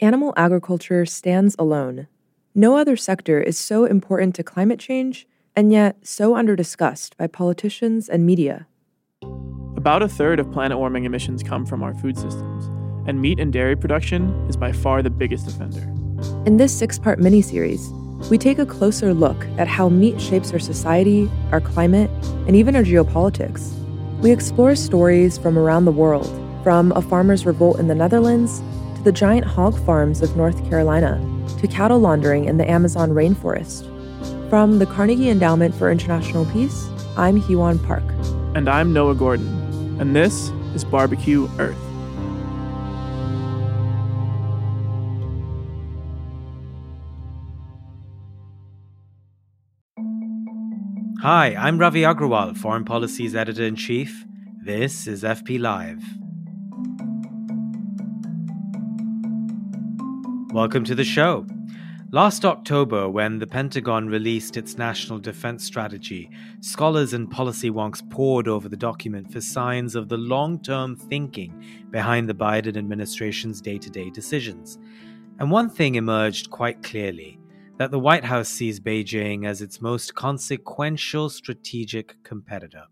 animal 0.00 0.32
agriculture 0.36 1.04
stands 1.04 1.56
alone. 1.58 2.06
No 2.54 2.76
other 2.76 2.96
sector 2.96 3.40
is 3.40 3.58
so 3.58 3.84
important 3.84 4.34
to 4.36 4.42
climate 4.42 4.78
change 4.78 5.26
and 5.56 5.72
yet 5.72 5.96
so 6.06 6.34
underdiscussed 6.34 7.16
by 7.16 7.26
politicians 7.26 8.08
and 8.08 8.24
media. 8.24 8.66
About 9.76 10.02
a 10.02 10.08
third 10.08 10.40
of 10.40 10.50
planet 10.52 10.78
warming 10.78 11.04
emissions 11.04 11.42
come 11.42 11.66
from 11.66 11.82
our 11.82 11.94
food 11.94 12.16
systems, 12.16 12.66
and 13.08 13.20
meat 13.20 13.40
and 13.40 13.52
dairy 13.52 13.76
production 13.76 14.46
is 14.48 14.56
by 14.56 14.72
far 14.72 15.02
the 15.02 15.10
biggest 15.10 15.48
offender. 15.48 15.80
In 16.46 16.56
this 16.56 16.76
six 16.76 16.98
part 16.98 17.18
miniseries, 17.18 17.90
we 18.28 18.38
take 18.38 18.58
a 18.58 18.66
closer 18.66 19.14
look 19.14 19.46
at 19.56 19.68
how 19.68 19.88
meat 19.88 20.20
shapes 20.20 20.52
our 20.52 20.58
society, 20.58 21.30
our 21.52 21.60
climate, 21.60 22.10
and 22.46 22.56
even 22.56 22.74
our 22.76 22.82
geopolitics. 22.82 23.72
We 24.20 24.32
explore 24.32 24.74
stories 24.74 25.38
from 25.38 25.56
around 25.56 25.84
the 25.84 25.92
world, 25.92 26.28
from 26.64 26.92
a 26.92 27.02
farmer's 27.02 27.46
revolt 27.46 27.78
in 27.78 27.86
the 27.86 27.94
Netherlands 27.94 28.60
to 28.98 29.04
the 29.04 29.12
giant 29.12 29.46
hog 29.46 29.78
farms 29.86 30.22
of 30.22 30.36
North 30.36 30.68
Carolina 30.68 31.22
to 31.60 31.68
cattle 31.68 32.00
laundering 32.00 32.46
in 32.46 32.56
the 32.56 32.68
Amazon 32.68 33.10
rainforest. 33.10 33.86
From 34.50 34.80
the 34.80 34.86
Carnegie 34.86 35.30
Endowment 35.30 35.72
for 35.72 35.88
International 35.88 36.44
Peace, 36.46 36.88
I'm 37.16 37.40
Heewon 37.40 37.78
Park. 37.86 38.02
And 38.56 38.68
I'm 38.68 38.92
Noah 38.92 39.14
Gordon, 39.14 40.00
and 40.00 40.16
this 40.16 40.48
is 40.74 40.84
Barbecue 40.84 41.48
Earth. 41.60 41.78
Hi, 51.22 51.54
I'm 51.56 51.78
Ravi 51.78 52.02
Agrawal, 52.02 52.56
Foreign 52.56 52.84
Policy's 52.84 53.36
Editor 53.36 53.64
in 53.64 53.76
Chief. 53.76 54.24
This 54.64 55.06
is 55.06 55.22
FP 55.22 55.60
Live. 55.60 56.02
Welcome 60.58 60.82
to 60.86 60.96
the 60.96 61.04
show. 61.04 61.46
Last 62.10 62.44
October, 62.44 63.08
when 63.08 63.38
the 63.38 63.46
Pentagon 63.46 64.08
released 64.08 64.56
its 64.56 64.76
national 64.76 65.20
defense 65.20 65.64
strategy, 65.64 66.28
scholars 66.62 67.12
and 67.12 67.30
policy 67.30 67.70
wonks 67.70 68.02
pored 68.10 68.48
over 68.48 68.68
the 68.68 68.76
document 68.76 69.32
for 69.32 69.40
signs 69.40 69.94
of 69.94 70.08
the 70.08 70.16
long 70.16 70.60
term 70.60 70.96
thinking 70.96 71.86
behind 71.92 72.28
the 72.28 72.34
Biden 72.34 72.76
administration's 72.76 73.60
day 73.60 73.78
to 73.78 73.88
day 73.88 74.10
decisions. 74.10 74.80
And 75.38 75.52
one 75.52 75.70
thing 75.70 75.94
emerged 75.94 76.50
quite 76.50 76.82
clearly 76.82 77.38
that 77.78 77.92
the 77.92 78.00
White 78.00 78.24
House 78.24 78.48
sees 78.48 78.80
Beijing 78.80 79.46
as 79.46 79.62
its 79.62 79.80
most 79.80 80.16
consequential 80.16 81.30
strategic 81.30 82.16
competitor. 82.24 82.82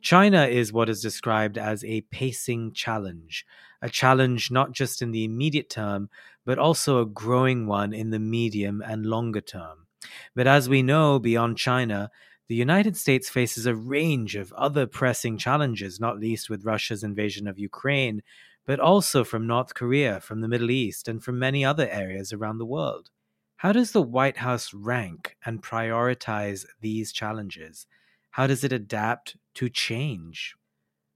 China 0.00 0.46
is 0.46 0.72
what 0.72 0.88
is 0.88 1.02
described 1.02 1.58
as 1.58 1.82
a 1.82 2.02
pacing 2.12 2.72
challenge, 2.74 3.44
a 3.82 3.88
challenge 3.88 4.52
not 4.52 4.70
just 4.70 5.02
in 5.02 5.10
the 5.10 5.24
immediate 5.24 5.68
term, 5.68 6.08
but 6.44 6.58
also 6.58 7.00
a 7.00 7.06
growing 7.06 7.66
one 7.66 7.92
in 7.92 8.10
the 8.10 8.18
medium 8.18 8.82
and 8.86 9.06
longer 9.06 9.40
term. 9.40 9.86
But 10.34 10.46
as 10.46 10.68
we 10.68 10.82
know, 10.82 11.18
beyond 11.18 11.58
China, 11.58 12.10
the 12.48 12.54
United 12.54 12.96
States 12.96 13.28
faces 13.28 13.66
a 13.66 13.74
range 13.74 14.34
of 14.34 14.52
other 14.54 14.86
pressing 14.86 15.36
challenges, 15.36 16.00
not 16.00 16.18
least 16.18 16.48
with 16.48 16.64
Russia's 16.64 17.04
invasion 17.04 17.46
of 17.46 17.58
Ukraine, 17.58 18.22
but 18.66 18.80
also 18.80 19.24
from 19.24 19.46
North 19.46 19.74
Korea, 19.74 20.20
from 20.20 20.40
the 20.40 20.48
Middle 20.48 20.70
East, 20.70 21.08
and 21.08 21.22
from 21.22 21.38
many 21.38 21.64
other 21.64 21.88
areas 21.88 22.32
around 22.32 22.58
the 22.58 22.66
world. 22.66 23.10
How 23.56 23.72
does 23.72 23.92
the 23.92 24.02
White 24.02 24.36
House 24.36 24.72
rank 24.72 25.36
and 25.44 25.62
prioritize 25.62 26.64
these 26.80 27.12
challenges? 27.12 27.86
How 28.30 28.46
does 28.46 28.62
it 28.64 28.72
adapt 28.72 29.36
to 29.54 29.68
change? 29.68 30.54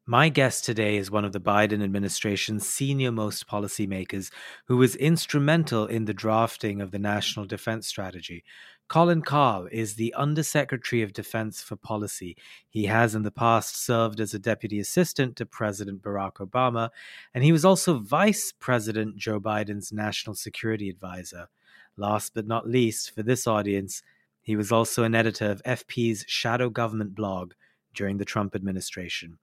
My 0.06 0.30
guest 0.30 0.64
today 0.64 0.96
is 0.96 1.12
one 1.12 1.24
of 1.24 1.30
the 1.30 1.40
Biden 1.40 1.80
administration's 1.80 2.68
senior 2.68 3.12
most 3.12 3.46
policymakers 3.46 4.32
who 4.66 4.76
was 4.76 4.96
instrumental 4.96 5.86
in 5.86 6.06
the 6.06 6.12
drafting 6.12 6.80
of 6.80 6.90
the 6.90 6.98
National 6.98 7.46
Defense 7.46 7.86
Strategy. 7.86 8.42
Colin 8.88 9.22
Kahl 9.22 9.68
is 9.70 9.94
the 9.94 10.12
Undersecretary 10.14 11.02
of 11.02 11.12
Defense 11.12 11.62
for 11.62 11.76
Policy. 11.76 12.36
He 12.68 12.86
has 12.86 13.14
in 13.14 13.22
the 13.22 13.30
past 13.30 13.76
served 13.76 14.18
as 14.18 14.34
a 14.34 14.40
deputy 14.40 14.80
assistant 14.80 15.36
to 15.36 15.46
President 15.46 16.02
Barack 16.02 16.44
Obama, 16.44 16.90
and 17.32 17.44
he 17.44 17.52
was 17.52 17.64
also 17.64 18.00
Vice 18.00 18.52
President 18.58 19.16
Joe 19.16 19.38
Biden's 19.38 19.92
National 19.92 20.34
Security 20.34 20.88
Advisor. 20.88 21.46
Last 21.96 22.34
but 22.34 22.48
not 22.48 22.68
least, 22.68 23.14
for 23.14 23.22
this 23.22 23.46
audience, 23.46 24.02
he 24.40 24.56
was 24.56 24.72
also 24.72 25.04
an 25.04 25.14
editor 25.14 25.48
of 25.48 25.62
FP's 25.62 26.24
Shadow 26.26 26.70
Government 26.70 27.14
blog 27.14 27.52
during 27.94 28.18
the 28.18 28.24
Trump 28.24 28.54
administration. 28.54 29.38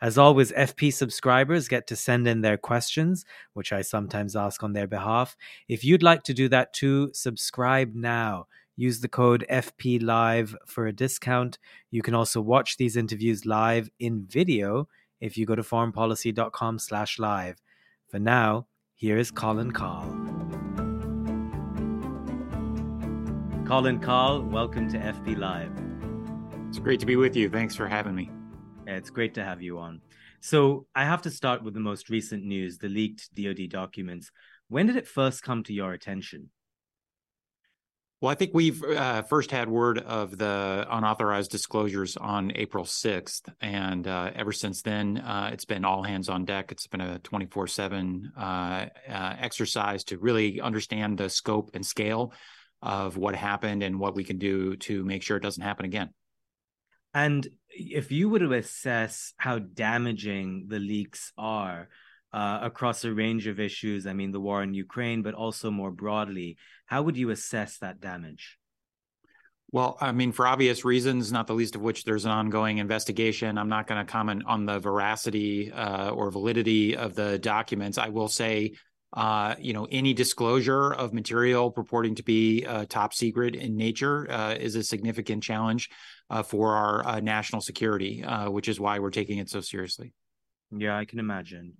As 0.00 0.18
always, 0.18 0.52
FP 0.52 0.92
subscribers 0.92 1.68
get 1.68 1.86
to 1.88 1.96
send 1.96 2.26
in 2.28 2.40
their 2.40 2.56
questions, 2.56 3.24
which 3.52 3.72
I 3.72 3.82
sometimes 3.82 4.36
ask 4.36 4.62
on 4.62 4.72
their 4.72 4.86
behalf. 4.86 5.36
If 5.68 5.84
you'd 5.84 6.02
like 6.02 6.22
to 6.24 6.34
do 6.34 6.48
that 6.48 6.72
too, 6.72 7.10
subscribe 7.12 7.94
now. 7.94 8.46
Use 8.76 9.00
the 9.00 9.08
code 9.08 9.44
FP 9.50 10.02
Live 10.02 10.56
for 10.66 10.86
a 10.86 10.92
discount. 10.92 11.58
You 11.90 12.02
can 12.02 12.14
also 12.14 12.40
watch 12.40 12.76
these 12.76 12.96
interviews 12.96 13.46
live 13.46 13.88
in 14.00 14.26
video 14.28 14.88
if 15.20 15.38
you 15.38 15.46
go 15.46 15.54
to 15.54 15.62
foreignpolicy.com 15.62 16.78
slash 16.80 17.18
live. 17.18 17.56
For 18.08 18.18
now, 18.18 18.66
here 18.94 19.16
is 19.16 19.30
Colin 19.30 19.70
Kahl. 19.70 20.04
Colin 23.66 23.98
Kahl, 23.98 24.42
welcome 24.42 24.90
to 24.90 24.98
FP 24.98 25.38
Live. 25.38 25.93
It's 26.74 26.80
great 26.80 26.98
to 26.98 27.06
be 27.06 27.14
with 27.14 27.36
you. 27.36 27.48
Thanks 27.48 27.76
for 27.76 27.86
having 27.86 28.16
me. 28.16 28.32
Yeah, 28.84 28.94
it's 28.94 29.08
great 29.08 29.34
to 29.34 29.44
have 29.44 29.62
you 29.62 29.78
on. 29.78 30.00
So, 30.40 30.88
I 30.92 31.04
have 31.04 31.22
to 31.22 31.30
start 31.30 31.62
with 31.62 31.72
the 31.72 31.78
most 31.78 32.10
recent 32.10 32.44
news 32.44 32.78
the 32.78 32.88
leaked 32.88 33.32
DoD 33.32 33.68
documents. 33.68 34.32
When 34.66 34.88
did 34.88 34.96
it 34.96 35.06
first 35.06 35.44
come 35.44 35.62
to 35.62 35.72
your 35.72 35.92
attention? 35.92 36.50
Well, 38.20 38.32
I 38.32 38.34
think 38.34 38.50
we've 38.54 38.82
uh, 38.82 39.22
first 39.22 39.52
had 39.52 39.68
word 39.68 39.98
of 39.98 40.36
the 40.36 40.84
unauthorized 40.90 41.52
disclosures 41.52 42.16
on 42.16 42.50
April 42.56 42.82
6th. 42.82 43.42
And 43.60 44.08
uh, 44.08 44.32
ever 44.34 44.50
since 44.50 44.82
then, 44.82 45.18
uh, 45.18 45.50
it's 45.52 45.64
been 45.64 45.84
all 45.84 46.02
hands 46.02 46.28
on 46.28 46.44
deck. 46.44 46.72
It's 46.72 46.88
been 46.88 47.00
a 47.00 47.20
24 47.20 47.68
7 47.68 48.32
uh, 48.36 48.40
uh, 48.40 48.86
exercise 49.38 50.02
to 50.06 50.18
really 50.18 50.60
understand 50.60 51.18
the 51.18 51.30
scope 51.30 51.70
and 51.74 51.86
scale 51.86 52.32
of 52.82 53.16
what 53.16 53.36
happened 53.36 53.84
and 53.84 54.00
what 54.00 54.16
we 54.16 54.24
can 54.24 54.38
do 54.38 54.74
to 54.78 55.04
make 55.04 55.22
sure 55.22 55.36
it 55.36 55.42
doesn't 55.44 55.62
happen 55.62 55.84
again. 55.84 56.10
And 57.14 57.46
if 57.70 58.10
you 58.10 58.28
were 58.28 58.40
to 58.40 58.52
assess 58.54 59.32
how 59.36 59.60
damaging 59.60 60.66
the 60.68 60.80
leaks 60.80 61.32
are 61.38 61.88
uh, 62.32 62.58
across 62.62 63.04
a 63.04 63.12
range 63.14 63.46
of 63.46 63.60
issues, 63.60 64.06
I 64.06 64.12
mean, 64.12 64.32
the 64.32 64.40
war 64.40 64.62
in 64.62 64.74
Ukraine, 64.74 65.22
but 65.22 65.34
also 65.34 65.70
more 65.70 65.92
broadly, 65.92 66.56
how 66.86 67.02
would 67.02 67.16
you 67.16 67.30
assess 67.30 67.78
that 67.78 68.00
damage? 68.00 68.58
Well, 69.70 69.96
I 70.00 70.12
mean, 70.12 70.30
for 70.30 70.46
obvious 70.46 70.84
reasons, 70.84 71.32
not 71.32 71.46
the 71.46 71.54
least 71.54 71.74
of 71.74 71.80
which 71.80 72.04
there's 72.04 72.24
an 72.24 72.30
ongoing 72.30 72.78
investigation. 72.78 73.58
I'm 73.58 73.68
not 73.68 73.88
going 73.88 74.04
to 74.04 74.12
comment 74.12 74.44
on 74.46 74.66
the 74.66 74.78
veracity 74.78 75.72
uh, 75.72 76.10
or 76.10 76.30
validity 76.30 76.96
of 76.96 77.14
the 77.14 77.38
documents. 77.38 77.98
I 77.98 78.08
will 78.08 78.28
say 78.28 78.74
uh, 79.14 79.54
you 79.60 79.72
know, 79.72 79.86
any 79.90 80.12
disclosure 80.12 80.92
of 80.92 81.14
material 81.14 81.70
purporting 81.70 82.16
to 82.16 82.24
be 82.24 82.66
uh, 82.66 82.84
top 82.88 83.14
secret 83.14 83.54
in 83.54 83.76
nature 83.76 84.30
uh, 84.30 84.54
is 84.54 84.74
a 84.74 84.82
significant 84.82 85.42
challenge 85.42 85.88
uh, 86.30 86.42
for 86.42 86.74
our 86.74 87.06
uh, 87.06 87.20
national 87.20 87.60
security, 87.60 88.24
uh, 88.24 88.50
which 88.50 88.68
is 88.68 88.80
why 88.80 88.98
we're 88.98 89.10
taking 89.10 89.38
it 89.38 89.48
so 89.48 89.60
seriously. 89.60 90.12
Yeah, 90.76 90.98
I 90.98 91.04
can 91.04 91.20
imagine. 91.20 91.74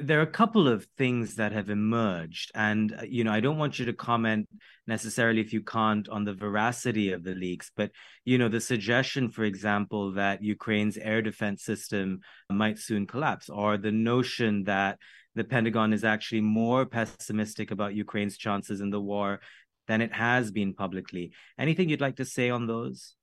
there 0.00 0.20
are 0.20 0.22
a 0.22 0.26
couple 0.26 0.68
of 0.68 0.86
things 0.96 1.34
that 1.36 1.50
have 1.50 1.70
emerged, 1.70 2.52
and 2.54 2.94
you 3.08 3.24
know, 3.24 3.32
I 3.32 3.40
don't 3.40 3.58
want 3.58 3.80
you 3.80 3.86
to 3.86 3.92
comment 3.92 4.48
necessarily 4.86 5.40
if 5.40 5.52
you 5.52 5.62
can't 5.62 6.08
on 6.08 6.24
the 6.24 6.34
veracity 6.34 7.10
of 7.10 7.24
the 7.24 7.34
leaks, 7.34 7.72
but 7.74 7.90
you 8.24 8.38
know, 8.38 8.48
the 8.48 8.60
suggestion, 8.60 9.30
for 9.30 9.42
example, 9.42 10.12
that 10.12 10.44
Ukraine's 10.44 10.96
air 10.96 11.22
defense 11.22 11.64
system 11.64 12.20
might 12.48 12.78
soon 12.78 13.08
collapse, 13.08 13.48
or 13.48 13.76
the 13.76 13.90
notion 13.90 14.64
that 14.64 14.98
the 15.34 15.44
Pentagon 15.44 15.92
is 15.92 16.04
actually 16.04 16.40
more 16.40 16.86
pessimistic 16.86 17.70
about 17.70 17.94
Ukraine's 17.94 18.36
chances 18.36 18.80
in 18.80 18.90
the 18.90 19.00
war 19.00 19.40
than 19.86 20.00
it 20.00 20.12
has 20.12 20.50
been 20.50 20.74
publicly. 20.74 21.32
Anything 21.58 21.88
you'd 21.88 22.00
like 22.00 22.16
to 22.16 22.24
say 22.24 22.50
on 22.50 22.66
those? 22.66 23.14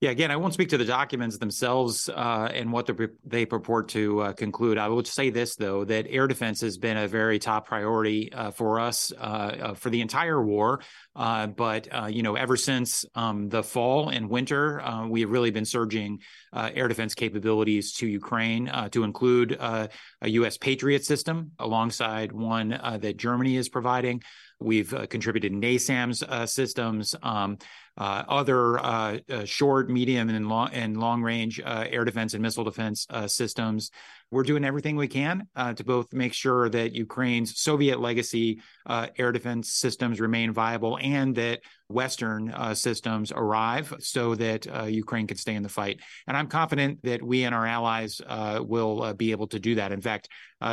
Yeah, 0.00 0.10
again, 0.10 0.30
I 0.30 0.36
won't 0.36 0.54
speak 0.54 0.68
to 0.68 0.78
the 0.78 0.84
documents 0.84 1.38
themselves 1.38 2.08
uh, 2.08 2.48
and 2.54 2.72
what 2.72 2.88
they 3.24 3.46
purport 3.46 3.88
to 3.88 4.20
uh, 4.20 4.32
conclude. 4.32 4.78
I 4.78 4.86
will 4.86 5.04
say 5.04 5.30
this, 5.30 5.56
though, 5.56 5.82
that 5.86 6.06
air 6.08 6.28
defense 6.28 6.60
has 6.60 6.78
been 6.78 6.96
a 6.96 7.08
very 7.08 7.40
top 7.40 7.66
priority 7.66 8.32
uh, 8.32 8.52
for 8.52 8.78
us 8.78 9.12
uh, 9.18 9.20
uh, 9.20 9.74
for 9.74 9.90
the 9.90 10.00
entire 10.00 10.40
war. 10.40 10.82
Uh, 11.16 11.48
but, 11.48 11.88
you 12.12 12.22
know, 12.22 12.36
ever 12.36 12.56
since 12.56 13.04
um, 13.16 13.48
the 13.48 13.64
fall 13.64 14.10
and 14.10 14.30
winter, 14.30 14.80
we 15.08 15.22
have 15.22 15.30
really 15.30 15.50
been 15.50 15.64
surging 15.64 16.20
air 16.54 16.86
defense 16.86 17.14
capabilities 17.14 17.94
to 17.94 18.06
Ukraine 18.06 18.70
to 18.92 19.02
include 19.02 19.56
a 19.60 19.88
U.S. 20.22 20.58
Patriot 20.58 21.04
system 21.04 21.50
alongside 21.58 22.30
one 22.30 22.68
that 22.68 23.16
Germany 23.16 23.56
is 23.56 23.68
providing. 23.68 24.22
We've 24.60 24.92
contributed 25.08 25.52
NASAMS 25.52 26.48
systems. 26.48 27.14
Um, 27.22 27.58
uh, 27.98 28.22
other 28.28 28.78
uh, 28.78 29.18
uh, 29.28 29.44
short, 29.44 29.90
medium, 29.90 30.28
and 30.28 30.48
long 30.48 30.70
and 30.72 30.96
long 30.96 31.20
range 31.20 31.60
uh, 31.60 31.84
air 31.90 32.04
defense 32.04 32.32
and 32.32 32.42
missile 32.42 32.62
defense 32.62 33.06
uh, 33.10 33.26
systems. 33.26 33.90
We're 34.30 34.44
doing 34.44 34.64
everything 34.64 34.94
we 34.94 35.08
can 35.08 35.48
uh, 35.56 35.74
to 35.74 35.84
both 35.84 36.12
make 36.12 36.32
sure 36.32 36.68
that 36.68 36.94
Ukraine's 36.94 37.58
Soviet 37.58 37.98
legacy 37.98 38.60
air 38.88 39.32
defense 39.32 39.72
systems 39.72 40.20
remain 40.20 40.52
viable 40.52 40.98
and 41.00 41.34
that 41.36 41.60
Western 41.88 42.54
systems 42.74 43.32
arrive 43.34 43.92
so 44.00 44.34
that 44.34 44.66
Ukraine 44.90 45.26
can 45.26 45.38
stay 45.38 45.54
in 45.54 45.62
the 45.62 45.70
fight. 45.70 46.00
And 46.26 46.36
I'm 46.36 46.48
confident 46.48 47.02
that 47.04 47.22
we 47.22 47.44
and 47.44 47.54
our 47.54 47.66
allies 47.66 48.20
will 48.60 49.14
be 49.14 49.30
able 49.30 49.46
to 49.48 49.58
do 49.58 49.76
that. 49.76 49.92
In 49.92 50.02
fact, 50.02 50.28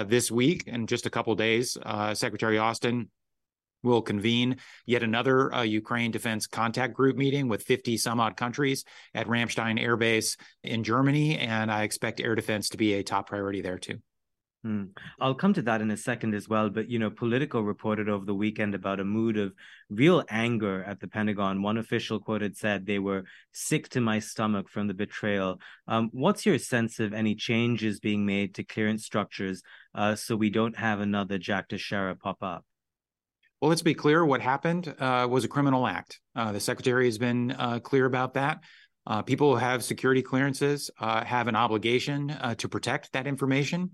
this 0.06 0.30
week, 0.30 0.68
in 0.68 0.86
just 0.86 1.06
a 1.06 1.10
couple 1.10 1.34
days, 1.36 1.78
Secretary 2.14 2.58
Austin 2.58 3.10
will 3.86 4.02
convene 4.02 4.58
yet 4.86 5.04
another 5.04 5.54
uh, 5.54 5.62
Ukraine 5.62 6.12
Defense 6.12 6.48
Contact 6.48 6.94
Group 6.94 7.16
meeting 7.16 7.48
with 7.48 7.64
50 7.64 7.98
some 7.98 8.20
odd 8.20 8.36
countries 8.36 8.84
at 9.14 9.28
Ramstein 9.28 9.80
Air 9.80 9.96
Base 9.96 10.36
in 10.64 10.84
Germany. 10.84 11.38
And 11.38 11.72
I 11.72 11.84
expect 11.84 12.20
air 12.20 12.36
defense 12.36 12.70
to 12.70 12.78
be 12.78 12.96
a 12.96 13.04
top 13.04 13.30
priority 13.30 13.62
there 13.62 13.78
too. 13.78 14.00
Hmm. 14.66 14.86
I'll 15.20 15.36
come 15.36 15.54
to 15.54 15.62
that 15.62 15.82
in 15.82 15.92
a 15.92 15.98
second 15.98 16.34
as 16.34 16.50
well. 16.50 16.72
But, 16.72 16.90
you 16.90 16.98
know, 16.98 17.12
Politico 17.12 17.62
reported 17.62 18.10
over 18.10 18.26
the 18.26 18.34
weekend 18.34 18.74
about 18.74 19.00
a 19.00 19.06
mood 19.06 19.38
of 19.38 19.54
real 19.92 20.24
anger 20.28 20.84
at 20.84 21.00
the 21.00 21.08
Pentagon. 21.08 21.62
One 21.62 21.78
official 21.78 22.20
quoted 22.20 22.58
said 22.58 22.84
they 22.84 22.98
were 22.98 23.26
sick 23.52 23.90
to 23.90 24.02
my 24.02 24.18
stomach 24.18 24.68
from 24.68 24.88
the 24.88 24.96
betrayal. 24.96 25.60
Um, 25.88 26.10
what's 26.14 26.48
your 26.48 26.58
sense 26.58 27.00
of 27.00 27.14
any 27.14 27.36
changes 27.36 28.00
being 28.00 28.26
made 28.26 28.56
to 28.56 28.64
clearance 28.64 29.06
structures 29.06 29.62
uh, 29.94 30.16
so 30.16 30.36
we 30.36 30.50
don't 30.50 30.78
have 30.78 31.00
another 31.00 31.38
Jack 31.38 31.68
Teixeira 31.68 32.16
pop 32.16 32.42
up? 32.42 32.66
Well, 33.66 33.72
let's 33.72 33.82
be 33.82 33.96
clear. 33.96 34.24
What 34.24 34.42
happened 34.42 34.94
uh, 35.00 35.28
was 35.28 35.44
a 35.44 35.48
criminal 35.48 35.88
act. 35.88 36.20
Uh, 36.36 36.52
the 36.52 36.60
secretary 36.60 37.06
has 37.06 37.18
been 37.18 37.50
uh, 37.50 37.80
clear 37.80 38.06
about 38.06 38.36
that. 38.36 38.60
Uh, 39.08 39.24
people 39.24 39.50
who 39.50 39.56
have 39.56 39.84
security 39.84 40.22
clearances 40.22 40.92
uh, 41.00 41.26
have 41.26 41.48
an 41.48 41.56
obligation 41.56 42.30
uh, 42.30 42.54
to 42.60 42.70
protect 42.70 43.12
that 43.14 43.26
information. 43.26 43.90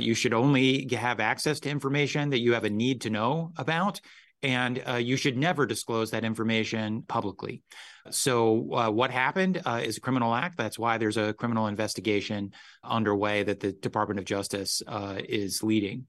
you 0.00 0.14
should 0.14 0.34
only 0.34 0.88
have 0.90 1.20
access 1.20 1.60
to 1.60 1.70
information 1.70 2.30
that 2.30 2.40
you 2.40 2.54
have 2.54 2.64
a 2.64 2.70
need 2.70 3.02
to 3.02 3.10
know 3.10 3.52
about, 3.56 4.00
and 4.42 4.82
you 4.98 5.16
should 5.16 5.38
never 5.38 5.64
disclose 5.64 6.10
that 6.10 6.24
information 6.24 7.02
publicly. 7.02 7.62
So, 8.10 8.50
what 8.90 9.12
happened 9.12 9.62
is 9.64 9.96
a 9.96 10.00
criminal 10.00 10.34
act. 10.34 10.56
That's 10.58 10.76
why 10.76 10.98
there's 10.98 11.18
a 11.18 11.34
criminal 11.34 11.68
investigation 11.68 12.50
underway 12.82 13.44
that 13.44 13.60
the 13.60 13.70
Department 13.70 14.18
of 14.18 14.24
Justice 14.24 14.82
is 15.28 15.62
leading 15.62 16.06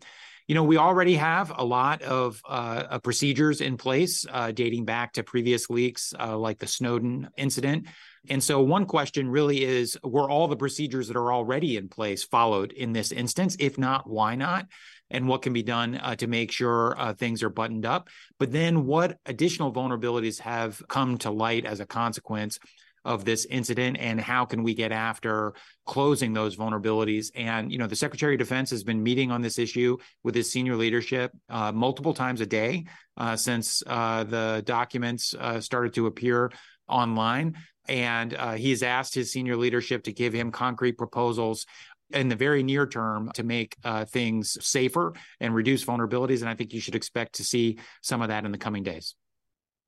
you 0.49 0.55
know, 0.55 0.63
we 0.63 0.77
already 0.77 1.13
have 1.13 1.53
a 1.55 1.63
lot 1.63 2.01
of 2.01 2.41
uh, 2.49 2.97
procedures 2.97 3.61
in 3.61 3.77
place 3.77 4.25
uh, 4.31 4.51
dating 4.51 4.83
back 4.83 5.13
to 5.13 5.21
previous 5.21 5.69
leaks, 5.69 6.11
uh, 6.19 6.35
like 6.35 6.57
the 6.57 6.65
Snowden 6.65 7.29
incident. 7.37 7.85
And 8.31 8.43
so, 8.43 8.59
one 8.59 8.87
question 8.87 9.29
really 9.29 9.63
is 9.63 9.95
were 10.03 10.27
all 10.27 10.47
the 10.47 10.57
procedures 10.57 11.07
that 11.07 11.15
are 11.15 11.31
already 11.31 11.77
in 11.77 11.87
place 11.87 12.23
followed 12.23 12.71
in 12.71 12.93
this 12.93 13.11
instance? 13.11 13.57
If 13.59 13.77
not, 13.77 14.09
why 14.09 14.33
not? 14.33 14.65
And 15.11 15.27
what 15.27 15.43
can 15.43 15.53
be 15.53 15.61
done 15.61 15.99
uh, 16.01 16.15
to 16.15 16.25
make 16.25 16.51
sure 16.51 16.99
uh, 16.99 17.13
things 17.13 17.43
are 17.43 17.51
buttoned 17.51 17.85
up? 17.85 18.09
But 18.39 18.51
then, 18.51 18.87
what 18.87 19.19
additional 19.27 19.71
vulnerabilities 19.71 20.39
have 20.39 20.81
come 20.87 21.19
to 21.19 21.29
light 21.29 21.65
as 21.65 21.79
a 21.79 21.85
consequence 21.85 22.57
of 23.05 23.25
this 23.25 23.45
incident 23.45 23.97
and 23.99 24.19
how 24.19 24.45
can 24.45 24.63
we 24.63 24.73
get 24.73 24.91
after 24.91 25.53
closing 25.85 26.33
those 26.33 26.55
vulnerabilities. 26.55 27.31
And 27.35 27.71
you 27.71 27.77
know 27.77 27.87
the 27.87 27.95
secretary 27.95 28.35
of 28.35 28.39
defense 28.39 28.69
has 28.71 28.83
been 28.83 29.01
meeting 29.01 29.31
on 29.31 29.41
this 29.41 29.59
issue 29.59 29.97
with 30.23 30.35
his 30.35 30.51
senior 30.51 30.75
leadership 30.75 31.31
uh, 31.49 31.71
multiple 31.71 32.13
times 32.13 32.41
a 32.41 32.45
day 32.45 32.85
uh, 33.17 33.35
since 33.35 33.83
uh, 33.87 34.23
the 34.23 34.63
documents 34.65 35.33
uh, 35.37 35.61
started 35.61 35.93
to 35.95 36.07
appear 36.07 36.51
online. 36.87 37.55
And 37.87 38.35
uh, 38.35 38.53
he's 38.53 38.83
asked 38.83 39.15
his 39.15 39.31
senior 39.31 39.55
leadership 39.55 40.03
to 40.03 40.13
give 40.13 40.33
him 40.33 40.51
concrete 40.51 40.97
proposals 40.97 41.65
in 42.11 42.27
the 42.27 42.35
very 42.35 42.63
near 42.63 42.87
term 42.87 43.31
to 43.33 43.43
make 43.43 43.75
uh, 43.83 44.05
things 44.05 44.57
safer 44.61 45.13
and 45.39 45.53
reduce 45.53 45.85
vulnerabilities. 45.85 46.41
And 46.41 46.49
i 46.49 46.55
think 46.55 46.73
you 46.73 46.81
should 46.81 46.95
expect 46.95 47.35
to 47.35 47.43
see 47.43 47.79
some 48.01 48.21
of 48.21 48.29
that 48.29 48.45
in 48.45 48.51
the 48.51 48.57
coming 48.57 48.83
days 48.83 49.15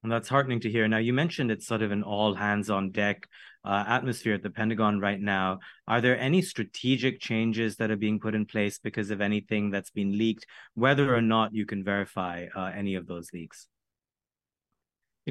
and 0.04 0.12
that's 0.12 0.30
heartening 0.30 0.60
to 0.62 0.70
hear. 0.70 0.88
Now, 0.88 0.98
you 0.98 1.14
mentioned 1.14 1.52
it's 1.52 1.68
sort 1.68 1.82
of 1.82 1.92
an 1.92 2.04
all 2.04 2.34
hands 2.34 2.70
on 2.70 2.92
deck 2.92 3.28
uh, 3.64 3.84
atmosphere 3.88 4.34
at 4.34 4.44
the 4.44 4.50
Pentagon 4.50 5.00
right 5.00 5.20
now. 5.20 5.60
Are 5.88 6.02
there 6.02 6.20
any 6.20 6.42
strategic 6.42 7.20
changes 7.20 7.76
that 7.78 7.92
are 7.92 7.98
being 7.98 8.20
put 8.20 8.36
in 8.36 8.46
place 8.46 8.80
because 8.80 9.12
of 9.12 9.22
anything 9.22 9.70
that's 9.70 9.92
been 9.92 10.18
leaked, 10.18 10.46
whether 10.74 11.16
or 11.16 11.22
not 11.22 11.54
you 11.54 11.66
can 11.66 11.84
verify 11.84 12.48
uh, 12.56 12.72
any 12.76 12.96
of 12.96 13.06
those 13.06 13.30
leaks? 13.34 13.68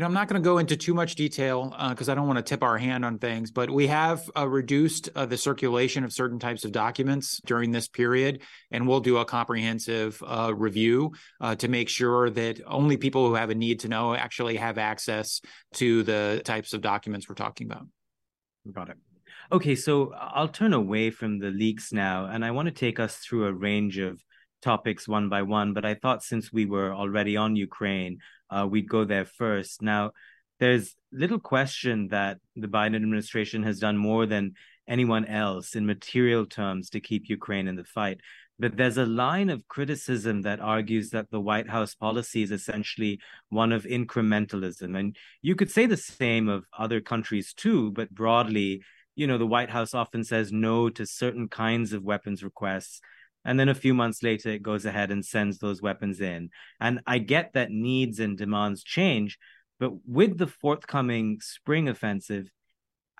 You 0.00 0.04
know, 0.04 0.08
I'm 0.08 0.14
not 0.14 0.28
going 0.28 0.40
to 0.40 0.44
go 0.46 0.56
into 0.56 0.78
too 0.78 0.94
much 0.94 1.14
detail 1.14 1.76
because 1.90 2.08
uh, 2.08 2.12
I 2.12 2.14
don't 2.14 2.26
want 2.26 2.38
to 2.38 2.42
tip 2.42 2.62
our 2.62 2.78
hand 2.78 3.04
on 3.04 3.18
things, 3.18 3.50
but 3.50 3.68
we 3.68 3.86
have 3.88 4.30
uh, 4.34 4.48
reduced 4.48 5.10
uh, 5.14 5.26
the 5.26 5.36
circulation 5.36 6.04
of 6.04 6.12
certain 6.14 6.38
types 6.38 6.64
of 6.64 6.72
documents 6.72 7.38
during 7.44 7.70
this 7.70 7.86
period, 7.86 8.40
and 8.70 8.88
we'll 8.88 9.00
do 9.00 9.18
a 9.18 9.26
comprehensive 9.26 10.22
uh, 10.26 10.54
review 10.56 11.12
uh, 11.42 11.54
to 11.56 11.68
make 11.68 11.90
sure 11.90 12.30
that 12.30 12.62
only 12.66 12.96
people 12.96 13.28
who 13.28 13.34
have 13.34 13.50
a 13.50 13.54
need 13.54 13.80
to 13.80 13.88
know 13.88 14.14
actually 14.14 14.56
have 14.56 14.78
access 14.78 15.42
to 15.74 16.02
the 16.04 16.40
types 16.46 16.72
of 16.72 16.80
documents 16.80 17.28
we're 17.28 17.34
talking 17.34 17.70
about. 17.70 17.86
Got 18.72 18.88
it. 18.88 18.96
Okay, 19.52 19.74
so 19.74 20.14
I'll 20.14 20.48
turn 20.48 20.72
away 20.72 21.10
from 21.10 21.40
the 21.40 21.50
leaks 21.50 21.92
now, 21.92 22.24
and 22.24 22.42
I 22.42 22.52
want 22.52 22.68
to 22.68 22.72
take 22.72 22.98
us 22.98 23.16
through 23.16 23.48
a 23.48 23.52
range 23.52 23.98
of 23.98 24.18
topics 24.62 25.06
one 25.06 25.28
by 25.28 25.42
one. 25.42 25.74
But 25.74 25.84
I 25.84 25.92
thought 25.92 26.22
since 26.22 26.50
we 26.50 26.64
were 26.64 26.94
already 26.94 27.36
on 27.36 27.54
Ukraine, 27.54 28.18
uh, 28.50 28.66
we'd 28.68 28.88
go 28.88 29.04
there 29.04 29.24
first. 29.24 29.82
Now, 29.82 30.12
there's 30.58 30.94
little 31.10 31.38
question 31.38 32.08
that 32.08 32.38
the 32.54 32.68
Biden 32.68 32.96
administration 32.96 33.62
has 33.62 33.78
done 33.78 33.96
more 33.96 34.26
than 34.26 34.54
anyone 34.86 35.24
else 35.24 35.74
in 35.74 35.86
material 35.86 36.44
terms 36.44 36.90
to 36.90 37.00
keep 37.00 37.28
Ukraine 37.28 37.68
in 37.68 37.76
the 37.76 37.84
fight. 37.84 38.20
But 38.58 38.76
there's 38.76 38.98
a 38.98 39.06
line 39.06 39.48
of 39.48 39.66
criticism 39.68 40.42
that 40.42 40.60
argues 40.60 41.10
that 41.10 41.30
the 41.30 41.40
White 41.40 41.70
House 41.70 41.94
policy 41.94 42.42
is 42.42 42.50
essentially 42.50 43.18
one 43.48 43.72
of 43.72 43.84
incrementalism. 43.84 44.98
And 44.98 45.16
you 45.40 45.54
could 45.54 45.70
say 45.70 45.86
the 45.86 45.96
same 45.96 46.48
of 46.48 46.66
other 46.76 47.00
countries 47.00 47.54
too, 47.54 47.90
but 47.92 48.10
broadly, 48.10 48.82
you 49.16 49.26
know, 49.26 49.38
the 49.38 49.46
White 49.46 49.70
House 49.70 49.94
often 49.94 50.24
says 50.24 50.52
no 50.52 50.90
to 50.90 51.06
certain 51.06 51.48
kinds 51.48 51.94
of 51.94 52.02
weapons 52.02 52.44
requests 52.44 53.00
and 53.44 53.58
then 53.58 53.68
a 53.68 53.74
few 53.74 53.94
months 53.94 54.22
later 54.22 54.50
it 54.50 54.62
goes 54.62 54.84
ahead 54.84 55.10
and 55.10 55.24
sends 55.24 55.58
those 55.58 55.82
weapons 55.82 56.20
in. 56.20 56.50
And 56.80 57.00
i 57.06 57.18
get 57.18 57.52
that 57.54 57.70
needs 57.70 58.20
and 58.20 58.36
demands 58.36 58.82
change 58.82 59.38
but 59.78 59.92
with 60.06 60.36
the 60.36 60.46
forthcoming 60.46 61.40
spring 61.40 61.88
offensive 61.88 62.50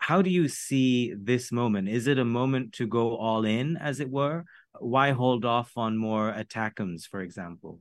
how 0.01 0.23
do 0.23 0.31
you 0.31 0.49
see 0.49 1.13
this 1.15 1.53
moment? 1.53 1.89
Is 1.89 2.07
it 2.07 2.19
a 2.19 2.25
moment 2.25 2.73
to 2.75 2.87
go 2.87 3.17
all 3.17 3.45
in 3.45 3.77
as 3.77 4.01
it 4.01 4.11
were? 4.11 4.45
Why 4.79 5.11
hold 5.11 5.45
off 5.45 5.73
on 5.77 5.97
more 5.97 6.33
ATACMS 6.33 7.07
for 7.07 7.21
example? 7.21 7.81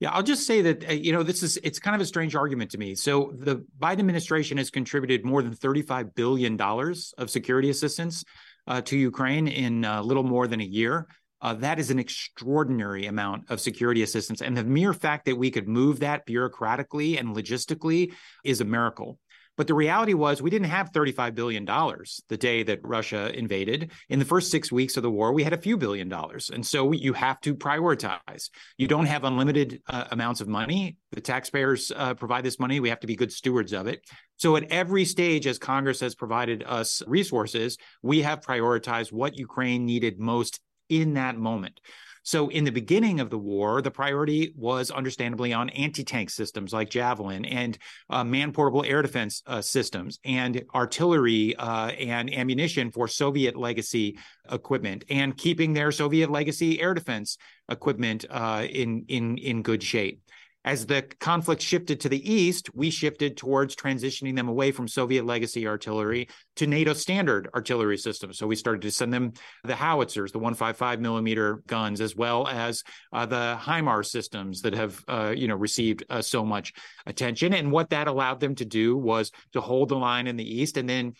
Yeah, 0.00 0.10
I'll 0.10 0.22
just 0.22 0.46
say 0.46 0.62
that 0.62 0.88
uh, 0.88 0.92
you 0.92 1.12
know 1.12 1.22
this 1.22 1.42
is 1.42 1.58
it's 1.62 1.78
kind 1.78 1.94
of 1.94 2.00
a 2.00 2.06
strange 2.06 2.34
argument 2.34 2.70
to 2.72 2.78
me. 2.78 2.94
So 2.94 3.32
the 3.36 3.64
Biden 3.78 4.00
administration 4.00 4.56
has 4.56 4.70
contributed 4.70 5.24
more 5.24 5.42
than 5.42 5.54
35 5.54 6.14
billion 6.14 6.56
dollars 6.56 7.14
of 7.18 7.30
security 7.30 7.70
assistance 7.70 8.24
uh, 8.66 8.80
to 8.82 8.96
Ukraine 8.96 9.48
in 9.48 9.84
a 9.84 9.94
uh, 9.94 10.02
little 10.02 10.22
more 10.22 10.46
than 10.46 10.60
a 10.60 10.64
year. 10.64 11.06
Uh, 11.40 11.52
that 11.52 11.78
is 11.78 11.90
an 11.90 11.98
extraordinary 11.98 13.06
amount 13.06 13.50
of 13.50 13.60
security 13.60 14.02
assistance. 14.02 14.40
And 14.40 14.56
the 14.56 14.64
mere 14.64 14.94
fact 14.94 15.26
that 15.26 15.36
we 15.36 15.50
could 15.50 15.68
move 15.68 16.00
that 16.00 16.26
bureaucratically 16.26 17.20
and 17.20 17.36
logistically 17.36 18.12
is 18.44 18.62
a 18.62 18.64
miracle. 18.64 19.18
But 19.56 19.66
the 19.66 19.74
reality 19.74 20.14
was, 20.14 20.42
we 20.42 20.50
didn't 20.50 20.68
have 20.68 20.92
$35 20.92 21.34
billion 21.34 21.64
the 21.64 22.36
day 22.36 22.62
that 22.64 22.80
Russia 22.82 23.36
invaded. 23.36 23.92
In 24.08 24.18
the 24.18 24.24
first 24.24 24.50
six 24.50 24.72
weeks 24.72 24.96
of 24.96 25.02
the 25.02 25.10
war, 25.10 25.32
we 25.32 25.44
had 25.44 25.52
a 25.52 25.58
few 25.58 25.76
billion 25.76 26.08
dollars. 26.08 26.50
And 26.50 26.66
so 26.66 26.92
you 26.92 27.12
have 27.12 27.40
to 27.42 27.54
prioritize. 27.54 28.50
You 28.78 28.88
don't 28.88 29.06
have 29.06 29.24
unlimited 29.24 29.80
uh, 29.88 30.04
amounts 30.10 30.40
of 30.40 30.48
money. 30.48 30.96
The 31.12 31.20
taxpayers 31.20 31.92
uh, 31.94 32.14
provide 32.14 32.44
this 32.44 32.58
money. 32.58 32.80
We 32.80 32.88
have 32.88 33.00
to 33.00 33.06
be 33.06 33.16
good 33.16 33.32
stewards 33.32 33.72
of 33.72 33.86
it. 33.86 34.04
So 34.36 34.56
at 34.56 34.70
every 34.70 35.04
stage, 35.04 35.46
as 35.46 35.58
Congress 35.58 36.00
has 36.00 36.14
provided 36.14 36.64
us 36.66 37.02
resources, 37.06 37.78
we 38.02 38.22
have 38.22 38.40
prioritized 38.40 39.12
what 39.12 39.38
Ukraine 39.38 39.86
needed 39.86 40.18
most 40.18 40.60
in 40.88 41.14
that 41.14 41.36
moment. 41.36 41.80
So, 42.24 42.48
in 42.48 42.64
the 42.64 42.72
beginning 42.72 43.20
of 43.20 43.28
the 43.28 43.38
war, 43.38 43.82
the 43.82 43.90
priority 43.90 44.54
was 44.56 44.90
understandably 44.90 45.52
on 45.52 45.68
anti 45.70 46.04
tank 46.04 46.30
systems 46.30 46.72
like 46.72 46.88
Javelin 46.88 47.44
and 47.44 47.76
uh, 48.08 48.24
man 48.24 48.50
portable 48.50 48.82
air 48.82 49.02
defense 49.02 49.42
uh, 49.46 49.60
systems 49.60 50.18
and 50.24 50.64
artillery 50.74 51.54
uh, 51.56 51.88
and 51.90 52.32
ammunition 52.32 52.90
for 52.90 53.08
Soviet 53.08 53.56
legacy 53.56 54.18
equipment 54.50 55.04
and 55.10 55.36
keeping 55.36 55.74
their 55.74 55.92
Soviet 55.92 56.30
legacy 56.30 56.80
air 56.80 56.94
defense 56.94 57.36
equipment 57.68 58.24
uh, 58.30 58.66
in, 58.68 59.04
in, 59.08 59.36
in 59.36 59.62
good 59.62 59.82
shape. 59.82 60.22
As 60.64 60.86
the 60.86 61.02
conflict 61.20 61.60
shifted 61.60 62.00
to 62.00 62.08
the 62.08 62.32
east, 62.32 62.74
we 62.74 62.88
shifted 62.88 63.36
towards 63.36 63.76
transitioning 63.76 64.34
them 64.34 64.48
away 64.48 64.72
from 64.72 64.88
Soviet 64.88 65.26
legacy 65.26 65.66
artillery 65.66 66.28
to 66.56 66.66
NATO 66.66 66.94
standard 66.94 67.48
artillery 67.54 67.98
systems. 67.98 68.38
So 68.38 68.46
we 68.46 68.56
started 68.56 68.80
to 68.82 68.90
send 68.90 69.12
them 69.12 69.32
the 69.64 69.76
howitzers, 69.76 70.32
the 70.32 70.38
155 70.38 71.00
millimeter 71.00 71.62
guns, 71.66 72.00
as 72.00 72.16
well 72.16 72.48
as 72.48 72.82
uh, 73.12 73.26
the 73.26 73.58
HIMARS 73.60 74.06
systems 74.06 74.62
that 74.62 74.72
have, 74.72 75.04
uh, 75.06 75.34
you 75.36 75.48
know, 75.48 75.56
received 75.56 76.04
uh, 76.08 76.22
so 76.22 76.46
much 76.46 76.72
attention. 77.04 77.52
And 77.52 77.70
what 77.70 77.90
that 77.90 78.08
allowed 78.08 78.40
them 78.40 78.54
to 78.54 78.64
do 78.64 78.96
was 78.96 79.32
to 79.52 79.60
hold 79.60 79.90
the 79.90 79.96
line 79.96 80.26
in 80.26 80.36
the 80.36 80.60
east 80.60 80.78
and 80.78 80.88
then 80.88 81.12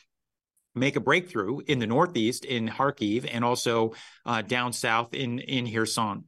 make 0.75 0.97
a 0.97 1.01
breakthrough 1.01 1.61
in 1.67 1.79
the 1.79 1.87
northeast 1.87 2.45
in 2.45 2.69
Kharkiv 2.69 3.29
and 3.31 3.45
also 3.45 3.93
uh, 4.25 4.43
down 4.43 4.73
south 4.73 5.15
in 5.15 5.39
in 5.39 5.71
Kherson 5.73 6.25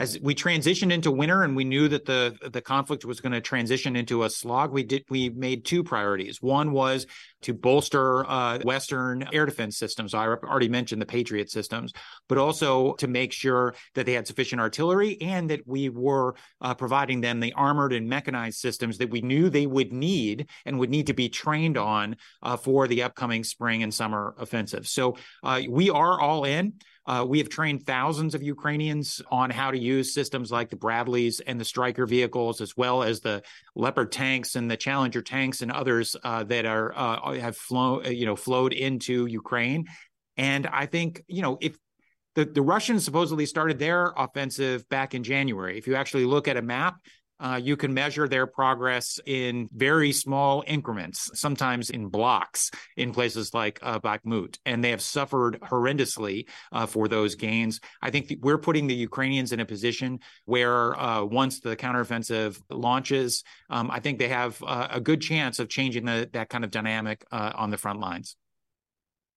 as 0.00 0.18
we 0.22 0.34
transitioned 0.34 0.92
into 0.92 1.10
winter 1.10 1.42
and 1.42 1.54
we 1.54 1.62
knew 1.62 1.86
that 1.86 2.06
the 2.06 2.34
the 2.50 2.62
conflict 2.62 3.04
was 3.04 3.20
going 3.20 3.32
to 3.32 3.40
transition 3.40 3.96
into 3.96 4.24
a 4.24 4.30
slog, 4.30 4.72
we 4.72 4.82
did 4.82 5.04
we 5.10 5.28
made 5.28 5.66
two 5.66 5.84
priorities. 5.84 6.40
One 6.40 6.72
was 6.72 7.06
to 7.42 7.52
bolster 7.52 8.28
uh, 8.28 8.60
Western 8.64 9.28
air 9.32 9.44
defense 9.44 9.76
systems. 9.76 10.14
I 10.14 10.26
already 10.26 10.70
mentioned 10.70 11.02
the 11.02 11.06
Patriot 11.06 11.50
systems, 11.50 11.92
but 12.28 12.38
also 12.38 12.94
to 12.94 13.08
make 13.08 13.30
sure 13.30 13.74
that 13.94 14.06
they 14.06 14.14
had 14.14 14.26
sufficient 14.26 14.60
artillery 14.60 15.20
and 15.20 15.50
that 15.50 15.66
we 15.66 15.90
were 15.90 16.34
uh, 16.62 16.74
providing 16.74 17.20
them 17.20 17.38
the 17.38 17.52
armored 17.52 17.92
and 17.92 18.08
mechanized 18.08 18.58
systems 18.58 18.96
that 18.98 19.10
we 19.10 19.20
knew 19.20 19.50
they 19.50 19.66
would 19.66 19.92
need 19.92 20.48
and 20.64 20.78
would 20.78 20.90
need 20.90 21.08
to 21.08 21.14
be 21.14 21.28
trained 21.28 21.76
on 21.76 22.16
uh, 22.42 22.56
for 22.56 22.88
the 22.88 23.02
upcoming 23.02 23.44
spring 23.44 23.82
and 23.82 23.92
summer 23.92 24.34
offensive. 24.38 24.88
So 24.88 25.16
uh, 25.42 25.60
we 25.68 25.90
are 25.90 26.18
all 26.18 26.44
in. 26.44 26.72
Uh, 27.06 27.24
we 27.26 27.38
have 27.38 27.48
trained 27.48 27.84
thousands 27.86 28.34
of 28.34 28.42
Ukrainians 28.42 29.22
on 29.30 29.50
how 29.50 29.70
to 29.70 29.78
use 29.78 30.14
systems 30.14 30.52
like 30.52 30.70
the 30.70 30.76
Bradleys 30.76 31.40
and 31.40 31.58
the 31.58 31.64
Stryker 31.64 32.06
vehicles, 32.06 32.60
as 32.60 32.76
well 32.76 33.02
as 33.02 33.20
the 33.20 33.42
Leopard 33.74 34.12
tanks 34.12 34.54
and 34.54 34.70
the 34.70 34.76
Challenger 34.76 35.22
tanks 35.22 35.62
and 35.62 35.72
others 35.72 36.14
uh, 36.22 36.44
that 36.44 36.66
are 36.66 36.92
uh, 36.96 37.32
have 37.34 37.56
flown, 37.56 38.06
uh, 38.06 38.10
you 38.10 38.26
know, 38.26 38.36
flowed 38.36 38.72
into 38.72 39.26
Ukraine. 39.26 39.86
And 40.36 40.66
I 40.66 40.86
think, 40.86 41.22
you 41.26 41.42
know, 41.42 41.58
if 41.60 41.76
the, 42.34 42.44
the 42.44 42.62
Russians 42.62 43.04
supposedly 43.04 43.46
started 43.46 43.78
their 43.78 44.12
offensive 44.16 44.88
back 44.88 45.14
in 45.14 45.24
January, 45.24 45.78
if 45.78 45.86
you 45.86 45.96
actually 45.96 46.26
look 46.26 46.48
at 46.48 46.56
a 46.56 46.62
map, 46.62 46.96
uh, 47.40 47.60
you 47.62 47.76
can 47.76 47.94
measure 47.94 48.28
their 48.28 48.46
progress 48.46 49.18
in 49.26 49.68
very 49.72 50.12
small 50.12 50.62
increments, 50.66 51.30
sometimes 51.34 51.90
in 51.90 52.08
blocks 52.08 52.70
in 52.96 53.12
places 53.12 53.54
like 53.54 53.78
uh, 53.82 53.98
Bakhmut. 53.98 54.58
And 54.66 54.84
they 54.84 54.90
have 54.90 55.00
suffered 55.00 55.58
horrendously 55.60 56.46
uh, 56.72 56.86
for 56.86 57.08
those 57.08 57.34
gains. 57.34 57.80
I 58.02 58.10
think 58.10 58.32
we're 58.40 58.58
putting 58.58 58.86
the 58.86 58.94
Ukrainians 58.94 59.52
in 59.52 59.60
a 59.60 59.64
position 59.64 60.20
where 60.44 60.98
uh, 61.00 61.24
once 61.24 61.60
the 61.60 61.76
counteroffensive 61.76 62.60
launches, 62.70 63.42
um, 63.70 63.90
I 63.90 64.00
think 64.00 64.18
they 64.18 64.28
have 64.28 64.62
uh, 64.62 64.88
a 64.90 65.00
good 65.00 65.20
chance 65.20 65.58
of 65.58 65.68
changing 65.68 66.04
the, 66.04 66.28
that 66.32 66.48
kind 66.50 66.64
of 66.64 66.70
dynamic 66.70 67.24
uh, 67.32 67.52
on 67.54 67.70
the 67.70 67.78
front 67.78 68.00
lines. 68.00 68.36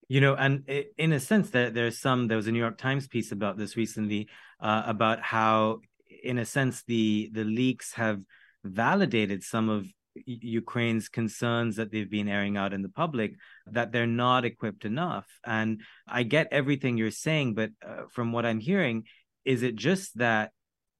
You 0.09 0.19
know, 0.21 0.35
and 0.35 0.69
in 0.97 1.13
a 1.13 1.19
sense, 1.19 1.49
there, 1.49 1.69
there's 1.69 1.97
some. 1.97 2.27
There 2.27 2.37
was 2.37 2.45
a 2.47 2.51
New 2.51 2.59
York 2.59 2.77
Times 2.77 3.07
piece 3.07 3.31
about 3.31 3.57
this 3.57 3.77
recently, 3.77 4.27
uh, 4.59 4.83
about 4.85 5.21
how 5.21 5.79
in 6.23 6.37
a 6.37 6.45
sense, 6.45 6.83
the 6.83 7.29
the 7.33 7.43
leaks 7.43 7.93
have 7.93 8.21
validated 8.63 9.43
some 9.43 9.69
of 9.69 9.85
Ukraine's 10.25 11.09
concerns 11.09 11.75
that 11.75 11.91
they've 11.91 12.09
been 12.09 12.27
airing 12.27 12.57
out 12.57 12.73
in 12.73 12.81
the 12.81 12.89
public 12.89 13.33
that 13.67 13.91
they're 13.91 14.07
not 14.07 14.45
equipped 14.45 14.85
enough. 14.85 15.27
And 15.45 15.81
I 16.07 16.23
get 16.23 16.47
everything 16.51 16.97
you're 16.97 17.11
saying, 17.11 17.55
but 17.55 17.71
uh, 17.85 18.03
from 18.11 18.31
what 18.31 18.45
I'm 18.45 18.59
hearing, 18.59 19.05
is 19.45 19.63
it 19.63 19.75
just 19.75 20.17
that 20.17 20.51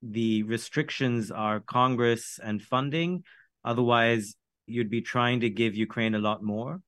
the 0.02 0.44
restrictions 0.44 1.32
are 1.32 1.60
Congress 1.60 2.40
and 2.44 2.62
funding? 2.62 3.24
Otherwise, 3.64 4.36
you'd 4.66 4.90
be 4.90 5.02
trying 5.02 5.42
to 5.42 5.50
give 5.50 5.76
Ukraine 5.76 6.16
a 6.16 6.20
lot 6.20 6.44
more? 6.44 6.82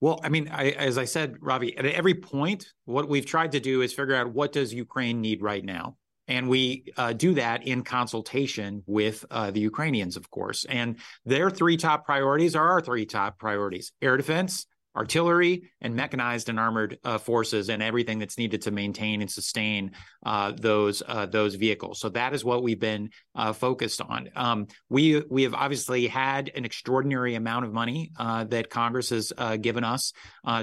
Well, 0.00 0.20
I 0.22 0.28
mean, 0.28 0.48
I, 0.52 0.70
as 0.70 0.96
I 0.96 1.06
said, 1.06 1.36
Ravi, 1.40 1.76
at 1.76 1.84
every 1.84 2.14
point, 2.14 2.72
what 2.84 3.08
we've 3.08 3.26
tried 3.26 3.52
to 3.52 3.60
do 3.60 3.82
is 3.82 3.92
figure 3.92 4.14
out 4.14 4.32
what 4.32 4.52
does 4.52 4.72
Ukraine 4.72 5.20
need 5.20 5.42
right 5.42 5.64
now 5.64 5.96
and 6.28 6.48
we 6.48 6.92
uh, 6.96 7.14
do 7.14 7.34
that 7.34 7.66
in 7.66 7.82
consultation 7.82 8.82
with 8.86 9.24
uh, 9.30 9.50
the 9.50 9.60
Ukrainians, 9.60 10.16
of 10.16 10.30
course. 10.30 10.64
And 10.64 10.98
their 11.24 11.50
three 11.50 11.76
top 11.76 12.04
priorities 12.04 12.54
are 12.54 12.68
our 12.68 12.80
three 12.80 13.06
top 13.06 13.38
priorities 13.38 13.92
air 14.02 14.16
defense, 14.16 14.66
artillery 14.98 15.70
and 15.80 15.94
mechanized 15.94 16.48
and 16.48 16.58
armored 16.58 16.98
uh, 17.04 17.18
forces 17.18 17.70
and 17.70 17.82
everything 17.82 18.18
that's 18.18 18.36
needed 18.36 18.62
to 18.62 18.72
maintain 18.72 19.20
and 19.20 19.30
sustain 19.30 19.92
uh, 20.26 20.52
those 20.56 21.02
uh, 21.06 21.24
those 21.26 21.54
vehicles. 21.54 22.00
So 22.00 22.08
that 22.10 22.34
is 22.34 22.44
what 22.44 22.64
we've 22.64 22.80
been 22.80 23.10
uh, 23.36 23.52
focused 23.52 24.00
on. 24.00 24.28
Um, 24.34 24.66
we 24.88 25.22
we 25.30 25.44
have 25.44 25.54
obviously 25.54 26.08
had 26.08 26.50
an 26.54 26.64
extraordinary 26.64 27.36
amount 27.36 27.64
of 27.64 27.72
money 27.72 28.10
that 28.18 28.70
Congress 28.70 29.10
has 29.10 29.32
given 29.60 29.84
us 29.84 30.12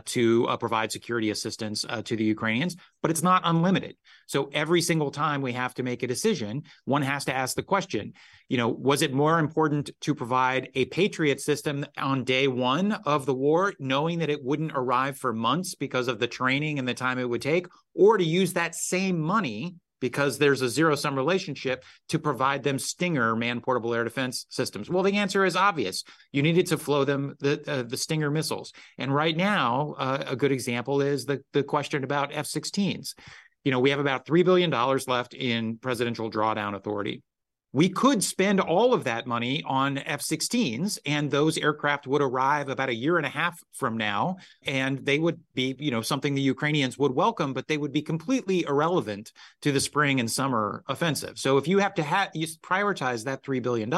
to 0.06 0.58
provide 0.60 0.92
security 0.92 1.30
assistance 1.30 1.86
to 2.04 2.16
the 2.16 2.24
Ukrainians, 2.24 2.76
but 3.06 3.12
it's 3.12 3.22
not 3.22 3.44
unlimited. 3.46 3.96
So 4.26 4.50
every 4.52 4.82
single 4.82 5.12
time 5.12 5.44
we 5.44 5.54
have 5.54 5.76
to 5.76 5.84
make 5.84 6.02
a 6.02 6.08
decision, 6.08 6.64
one 6.86 7.04
has 7.04 7.26
to 7.26 7.36
ask 7.36 7.56
the 7.56 7.62
question, 7.62 8.14
you 8.50 8.58
know, 8.58 8.68
was 8.68 9.04
it 9.04 9.14
more 9.14 9.38
important 9.38 9.92
to 10.02 10.16
provide 10.16 10.70
a 10.74 10.86
Patriot 10.86 11.40
system 11.40 11.86
on 12.00 12.24
day 12.24 12.48
one 12.48 12.94
of 12.94 13.28
the 13.28 13.34
war, 13.36 13.76
knowing 13.78 14.18
that 14.18 14.32
it 14.32 14.44
wouldn't 14.44 14.72
arrive 14.74 15.20
for 15.20 15.34
months 15.34 15.76
because 15.76 16.08
of 16.08 16.18
the 16.18 16.26
training 16.26 16.80
and 16.80 16.88
the 16.88 16.96
time 16.96 17.20
it 17.20 17.30
would 17.30 17.44
take, 17.44 17.68
or 17.94 18.18
to 18.18 18.24
use 18.24 18.54
that 18.54 18.74
same 18.74 19.20
money 19.20 19.76
because 20.00 20.38
there's 20.38 20.62
a 20.62 20.70
zero 20.70 20.96
sum 20.96 21.16
relationship 21.16 21.84
to 22.10 22.20
provide 22.20 22.64
them 22.64 22.80
Stinger 22.80 23.36
man 23.36 23.62
portable 23.62 23.94
air 23.94 24.04
defense 24.04 24.46
systems? 24.50 24.90
Well, 24.90 25.04
the 25.04 25.18
answer 25.18 25.46
is 25.46 25.56
obvious. 25.56 26.04
You 26.32 26.42
needed 26.42 26.68
to 26.68 26.78
flow 26.78 27.06
them 27.06 27.36
the 27.40 27.62
uh, 27.68 27.84
the 27.84 27.98
Stinger 27.98 28.32
missiles, 28.32 28.74
and 28.98 29.14
right 29.14 29.36
now 29.36 29.96
uh, 29.98 30.24
a 30.28 30.36
good 30.36 30.52
example 30.52 31.02
is 31.02 31.26
the 31.26 31.42
the 31.54 31.64
question 31.64 32.04
about 32.04 32.32
F-16s 32.34 33.14
you 33.66 33.72
know, 33.72 33.80
we 33.80 33.90
have 33.90 34.00
about 34.00 34.26
$3 34.26 34.46
billion 34.46 34.70
left 35.08 35.34
in 35.34 35.78
presidential 35.80 36.30
drawdown 36.30 36.76
authority. 36.76 37.24
We 37.76 37.90
could 37.90 38.24
spend 38.24 38.62
all 38.62 38.94
of 38.94 39.04
that 39.04 39.28
money 39.28 39.62
on 39.66 39.98
F 39.98 40.22
16s, 40.22 40.98
and 41.06 41.30
those 41.30 41.58
aircraft 41.58 42.08
would 42.08 42.22
arrive 42.22 42.70
about 42.70 42.88
a 42.88 42.96
year 42.96 43.18
and 43.18 43.26
a 43.26 43.30
half 43.30 43.62
from 43.74 43.98
now. 43.98 44.38
And 44.66 45.06
they 45.06 45.20
would 45.20 45.42
be, 45.56 45.76
you 45.78 45.92
know, 45.92 46.00
something 46.00 46.34
the 46.34 46.42
Ukrainians 46.42 46.98
would 46.98 47.14
welcome, 47.14 47.52
but 47.52 47.68
they 47.68 47.78
would 47.78 47.92
be 47.92 48.02
completely 48.02 48.64
irrelevant 48.64 49.34
to 49.64 49.74
the 49.74 49.82
spring 49.82 50.22
and 50.22 50.32
summer 50.32 50.86
offensive. 50.88 51.38
So 51.38 51.58
if 51.58 51.68
you 51.68 51.80
have 51.80 51.94
to 51.96 52.04
ha- 52.06 52.30
you 52.34 52.48
prioritize 52.64 53.26
that 53.26 53.44
$3 53.44 53.62
billion, 53.62 53.92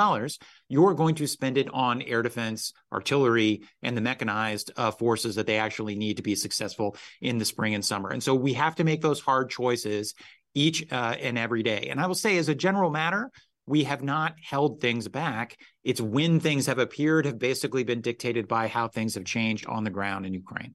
you're 0.69 0.95
going 0.95 1.13
to 1.13 1.27
spend 1.27 1.59
it 1.59 1.71
on 1.71 2.01
air 2.01 2.23
defense, 2.23 2.73
artillery, 2.91 3.61
and 3.83 3.95
the 3.95 4.01
mechanized 4.01 4.71
uh, 4.75 4.89
forces 4.89 5.35
that 5.35 5.45
they 5.45 5.59
actually 5.59 5.95
need 5.95 6.17
to 6.17 6.23
be 6.23 6.33
successful 6.33 6.97
in 7.21 7.37
the 7.37 7.45
spring 7.45 7.75
and 7.75 7.85
summer. 7.85 8.09
And 8.09 8.23
so 8.23 8.33
we 8.33 8.53
have 8.53 8.73
to 8.77 8.83
make 8.83 9.01
those 9.03 9.21
hard 9.21 9.51
choices 9.51 10.15
each 10.57 10.91
uh, 10.91 11.15
and 11.21 11.37
every 11.37 11.61
day. 11.61 11.89
And 11.91 11.99
I 11.99 12.07
will 12.07 12.15
say, 12.15 12.37
as 12.39 12.49
a 12.49 12.55
general 12.55 12.89
matter, 12.89 13.29
we 13.67 13.83
have 13.83 14.01
not 14.01 14.35
held 14.41 14.79
things 14.79 15.07
back. 15.07 15.57
It's 15.83 16.01
when 16.01 16.39
things 16.39 16.65
have 16.65 16.79
appeared 16.79 17.25
have 17.25 17.37
basically 17.37 17.83
been 17.83 18.01
dictated 18.01 18.47
by 18.47 18.67
how 18.67 18.87
things 18.87 19.15
have 19.15 19.25
changed 19.25 19.67
on 19.67 19.83
the 19.83 19.89
ground 19.89 20.25
in 20.25 20.33
Ukraine. 20.33 20.73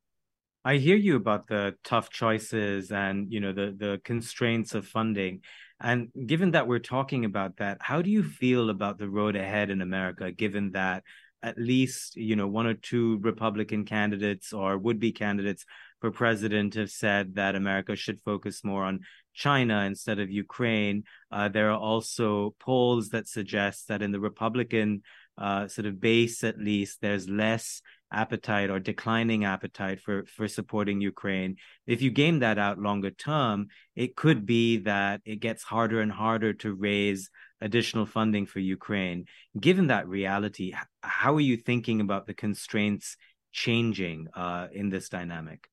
I 0.64 0.76
hear 0.76 0.96
you 0.96 1.16
about 1.16 1.48
the 1.48 1.74
tough 1.82 2.10
choices 2.10 2.92
and 2.92 3.32
you 3.32 3.40
know 3.40 3.52
the 3.52 3.74
the 3.76 4.00
constraints 4.04 4.74
of 4.74 4.86
funding. 4.86 5.40
And 5.80 6.10
given 6.26 6.52
that 6.52 6.68
we're 6.68 6.78
talking 6.78 7.24
about 7.24 7.56
that, 7.56 7.78
how 7.80 8.02
do 8.02 8.10
you 8.10 8.22
feel 8.22 8.70
about 8.70 8.98
the 8.98 9.08
road 9.08 9.34
ahead 9.34 9.70
in 9.70 9.80
America 9.80 10.30
given 10.30 10.70
that 10.72 11.02
at 11.42 11.58
least, 11.58 12.16
you 12.16 12.36
know, 12.36 12.46
one 12.46 12.66
or 12.66 12.74
two 12.74 13.18
Republican 13.18 13.84
candidates 13.84 14.52
or 14.52 14.78
would-be 14.78 15.10
candidates 15.10 15.64
for 16.00 16.12
president 16.12 16.74
have 16.74 16.90
said 16.90 17.34
that 17.34 17.56
America 17.56 17.96
should 17.96 18.20
focus 18.20 18.62
more 18.62 18.84
on 18.84 19.00
China 19.34 19.84
instead 19.84 20.18
of 20.18 20.30
Ukraine. 20.30 21.04
Uh, 21.30 21.48
there 21.48 21.70
are 21.70 21.78
also 21.78 22.54
polls 22.58 23.10
that 23.10 23.28
suggest 23.28 23.88
that 23.88 24.02
in 24.02 24.12
the 24.12 24.20
Republican 24.20 25.02
uh, 25.38 25.66
sort 25.66 25.86
of 25.86 26.00
base, 26.00 26.44
at 26.44 26.58
least, 26.58 26.98
there's 27.00 27.28
less 27.28 27.80
appetite 28.12 28.68
or 28.68 28.78
declining 28.78 29.44
appetite 29.44 29.98
for 29.98 30.26
for 30.26 30.46
supporting 30.46 31.00
Ukraine. 31.00 31.56
If 31.86 32.02
you 32.02 32.10
game 32.10 32.40
that 32.40 32.58
out 32.58 32.78
longer 32.78 33.10
term, 33.10 33.68
it 33.96 34.16
could 34.16 34.44
be 34.44 34.78
that 34.78 35.22
it 35.24 35.36
gets 35.36 35.62
harder 35.62 36.00
and 36.00 36.12
harder 36.12 36.52
to 36.54 36.74
raise 36.74 37.30
additional 37.62 38.06
funding 38.06 38.44
for 38.44 38.58
Ukraine. 38.58 39.24
Given 39.58 39.86
that 39.86 40.08
reality, 40.08 40.74
how 41.02 41.34
are 41.34 41.40
you 41.40 41.56
thinking 41.56 42.00
about 42.00 42.26
the 42.26 42.34
constraints 42.34 43.16
changing 43.52 44.28
uh, 44.34 44.68
in 44.72 44.90
this 44.90 45.08
dynamic? 45.08 45.71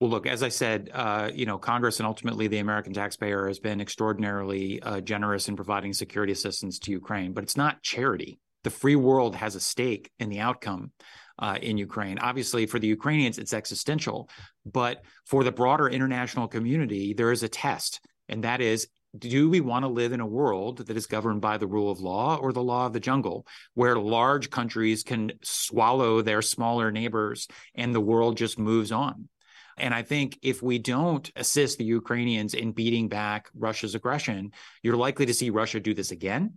Well, 0.00 0.10
look, 0.10 0.26
as 0.26 0.42
I 0.42 0.50
said, 0.50 0.90
uh, 0.92 1.30
you 1.34 1.46
know, 1.46 1.56
Congress 1.56 2.00
and 2.00 2.06
ultimately 2.06 2.48
the 2.48 2.58
American 2.58 2.92
taxpayer 2.92 3.48
has 3.48 3.58
been 3.58 3.80
extraordinarily 3.80 4.82
uh, 4.82 5.00
generous 5.00 5.48
in 5.48 5.56
providing 5.56 5.94
security 5.94 6.32
assistance 6.32 6.78
to 6.80 6.90
Ukraine, 6.90 7.32
but 7.32 7.44
it's 7.44 7.56
not 7.56 7.82
charity. 7.82 8.38
The 8.64 8.70
free 8.70 8.96
world 8.96 9.34
has 9.36 9.54
a 9.54 9.60
stake 9.60 10.10
in 10.18 10.28
the 10.28 10.40
outcome 10.40 10.92
uh, 11.38 11.56
in 11.62 11.78
Ukraine. 11.78 12.18
Obviously, 12.18 12.66
for 12.66 12.78
the 12.78 12.88
Ukrainians, 12.88 13.38
it's 13.38 13.54
existential, 13.54 14.28
but 14.66 15.02
for 15.24 15.44
the 15.44 15.52
broader 15.52 15.88
international 15.88 16.46
community, 16.46 17.14
there 17.14 17.32
is 17.32 17.42
a 17.42 17.48
test, 17.48 18.00
and 18.28 18.44
that 18.44 18.60
is 18.60 18.88
do 19.18 19.48
we 19.48 19.62
want 19.62 19.82
to 19.82 19.88
live 19.88 20.12
in 20.12 20.20
a 20.20 20.26
world 20.26 20.86
that 20.86 20.96
is 20.96 21.06
governed 21.06 21.40
by 21.40 21.56
the 21.56 21.66
rule 21.66 21.90
of 21.90 22.00
law 22.00 22.36
or 22.36 22.52
the 22.52 22.62
law 22.62 22.84
of 22.84 22.92
the 22.92 23.00
jungle, 23.00 23.46
where 23.72 23.96
large 23.96 24.50
countries 24.50 25.02
can 25.02 25.32
swallow 25.42 26.20
their 26.20 26.42
smaller 26.42 26.90
neighbors 26.90 27.48
and 27.74 27.94
the 27.94 28.00
world 28.00 28.36
just 28.36 28.58
moves 28.58 28.92
on? 28.92 29.28
And 29.78 29.92
I 29.92 30.02
think 30.02 30.38
if 30.42 30.62
we 30.62 30.78
don't 30.78 31.30
assist 31.36 31.78
the 31.78 31.84
Ukrainians 31.84 32.54
in 32.54 32.72
beating 32.72 33.08
back 33.08 33.48
Russia's 33.54 33.94
aggression, 33.94 34.52
you're 34.82 34.96
likely 34.96 35.26
to 35.26 35.34
see 35.34 35.50
Russia 35.50 35.80
do 35.80 35.92
this 35.92 36.10
again. 36.10 36.54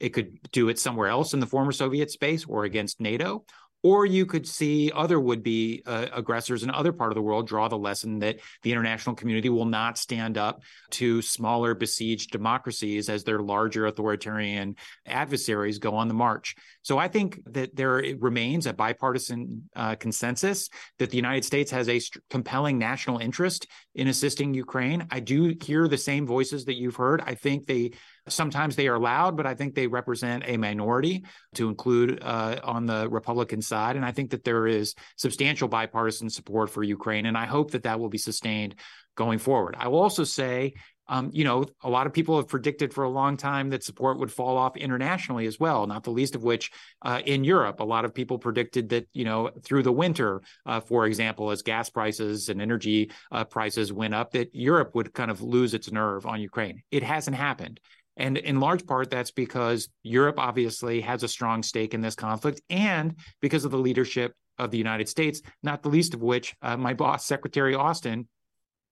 It 0.00 0.10
could 0.10 0.38
do 0.52 0.68
it 0.68 0.78
somewhere 0.78 1.08
else 1.08 1.34
in 1.34 1.40
the 1.40 1.46
former 1.46 1.72
Soviet 1.72 2.10
space 2.10 2.44
or 2.46 2.64
against 2.64 3.00
NATO, 3.00 3.44
or 3.82 4.06
you 4.06 4.24
could 4.26 4.46
see 4.46 4.90
other 4.94 5.18
would-be 5.18 5.82
uh, 5.86 6.06
aggressors 6.12 6.62
in 6.62 6.70
other 6.70 6.92
part 6.92 7.10
of 7.10 7.16
the 7.16 7.22
world 7.22 7.46
draw 7.46 7.68
the 7.68 7.78
lesson 7.78 8.18
that 8.20 8.38
the 8.62 8.70
international 8.70 9.16
community 9.16 9.48
will 9.48 9.64
not 9.64 9.98
stand 9.98 10.38
up 10.38 10.62
to 10.90 11.20
smaller 11.22 11.74
besieged 11.74 12.30
democracies 12.30 13.08
as 13.08 13.24
their 13.24 13.40
larger 13.40 13.86
authoritarian 13.86 14.76
adversaries 15.06 15.78
go 15.78 15.94
on 15.94 16.08
the 16.08 16.14
march. 16.14 16.54
So 16.82 16.98
I 16.98 17.08
think 17.08 17.40
that 17.46 17.74
there 17.74 18.02
remains 18.18 18.66
a 18.66 18.72
bipartisan 18.72 19.68
uh, 19.74 19.96
consensus 19.96 20.68
that 20.98 21.10
the 21.10 21.16
United 21.16 21.44
States 21.44 21.70
has 21.70 21.88
a 21.88 21.98
st- 21.98 22.22
compelling 22.30 22.78
national 22.78 23.18
interest 23.18 23.66
in 23.94 24.08
assisting 24.08 24.54
Ukraine. 24.54 25.06
I 25.10 25.20
do 25.20 25.54
hear 25.62 25.88
the 25.88 25.98
same 25.98 26.26
voices 26.26 26.64
that 26.66 26.76
you've 26.76 26.96
heard. 26.96 27.20
I 27.24 27.34
think 27.34 27.66
they 27.66 27.92
Sometimes 28.28 28.76
they 28.76 28.88
are 28.88 28.98
loud, 28.98 29.36
but 29.36 29.46
I 29.46 29.54
think 29.54 29.74
they 29.74 29.86
represent 29.86 30.44
a 30.46 30.56
minority 30.56 31.24
to 31.54 31.68
include 31.68 32.22
uh, 32.22 32.60
on 32.62 32.86
the 32.86 33.08
Republican 33.08 33.62
side. 33.62 33.96
And 33.96 34.04
I 34.04 34.12
think 34.12 34.30
that 34.30 34.44
there 34.44 34.66
is 34.66 34.94
substantial 35.16 35.68
bipartisan 35.68 36.30
support 36.30 36.70
for 36.70 36.82
Ukraine. 36.82 37.26
And 37.26 37.36
I 37.36 37.46
hope 37.46 37.72
that 37.72 37.82
that 37.82 37.98
will 37.98 38.08
be 38.08 38.18
sustained 38.18 38.76
going 39.16 39.38
forward. 39.38 39.76
I 39.78 39.88
will 39.88 40.00
also 40.00 40.24
say 40.24 40.74
um, 41.08 41.30
you 41.32 41.44
know, 41.44 41.64
a 41.82 41.90
lot 41.90 42.06
of 42.06 42.12
people 42.12 42.36
have 42.36 42.48
predicted 42.48 42.94
for 42.94 43.04
a 43.04 43.08
long 43.10 43.36
time 43.36 43.70
that 43.70 43.84
support 43.84 44.18
would 44.18 44.32
fall 44.32 44.56
off 44.56 44.76
internationally 44.76 45.46
as 45.46 45.58
well, 45.58 45.86
not 45.86 46.04
the 46.04 46.10
least 46.10 46.34
of 46.34 46.42
which 46.42 46.70
uh, 47.02 47.20
in 47.26 47.44
Europe. 47.44 47.80
A 47.80 47.84
lot 47.84 48.04
of 48.04 48.14
people 48.14 48.38
predicted 48.38 48.88
that, 48.90 49.08
you 49.12 49.24
know, 49.24 49.50
through 49.62 49.82
the 49.82 49.92
winter, 49.92 50.40
uh, 50.64 50.80
for 50.80 51.06
example, 51.06 51.50
as 51.50 51.62
gas 51.62 51.90
prices 51.90 52.48
and 52.48 52.62
energy 52.62 53.10
uh, 53.30 53.44
prices 53.44 53.92
went 53.92 54.14
up, 54.14 54.32
that 54.32 54.54
Europe 54.54 54.94
would 54.94 55.12
kind 55.12 55.30
of 55.30 55.42
lose 55.42 55.74
its 55.74 55.90
nerve 55.90 56.24
on 56.24 56.40
Ukraine. 56.40 56.82
It 56.90 57.02
hasn't 57.02 57.36
happened. 57.36 57.80
And 58.16 58.36
in 58.36 58.60
large 58.60 58.86
part, 58.86 59.10
that's 59.10 59.30
because 59.30 59.88
Europe 60.02 60.38
obviously 60.38 61.00
has 61.00 61.22
a 61.22 61.28
strong 61.28 61.62
stake 61.62 61.94
in 61.94 62.00
this 62.00 62.14
conflict 62.14 62.60
and 62.68 63.16
because 63.40 63.64
of 63.64 63.70
the 63.70 63.78
leadership 63.78 64.34
of 64.58 64.70
the 64.70 64.78
United 64.78 65.08
States, 65.08 65.40
not 65.62 65.82
the 65.82 65.88
least 65.88 66.14
of 66.14 66.22
which 66.22 66.54
uh, 66.62 66.76
my 66.76 66.94
boss, 66.94 67.24
Secretary 67.24 67.74
Austin, 67.74 68.28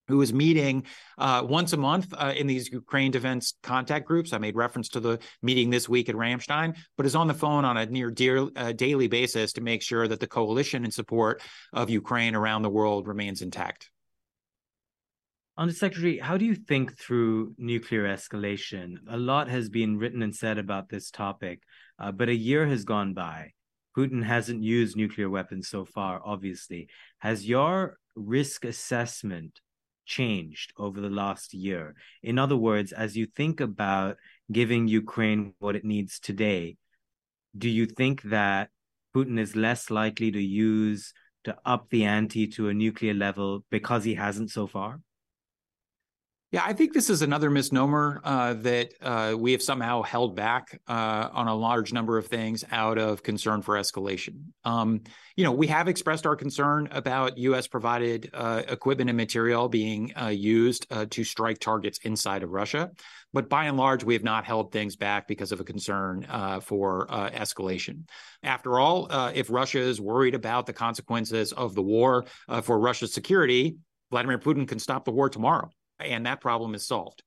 who 0.09 0.21
is 0.23 0.33
meeting 0.33 0.85
uh, 1.19 1.45
once 1.49 1.73
a 1.73 1.77
month 1.77 2.12
uh, 2.17 2.35
in 2.37 2.47
these 2.47 2.71
Ukraine 2.71 3.11
defense 3.11 3.55
contact 3.62 4.07
groups. 4.07 4.33
I 4.33 4.39
made 4.39 4.57
reference 4.57 4.89
to 4.91 5.00
the 5.00 5.19
meeting 5.41 5.71
this 5.71 5.89
week 5.89 6.09
at 6.09 6.17
Ramstein, 6.17 6.77
but 6.97 7.07
is 7.07 7.15
on 7.15 7.29
the 7.29 7.35
phone 7.35 7.65
on 7.65 7.77
a 7.77 7.87
near 7.87 8.11
dear, 8.11 8.49
uh, 8.57 8.73
daily 8.73 9.07
basis 9.07 9.53
to 9.55 9.61
make 9.61 9.83
sure 9.83 10.09
that 10.09 10.21
the 10.21 10.27
coalition 10.27 10.85
in 10.85 10.91
support 10.91 11.43
of 11.73 11.89
Ukraine 11.89 12.35
around 12.35 12.62
the 12.62 12.71
world 12.71 13.07
remains 13.07 13.41
intact. 13.41 13.91
Undersecretary, 15.59 16.19
how 16.19 16.37
do 16.37 16.45
you 16.45 16.54
think 16.54 16.97
through 16.97 17.54
nuclear 17.59 18.04
escalation? 18.04 18.95
A 19.09 19.16
lot 19.16 19.49
has 19.49 19.69
been 19.69 19.99
written 19.99 20.23
and 20.23 20.35
said 20.35 20.59
about 20.59 20.88
this 20.88 21.11
topic, 21.11 21.62
uh, 21.99 22.12
but 22.12 22.28
a 22.28 22.35
year 22.35 22.66
has 22.66 22.85
gone 22.85 23.12
by. 23.12 23.52
Putin 23.97 24.25
hasn't 24.25 24.62
used 24.62 24.97
nuclear 24.97 25.28
weapons 25.28 25.69
so 25.69 25.85
far, 25.85 26.21
obviously. 26.25 26.88
Has 27.19 27.47
your 27.49 27.99
risk 28.14 28.64
assessment 28.64 29.61
changed 30.07 30.73
over 30.76 31.00
the 31.00 31.11
last 31.11 31.52
year? 31.52 31.95
In 32.23 32.38
other 32.38 32.57
words, 32.57 32.92
as 32.92 33.16
you 33.16 33.26
think 33.26 33.61
about 33.61 34.16
giving 34.50 34.88
Ukraine 34.88 35.54
what 35.59 35.76
it 35.76 35.85
needs 35.85 36.21
today, 36.21 36.76
do 37.59 37.69
you 37.69 37.87
think 37.87 38.23
that 38.23 38.71
Putin 39.14 39.38
is 39.38 39.57
less 39.57 39.90
likely 39.90 40.30
to 40.30 40.40
use 40.40 41.12
to 41.45 41.57
up 41.66 41.90
the 41.90 42.04
ante 42.04 42.47
to 42.47 42.69
a 42.69 42.75
nuclear 42.75 43.14
level 43.14 43.64
because 43.71 44.04
he 44.04 44.14
hasn't 44.14 44.50
so 44.50 44.66
far? 44.69 45.00
Yeah, 46.52 46.62
I 46.64 46.73
think 46.73 46.92
this 46.92 47.11
is 47.11 47.23
another 47.23 47.49
misnomer 47.49 48.21
uh, 48.25 48.54
that 48.54 48.92
uh, 49.00 49.37
we 49.38 49.52
have 49.52 49.62
somehow 49.62 50.02
held 50.02 50.35
back 50.35 50.80
uh, 50.88 51.28
on 51.33 51.47
a 51.47 51.54
large 51.54 51.92
number 51.92 52.19
of 52.19 52.26
things 52.26 52.64
out 52.73 52.99
of 52.99 53.23
concern 53.23 53.62
for 53.62 53.76
escalation. 53.76 54.47
Um, 54.64 55.02
you 55.37 55.45
know, 55.45 55.52
we 55.52 55.69
have 55.69 55.87
expressed 55.87 56.26
our 56.26 56.35
concern 56.35 56.88
about 56.90 57.38
U.S. 57.38 57.69
provided 57.69 58.30
uh, 58.35 58.62
equipment 58.66 59.09
and 59.09 59.16
material 59.16 59.69
being 59.69 60.12
uh, 60.21 60.26
used 60.26 60.88
uh, 60.90 61.07
to 61.11 61.23
strike 61.23 61.61
targets 61.61 62.00
inside 62.02 62.42
of 62.42 62.50
Russia, 62.50 62.90
but 63.33 63.49
by 63.49 63.66
and 63.66 63.76
large, 63.76 64.02
we 64.02 64.14
have 64.14 64.25
not 64.25 64.45
held 64.45 64.73
things 64.73 64.97
back 64.97 65.28
because 65.28 65.52
of 65.52 65.61
a 65.61 65.64
concern 65.64 66.26
for 66.62 67.07
escalation. 67.07 68.09
After 68.42 68.81
all, 68.81 69.07
if 69.33 69.51
Russia 69.51 69.79
is 69.79 70.01
worried 70.01 70.35
about 70.35 70.66
the 70.66 70.72
consequences 70.72 71.53
of 71.53 71.77
the 71.77 71.83
war 71.83 72.25
for 72.62 72.81
Russia's 72.81 73.14
security, 73.14 73.77
Vladimir 74.11 74.40
Putin 74.40 74.66
can 74.66 74.81
stop 74.81 75.05
the 75.05 75.12
war 75.12 75.31
tomorrow 75.31 75.70
and 76.05 76.27
that 76.27 76.41
problem 76.41 76.75
is 76.75 76.87
solved. 76.87 77.23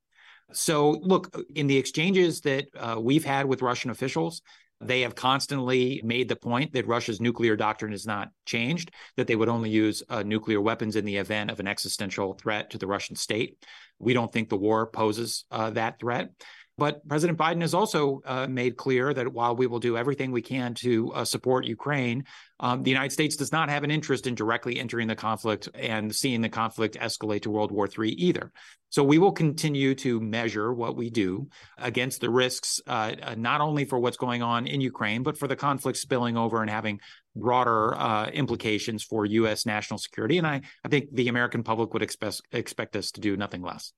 So, 0.51 0.91
look, 1.01 1.35
in 1.55 1.67
the 1.67 1.77
exchanges 1.77 2.41
that 2.41 2.65
uh, 2.77 2.97
we've 2.99 3.25
had 3.25 3.45
with 3.45 3.61
Russian 3.61 3.89
officials, 3.89 4.41
they 4.81 5.01
have 5.01 5.15
constantly 5.15 6.01
made 6.03 6.27
the 6.27 6.35
point 6.35 6.73
that 6.73 6.87
Russia's 6.87 7.21
nuclear 7.21 7.55
doctrine 7.55 7.91
has 7.91 8.05
not 8.05 8.29
changed, 8.45 8.91
that 9.15 9.27
they 9.27 9.35
would 9.35 9.49
only 9.49 9.69
use 9.69 10.03
uh, 10.09 10.23
nuclear 10.23 10.61
weapons 10.61 10.95
in 10.95 11.05
the 11.05 11.17
event 11.17 11.49
of 11.49 11.59
an 11.59 11.67
existential 11.67 12.33
threat 12.33 12.69
to 12.71 12.77
the 12.77 12.87
Russian 12.87 13.15
state. 13.15 13.57
We 13.99 14.13
don't 14.13 14.31
think 14.31 14.49
the 14.49 14.57
war 14.57 14.87
poses 14.87 15.45
uh, 15.51 15.69
that 15.71 15.99
threat. 15.99 16.29
But 16.77 17.07
President 17.07 17.37
Biden 17.37 17.61
has 17.61 17.75
also 17.75 18.21
uh, 18.25 18.47
made 18.47 18.77
clear 18.77 19.13
that 19.13 19.31
while 19.31 19.55
we 19.55 19.67
will 19.67 19.79
do 19.79 19.95
everything 19.95 20.31
we 20.31 20.41
can 20.41 20.73
to 20.75 21.13
uh, 21.13 21.25
support 21.25 21.65
Ukraine, 21.65 22.25
um, 22.59 22.81
the 22.81 22.89
United 22.89 23.11
States 23.11 23.35
does 23.35 23.51
not 23.51 23.69
have 23.69 23.83
an 23.83 23.91
interest 23.91 24.25
in 24.25 24.33
directly 24.33 24.79
entering 24.79 25.07
the 25.07 25.15
conflict 25.15 25.69
and 25.75 26.13
seeing 26.15 26.41
the 26.41 26.49
conflict 26.49 26.97
escalate 26.99 27.43
to 27.43 27.51
World 27.51 27.71
War 27.71 27.87
III 27.87 28.09
either. 28.13 28.51
So 28.89 29.03
we 29.03 29.19
will 29.19 29.31
continue 29.31 29.93
to 29.95 30.19
measure 30.19 30.73
what 30.73 30.95
we 30.95 31.11
do 31.11 31.47
against 31.77 32.21
the 32.21 32.29
risks, 32.29 32.81
uh, 32.87 33.13
uh 33.21 33.35
not 33.37 33.61
only 33.61 33.85
for 33.85 33.99
what's 33.99 34.17
going 34.17 34.41
on 34.41 34.65
in 34.65 34.81
Ukraine, 34.81 35.21
but 35.21 35.37
for 35.37 35.47
the 35.47 35.55
conflict 35.55 35.99
spilling 35.99 36.37
over 36.37 36.61
and 36.61 36.69
having 36.71 37.01
broader 37.35 37.95
uh, 37.95 38.27
implications 38.27 39.03
for 39.03 39.25
U.S. 39.25 39.65
national 39.67 39.99
security. 39.99 40.39
And 40.39 40.47
I, 40.47 40.61
I 40.83 40.87
think 40.87 41.13
the 41.13 41.27
American 41.27 41.63
public 41.63 41.93
would 41.93 42.03
expect, 42.03 42.41
expect 42.51 42.95
us 42.95 43.11
to 43.11 43.21
do 43.21 43.37
nothing 43.37 43.61
less. 43.61 43.93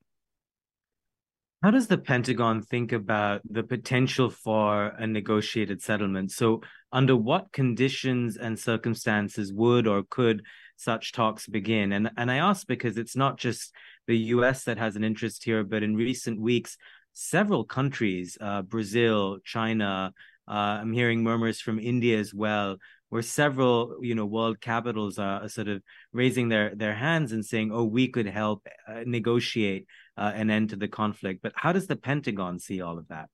How 1.64 1.72
does 1.72 1.88
the 1.88 1.98
Pentagon 1.98 2.62
think 2.62 2.92
about 2.92 3.42
the 3.50 3.64
potential 3.64 4.30
for 4.30 4.88
a 4.88 5.08
negotiated 5.08 5.82
settlement? 5.82 6.32
So, 6.32 6.62
under 6.92 7.16
what 7.16 7.52
conditions 7.52 8.38
and 8.38 8.60
circumstances 8.60 9.52
would 9.52 9.88
or 9.88 10.04
could 10.08 10.44
such 10.76 11.12
talks 11.12 11.48
begin? 11.48 11.92
And 11.92 12.12
and 12.18 12.30
I 12.30 12.38
ask 12.38 12.68
because 12.68 12.98
it's 12.98 13.16
not 13.16 13.38
just 13.38 13.74
the 14.06 14.18
U.S. 14.36 14.66
that 14.66 14.78
has 14.78 14.96
an 14.96 15.04
interest 15.04 15.44
here, 15.44 15.64
but 15.64 15.82
in 15.82 15.96
recent 15.96 16.40
weeks, 16.40 16.78
several 17.14 17.64
countries, 17.64 18.38
uh, 18.40 18.62
Brazil, 18.62 19.40
China, 19.44 20.14
uh, 20.48 20.52
I'm 20.52 20.94
hearing 20.94 21.24
murmurs 21.24 21.60
from 21.60 21.80
India 21.80 22.20
as 22.20 22.34
well, 22.34 22.78
where 23.10 23.22
several 23.22 23.98
you 24.02 24.16
know 24.16 24.26
world 24.26 24.60
capitals 24.62 25.20
are 25.20 25.48
sort 25.50 25.68
of 25.68 25.82
raising 26.12 26.50
their 26.50 26.74
their 26.76 26.96
hands 26.96 27.32
and 27.32 27.46
saying, 27.46 27.72
"Oh, 27.72 27.86
we 27.86 28.08
could 28.08 28.28
help 28.28 28.68
uh, 28.88 29.04
negotiate 29.06 29.88
uh, 30.18 30.32
an 30.36 30.50
end 30.50 30.70
to 30.72 30.76
the 30.76 30.88
conflict." 30.88 31.42
But 31.42 31.54
how 31.56 31.72
does 31.72 31.88
the 31.88 31.96
Pentagon 31.96 32.60
see 32.60 32.82
all 32.82 32.98
of 32.98 33.08
that? 33.10 33.30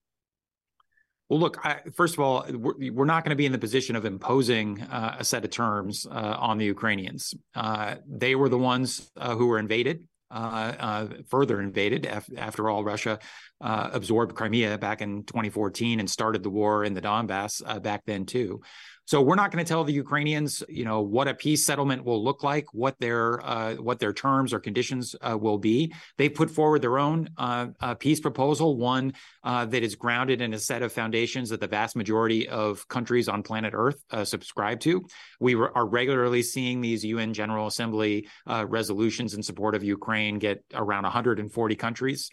Well, 1.29 1.39
look, 1.39 1.65
I, 1.65 1.79
first 1.95 2.15
of 2.15 2.19
all, 2.19 2.45
we're, 2.49 2.91
we're 2.91 3.05
not 3.05 3.23
going 3.23 3.29
to 3.29 3.37
be 3.37 3.45
in 3.45 3.53
the 3.53 3.57
position 3.57 3.95
of 3.95 4.03
imposing 4.03 4.81
uh, 4.81 5.15
a 5.19 5.23
set 5.23 5.45
of 5.45 5.51
terms 5.51 6.05
uh, 6.05 6.35
on 6.37 6.57
the 6.57 6.65
Ukrainians. 6.65 7.33
Uh, 7.55 7.95
they 8.05 8.35
were 8.35 8.49
the 8.49 8.57
ones 8.57 9.09
uh, 9.15 9.33
who 9.35 9.47
were 9.47 9.57
invaded. 9.57 10.03
Uh, 10.31 10.73
uh, 10.79 11.07
further 11.27 11.59
invaded. 11.59 12.05
after 12.37 12.69
all, 12.69 12.85
Russia 12.85 13.19
uh, 13.59 13.89
absorbed 13.91 14.33
Crimea 14.33 14.77
back 14.77 15.01
in 15.01 15.23
2014 15.25 15.99
and 15.99 16.09
started 16.09 16.41
the 16.41 16.49
war 16.49 16.85
in 16.85 16.93
the 16.93 17.01
Donbass 17.01 17.61
uh, 17.65 17.79
back 17.79 18.03
then 18.05 18.25
too. 18.25 18.61
So 19.11 19.21
we're 19.21 19.35
not 19.35 19.51
going 19.51 19.61
to 19.61 19.67
tell 19.67 19.83
the 19.83 19.91
Ukrainians, 19.91 20.63
you 20.69 20.85
know, 20.85 21.01
what 21.01 21.27
a 21.27 21.33
peace 21.33 21.65
settlement 21.65 22.05
will 22.05 22.23
look 22.23 22.43
like, 22.43 22.73
what 22.73 22.97
their 23.01 23.45
uh, 23.45 23.73
what 23.75 23.99
their 23.99 24.13
terms 24.13 24.53
or 24.53 24.59
conditions 24.61 25.17
uh, 25.19 25.37
will 25.37 25.57
be. 25.57 25.93
They 26.17 26.29
put 26.29 26.49
forward 26.49 26.81
their 26.81 26.97
own 26.97 27.27
uh, 27.37 27.67
uh 27.81 27.95
peace 27.95 28.21
proposal, 28.21 28.77
one 28.77 29.11
uh, 29.43 29.65
that 29.65 29.83
is 29.83 29.95
grounded 29.95 30.41
in 30.41 30.53
a 30.53 30.59
set 30.59 30.81
of 30.81 30.91
foundations 30.91 31.49
that 31.49 31.59
the 31.59 31.67
vast 31.67 31.95
majority 31.95 32.47
of 32.47 32.87
countries 32.87 33.27
on 33.27 33.43
planet 33.43 33.73
Earth 33.75 34.03
uh, 34.11 34.23
subscribe 34.23 34.79
to. 34.81 35.05
We 35.39 35.55
re- 35.55 35.69
are 35.73 35.85
regularly 35.85 36.43
seeing 36.43 36.81
these 36.81 37.03
UN 37.03 37.33
General 37.33 37.67
Assembly 37.67 38.27
resolutions 38.47 39.33
in 39.33 39.43
support 39.43 39.75
of 39.75 39.83
Ukraine 39.83 40.39
get 40.39 40.63
around 40.73 41.03
140 41.03 41.75
countries 41.75 42.29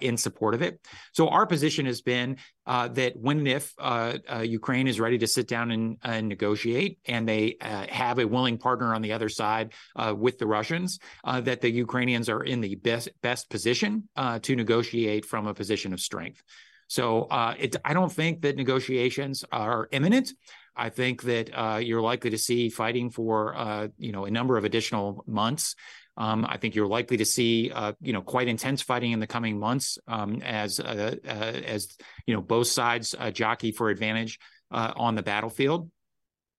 in 0.00 0.16
support 0.16 0.54
of 0.54 0.62
it. 0.62 0.80
So 1.12 1.28
our 1.28 1.46
position 1.46 1.86
has 1.86 2.00
been 2.02 2.36
uh, 2.66 2.88
that 2.88 3.16
when 3.16 3.38
and 3.38 3.48
if 3.48 3.72
uh, 3.78 4.18
uh, 4.32 4.40
Ukraine 4.40 4.88
is 4.88 4.98
ready 4.98 5.18
to 5.18 5.26
sit 5.26 5.46
down 5.46 5.70
and, 5.70 5.98
and 6.02 6.28
negotiate, 6.28 6.98
and 7.06 7.28
they 7.28 7.56
uh, 7.60 7.86
have 7.88 8.18
a 8.18 8.26
willing 8.26 8.58
partner 8.58 8.94
on 8.94 9.02
the 9.02 9.12
other 9.12 9.28
side 9.28 9.72
uh, 9.94 10.14
with 10.16 10.38
the 10.38 10.46
Russians, 10.46 10.98
uh, 11.24 11.40
that 11.42 11.60
the 11.60 11.70
Ukrainians 11.70 12.28
are 12.28 12.42
in 12.42 12.60
the 12.60 12.74
best 12.74 13.08
best 13.22 13.48
position 13.50 14.08
to 14.42 14.56
negotiate 14.56 15.24
from 15.24 15.46
a 15.46 15.54
position 15.54 15.92
of 15.92 16.00
strength. 16.00 16.42
So 16.88 17.28
it, 17.58 17.76
I 17.84 17.94
don't 17.94 18.12
think 18.12 18.42
that 18.42 18.56
negotiations 18.56 19.44
are 19.50 19.88
imminent. 19.90 20.32
I 20.76 20.90
think 20.90 21.22
that 21.22 21.82
you're 21.84 22.02
likely 22.02 22.30
to 22.30 22.38
see 22.38 22.68
fighting 22.68 23.10
for 23.10 23.90
you 23.98 24.12
know 24.12 24.24
a 24.24 24.30
number 24.30 24.56
of 24.56 24.64
additional 24.64 25.24
months. 25.26 25.74
Um, 26.18 26.46
I 26.48 26.56
think 26.56 26.74
you're 26.74 26.86
likely 26.86 27.18
to 27.18 27.24
see, 27.24 27.70
uh, 27.70 27.92
you 28.00 28.12
know, 28.12 28.22
quite 28.22 28.48
intense 28.48 28.80
fighting 28.80 29.12
in 29.12 29.20
the 29.20 29.26
coming 29.26 29.58
months 29.58 29.98
um, 30.08 30.40
as 30.42 30.80
uh, 30.80 31.16
uh, 31.26 31.28
as 31.28 31.96
you 32.26 32.34
know 32.34 32.40
both 32.40 32.68
sides 32.68 33.14
uh, 33.18 33.30
jockey 33.30 33.70
for 33.70 33.90
advantage 33.90 34.38
uh, 34.70 34.92
on 34.96 35.14
the 35.14 35.22
battlefield. 35.22 35.90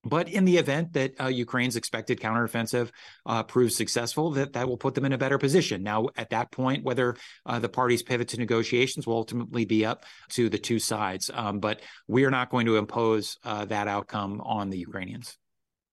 But 0.08 0.30
in 0.30 0.46
the 0.46 0.58
event 0.58 0.94
that 0.94 1.20
uh, 1.20 1.28
Ukraine's 1.28 1.76
expected 1.76 2.20
counteroffensive 2.20 2.90
uh, 3.26 3.44
proves 3.44 3.76
successful, 3.76 4.32
that 4.32 4.54
that 4.54 4.68
will 4.68 4.78
put 4.78 4.96
them 4.96 5.06
in 5.06 5.14
a 5.14 5.18
better 5.18 5.38
position. 5.38 5.84
Now, 5.84 6.08
at 6.16 6.30
that 6.30 6.52
point, 6.52 6.84
whether 6.84 7.16
uh, 7.46 7.60
the 7.60 7.70
parties 7.70 8.04
pivot 8.04 8.30
to 8.30 8.38
negotiations 8.38 9.06
will 9.06 9.18
ultimately 9.18 9.66
be 9.66 9.86
up 9.86 10.06
to 10.30 10.50
the 10.50 10.58
two 10.58 10.80
sides. 10.80 11.30
Um, 11.34 11.60
but 11.60 11.82
we 12.08 12.26
are 12.26 12.32
not 12.32 12.50
going 12.50 12.66
to 12.68 12.78
impose 12.78 13.38
that 13.44 13.88
outcome 13.88 14.42
on 14.42 14.70
the 14.70 14.78
Ukrainians. 14.78 15.38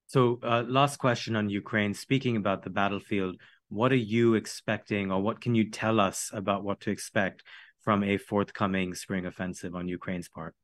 So, 0.06 0.38
last 0.42 0.98
question 0.98 1.34
on 1.34 1.48
Ukraine. 1.48 1.94
Speaking 1.94 2.36
about 2.36 2.62
the 2.62 2.70
battlefield, 2.70 3.36
what 3.68 3.90
are 3.92 3.96
you 3.96 4.34
expecting, 4.34 5.10
or 5.10 5.20
what 5.20 5.40
can 5.40 5.54
you 5.54 5.70
tell 5.70 5.98
us 5.98 6.30
about 6.32 6.62
what 6.62 6.80
to 6.80 6.90
expect 6.90 7.42
from 7.82 8.04
a 8.04 8.16
forthcoming 8.16 8.94
spring 8.94 9.26
offensive 9.26 9.74
on 9.74 9.88
Ukraine's 9.88 10.28
part? 10.28 10.54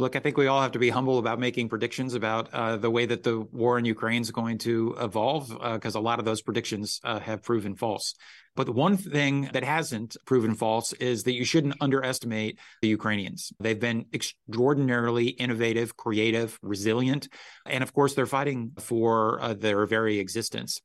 Look, 0.00 0.16
I 0.16 0.18
think 0.18 0.38
we 0.38 0.46
all 0.46 0.62
have 0.62 0.72
to 0.72 0.78
be 0.78 0.88
humble 0.88 1.18
about 1.18 1.38
making 1.38 1.68
predictions 1.68 2.14
about 2.14 2.48
uh, 2.54 2.78
the 2.78 2.90
way 2.90 3.04
that 3.04 3.22
the 3.22 3.40
war 3.40 3.78
in 3.78 3.84
Ukraine 3.84 4.22
is 4.22 4.30
going 4.30 4.56
to 4.58 4.96
evolve, 4.98 5.50
because 5.50 5.94
uh, 5.94 5.98
a 5.98 6.00
lot 6.00 6.18
of 6.18 6.24
those 6.24 6.40
predictions 6.40 7.00
uh, 7.04 7.20
have 7.20 7.42
proven 7.42 7.74
false. 7.76 8.14
But 8.56 8.64
the 8.64 8.72
one 8.72 8.96
thing 8.96 9.50
that 9.52 9.62
hasn't 9.62 10.16
proven 10.24 10.54
false 10.54 10.94
is 10.94 11.24
that 11.24 11.34
you 11.34 11.44
shouldn't 11.44 11.74
underestimate 11.82 12.58
the 12.80 12.88
Ukrainians. 12.88 13.52
They've 13.60 13.78
been 13.78 14.06
extraordinarily 14.14 15.26
innovative, 15.26 15.94
creative, 15.98 16.58
resilient, 16.62 17.28
and 17.66 17.82
of 17.82 17.92
course, 17.92 18.14
they're 18.14 18.24
fighting 18.24 18.72
for 18.78 19.38
uh, 19.42 19.52
their 19.52 19.84
very 19.84 20.18
existence. 20.18 20.80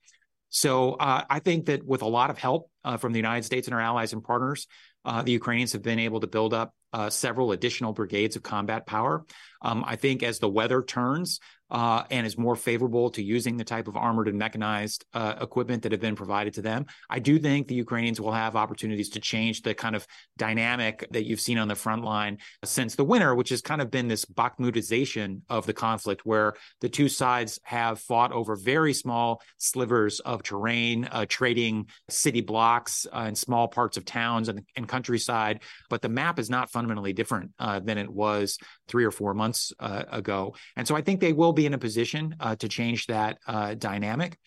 So 0.49 0.93
uh, 0.95 1.23
I 1.29 1.39
think 1.39 1.67
that 1.67 1.85
with 1.85 2.01
a 2.01 2.07
lot 2.07 2.29
of 2.29 2.37
help 2.37 2.69
uh, 2.83 2.97
from 2.97 3.13
the 3.13 3.19
United 3.19 3.45
States 3.45 3.67
and 3.67 3.73
our 3.73 3.81
allies 3.81 4.11
and 4.11 4.21
partners, 4.21 4.67
uh, 5.05 5.21
the 5.21 5.31
Ukrainians 5.31 5.71
have 5.73 5.83
been 5.83 5.99
able 5.99 6.19
to 6.19 6.27
build 6.27 6.53
up 6.53 6.73
several 7.09 7.51
additional 7.51 7.93
brigades 7.93 8.35
of 8.35 8.43
combat 8.43 8.85
power. 8.85 9.25
Um, 9.61 9.83
I 9.85 9.95
think 9.95 10.23
as 10.23 10.39
the 10.39 10.49
weather 10.49 10.81
turns, 10.81 11.39
uh, 11.71 12.03
and 12.11 12.25
is 12.25 12.37
more 12.37 12.55
favorable 12.55 13.09
to 13.11 13.23
using 13.23 13.57
the 13.57 13.63
type 13.63 13.87
of 13.87 13.97
armored 13.97 14.27
and 14.27 14.37
mechanized 14.37 15.05
uh, 15.13 15.35
equipment 15.41 15.83
that 15.83 15.91
have 15.91 16.01
been 16.01 16.15
provided 16.15 16.53
to 16.53 16.61
them. 16.61 16.85
I 17.09 17.19
do 17.19 17.39
think 17.39 17.67
the 17.67 17.75
Ukrainians 17.75 18.21
will 18.21 18.31
have 18.31 18.55
opportunities 18.55 19.09
to 19.09 19.19
change 19.19 19.61
the 19.61 19.73
kind 19.73 19.95
of 19.95 20.05
dynamic 20.37 21.07
that 21.11 21.25
you've 21.25 21.41
seen 21.41 21.57
on 21.57 21.67
the 21.67 21.75
front 21.75 22.03
line 22.03 22.37
since 22.63 22.95
the 22.95 23.03
winter, 23.03 23.33
which 23.35 23.49
has 23.49 23.61
kind 23.61 23.81
of 23.81 23.89
been 23.89 24.07
this 24.07 24.25
Bakhmutization 24.25 25.41
of 25.49 25.65
the 25.65 25.73
conflict, 25.73 26.25
where 26.25 26.53
the 26.81 26.89
two 26.89 27.09
sides 27.09 27.59
have 27.63 27.99
fought 27.99 28.31
over 28.31 28.55
very 28.55 28.93
small 28.93 29.41
slivers 29.57 30.19
of 30.19 30.43
terrain, 30.43 31.05
uh, 31.11 31.25
trading 31.27 31.87
city 32.09 32.41
blocks 32.41 33.05
uh, 33.11 33.23
and 33.27 33.37
small 33.37 33.67
parts 33.67 33.97
of 33.97 34.05
towns 34.05 34.49
and, 34.49 34.61
and, 34.75 34.87
countryside. 34.87 35.61
But 35.89 36.01
the 36.01 36.09
map 36.09 36.37
is 36.37 36.49
not 36.49 36.69
fundamentally 36.69 37.11
different 37.11 37.51
uh, 37.57 37.79
than 37.79 37.97
it 37.97 38.09
was 38.09 38.57
three 38.87 39.05
or 39.05 39.11
four 39.11 39.33
months 39.33 39.73
uh, 39.79 40.03
ago. 40.11 40.55
And 40.75 40.87
so 40.87 40.95
I 40.95 41.01
think 41.01 41.19
they 41.19 41.33
will 41.33 41.53
be 41.53 41.65
in 41.65 41.73
a 41.73 41.77
position 41.77 42.35
uh, 42.39 42.55
to 42.57 42.67
change 42.67 43.07
that 43.07 43.37
uh, 43.47 43.75
dynamic. 43.75 44.37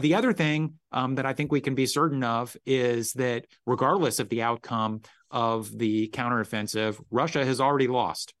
The 0.00 0.14
other 0.14 0.32
thing 0.32 0.74
um, 0.92 1.16
that 1.16 1.26
I 1.26 1.34
think 1.34 1.52
we 1.52 1.60
can 1.60 1.74
be 1.74 1.84
certain 1.84 2.24
of 2.24 2.56
is 2.64 3.12
that 3.14 3.46
regardless 3.66 4.18
of 4.18 4.30
the 4.30 4.42
outcome 4.42 5.02
of 5.30 5.76
the 5.76 6.08
counteroffensive, 6.08 6.98
Russia 7.10 7.44
has 7.44 7.60
already 7.60 7.88
lost. 7.88 8.32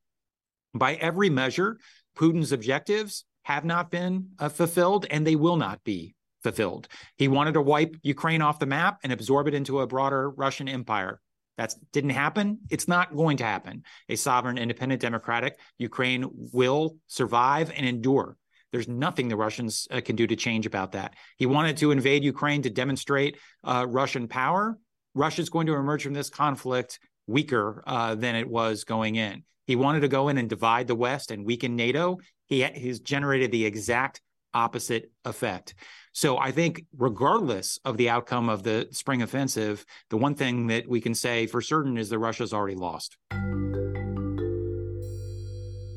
By 0.74 0.94
every 0.94 1.28
measure, 1.28 1.78
Putin's 2.16 2.52
objectives 2.52 3.24
have 3.42 3.64
not 3.64 3.90
been 3.90 4.30
uh, 4.38 4.48
fulfilled 4.48 5.06
and 5.10 5.26
they 5.26 5.36
will 5.36 5.56
not 5.56 5.84
be 5.84 6.14
fulfilled. 6.42 6.88
He 7.16 7.28
wanted 7.28 7.54
to 7.54 7.62
wipe 7.62 7.96
Ukraine 8.02 8.42
off 8.42 8.58
the 8.58 8.66
map 8.66 8.98
and 9.02 9.12
absorb 9.12 9.48
it 9.48 9.54
into 9.54 9.80
a 9.80 9.86
broader 9.86 10.30
Russian 10.30 10.68
empire. 10.68 11.20
That 11.56 11.74
didn't 11.92 12.10
happen. 12.10 12.60
It's 12.70 12.88
not 12.88 13.14
going 13.14 13.36
to 13.38 13.44
happen. 13.44 13.84
A 14.08 14.16
sovereign, 14.16 14.58
independent, 14.58 15.00
democratic 15.00 15.58
Ukraine 15.78 16.26
will 16.52 16.96
survive 17.06 17.70
and 17.74 17.86
endure. 17.86 18.36
There's 18.72 18.88
nothing 18.88 19.28
the 19.28 19.36
Russians 19.36 19.86
uh, 19.92 20.00
can 20.00 20.16
do 20.16 20.26
to 20.26 20.34
change 20.34 20.66
about 20.66 20.92
that. 20.92 21.14
He 21.36 21.46
wanted 21.46 21.76
to 21.76 21.92
invade 21.92 22.24
Ukraine 22.24 22.62
to 22.62 22.70
demonstrate 22.70 23.38
uh, 23.62 23.86
Russian 23.88 24.26
power. 24.26 24.76
Russia's 25.14 25.48
going 25.48 25.68
to 25.68 25.74
emerge 25.74 26.02
from 26.02 26.12
this 26.12 26.28
conflict 26.28 26.98
weaker 27.28 27.84
uh, 27.86 28.16
than 28.16 28.34
it 28.34 28.48
was 28.48 28.82
going 28.82 29.14
in. 29.14 29.44
He 29.66 29.76
wanted 29.76 30.00
to 30.00 30.08
go 30.08 30.28
in 30.28 30.38
and 30.38 30.48
divide 30.48 30.88
the 30.88 30.94
West 30.96 31.30
and 31.30 31.46
weaken 31.46 31.76
NATO. 31.76 32.18
He 32.46 32.60
has 32.60 33.00
generated 33.00 33.52
the 33.52 33.64
exact 33.64 34.20
opposite 34.54 35.10
effect. 35.24 35.74
So 36.12 36.38
I 36.38 36.52
think, 36.52 36.84
regardless 36.96 37.78
of 37.84 37.96
the 37.96 38.08
outcome 38.08 38.48
of 38.48 38.62
the 38.62 38.88
spring 38.92 39.22
offensive, 39.22 39.84
the 40.10 40.16
one 40.16 40.34
thing 40.34 40.68
that 40.68 40.88
we 40.88 41.00
can 41.00 41.14
say 41.14 41.46
for 41.46 41.60
certain 41.60 41.98
is 41.98 42.08
that 42.10 42.18
Russia's 42.18 42.52
already 42.52 42.76
lost. 42.76 43.16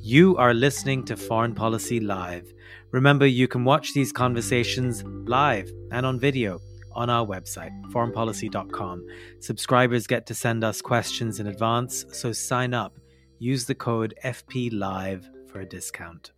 You 0.01 0.37
are 0.37 0.53
listening 0.53 1.03
to 1.05 1.17
Foreign 1.17 1.53
Policy 1.53 1.99
Live. 1.99 2.51
Remember, 2.91 3.25
you 3.25 3.47
can 3.47 3.65
watch 3.65 3.93
these 3.93 4.13
conversations 4.13 5.03
live 5.05 5.69
and 5.91 6.05
on 6.05 6.19
video 6.19 6.59
on 6.93 7.09
our 7.09 7.25
website, 7.25 7.71
foreignpolicy.com. 7.91 9.05
Subscribers 9.39 10.07
get 10.07 10.25
to 10.25 10.33
send 10.33 10.63
us 10.63 10.81
questions 10.81 11.39
in 11.39 11.47
advance, 11.47 12.05
so 12.11 12.31
sign 12.31 12.73
up. 12.73 12.97
Use 13.39 13.65
the 13.65 13.75
code 13.75 14.15
FPLive 14.23 15.25
for 15.51 15.59
a 15.59 15.65
discount. 15.65 16.31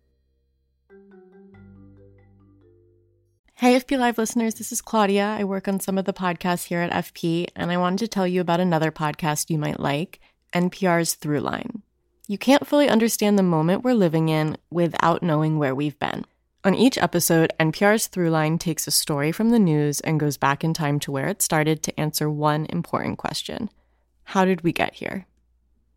Hey, 3.60 3.78
FP 3.78 3.98
Live 3.98 4.16
listeners, 4.16 4.54
this 4.54 4.72
is 4.72 4.80
Claudia. 4.80 5.36
I 5.38 5.44
work 5.44 5.68
on 5.68 5.80
some 5.80 5.98
of 5.98 6.06
the 6.06 6.14
podcasts 6.14 6.64
here 6.64 6.80
at 6.80 7.04
FP, 7.04 7.48
and 7.54 7.70
I 7.70 7.76
wanted 7.76 7.98
to 7.98 8.08
tell 8.08 8.26
you 8.26 8.40
about 8.40 8.58
another 8.58 8.90
podcast 8.90 9.50
you 9.50 9.58
might 9.58 9.78
like 9.78 10.18
NPR's 10.54 11.14
Throughline. 11.14 11.82
You 12.26 12.38
can't 12.38 12.66
fully 12.66 12.88
understand 12.88 13.38
the 13.38 13.42
moment 13.42 13.84
we're 13.84 13.92
living 13.92 14.30
in 14.30 14.56
without 14.70 15.22
knowing 15.22 15.58
where 15.58 15.74
we've 15.74 15.98
been. 15.98 16.24
On 16.64 16.74
each 16.74 16.96
episode, 16.96 17.52
NPR's 17.60 18.08
Throughline 18.08 18.58
takes 18.58 18.86
a 18.86 18.90
story 18.90 19.30
from 19.30 19.50
the 19.50 19.58
news 19.58 20.00
and 20.00 20.18
goes 20.18 20.38
back 20.38 20.64
in 20.64 20.72
time 20.72 20.98
to 21.00 21.12
where 21.12 21.28
it 21.28 21.42
started 21.42 21.82
to 21.82 22.00
answer 22.00 22.30
one 22.30 22.64
important 22.70 23.18
question 23.18 23.68
How 24.24 24.46
did 24.46 24.62
we 24.62 24.72
get 24.72 24.94
here? 24.94 25.26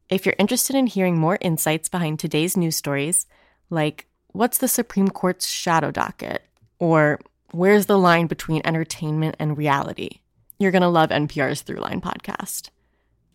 If 0.10 0.26
you're 0.26 0.36
interested 0.38 0.76
in 0.76 0.88
hearing 0.88 1.18
more 1.18 1.38
insights 1.40 1.88
behind 1.88 2.20
today's 2.20 2.58
news 2.58 2.76
stories, 2.76 3.26
like 3.70 4.08
what's 4.34 4.58
the 4.58 4.68
Supreme 4.68 5.08
Court's 5.08 5.48
shadow 5.48 5.92
docket? 5.92 6.44
Or 6.78 7.22
Where's 7.54 7.86
the 7.86 8.00
line 8.00 8.26
between 8.26 8.64
entertainment 8.66 9.36
and 9.38 9.56
reality? 9.56 10.22
You're 10.58 10.72
going 10.72 10.82
to 10.82 10.88
love 10.88 11.12
NPR's 11.12 11.62
Throughline 11.62 12.02
podcast. 12.02 12.72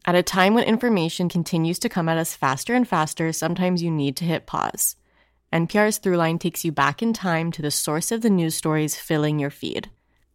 At 0.07 0.16
a 0.16 0.24
time 0.24 0.54
when 0.54 0.64
information 0.64 1.28
continues 1.28 1.78
to 1.78 1.88
come 1.88 2.09
at 2.09 2.18
us 2.18 2.35
faster 2.35 2.74
and 2.74 2.88
faster, 2.88 3.33
sometimes 3.33 3.81
you 3.81 3.92
need 3.92 4.16
to 4.16 4.24
hit 4.24 4.44
pause. 4.44 4.96
NPR's 5.52 6.00
Throughline 6.00 6.40
takes 6.40 6.64
you 6.64 6.72
back 6.72 7.00
in 7.00 7.12
time 7.12 7.52
to 7.52 7.62
the 7.62 7.70
source 7.70 8.11
of 8.11 8.22
the 8.22 8.28
news 8.28 8.57
stories 8.57 8.96
filling 8.96 9.38
your 9.38 9.50
feed. 9.50 9.88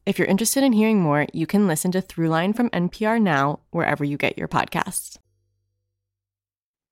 If 0.06 0.18
you're 0.18 0.30
interested 0.30 0.64
in 0.64 0.72
hearing 0.72 1.02
more, 1.02 1.28
you 1.34 1.46
can 1.46 1.68
listen 1.68 1.92
to 1.92 2.02
Throughline 2.02 2.56
from 2.56 2.70
NPR 2.70 3.22
now, 3.22 3.60
wherever 3.72 4.06
you 4.06 4.16
get 4.16 4.38
your 4.38 4.48
podcasts. 4.48 5.18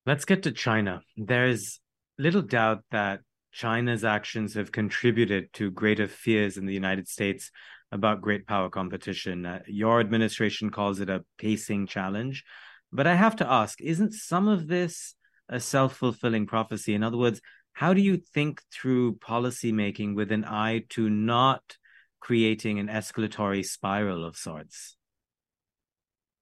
Let's 0.06 0.26
get 0.26 0.44
to 0.44 0.52
China. 0.52 1.04
There's 1.16 1.80
little 2.20 2.42
doubt 2.42 2.84
that 2.92 3.22
China's 3.52 4.04
actions 4.04 4.54
have 4.54 4.72
contributed 4.72 5.52
to 5.54 5.72
greater 5.72 6.08
fears 6.08 6.58
in 6.58 6.66
the 6.66 6.74
United 6.74 7.08
States 7.08 7.52
about 7.92 8.22
great 8.22 8.48
power 8.48 8.70
competition. 8.70 9.46
Uh, 9.46 9.60
your 9.68 10.00
administration 10.00 10.70
calls 10.70 11.00
it 11.00 11.10
a 11.10 11.26
pacing 11.38 11.88
challenge. 11.88 12.44
But 12.92 13.08
I 13.08 13.16
have 13.16 13.36
to 13.38 13.50
ask 13.50 13.80
isn't 13.82 14.14
some 14.14 14.48
of 14.48 14.68
this 14.68 15.16
a 15.50 15.60
self 15.60 15.98
fulfilling 15.98 16.48
prophecy? 16.48 16.94
In 16.94 17.04
other 17.04 17.18
words, 17.18 17.42
how 17.74 17.94
do 17.94 18.02
you 18.02 18.18
think 18.18 18.62
through 18.72 19.16
policymaking 19.16 20.16
with 20.16 20.32
an 20.32 20.46
eye 20.46 20.84
to 20.90 21.10
not 21.10 21.78
creating 22.20 22.80
an 22.80 22.88
escalatory 22.88 23.66
spiral 23.66 24.26
of 24.26 24.38
sorts? 24.38 24.98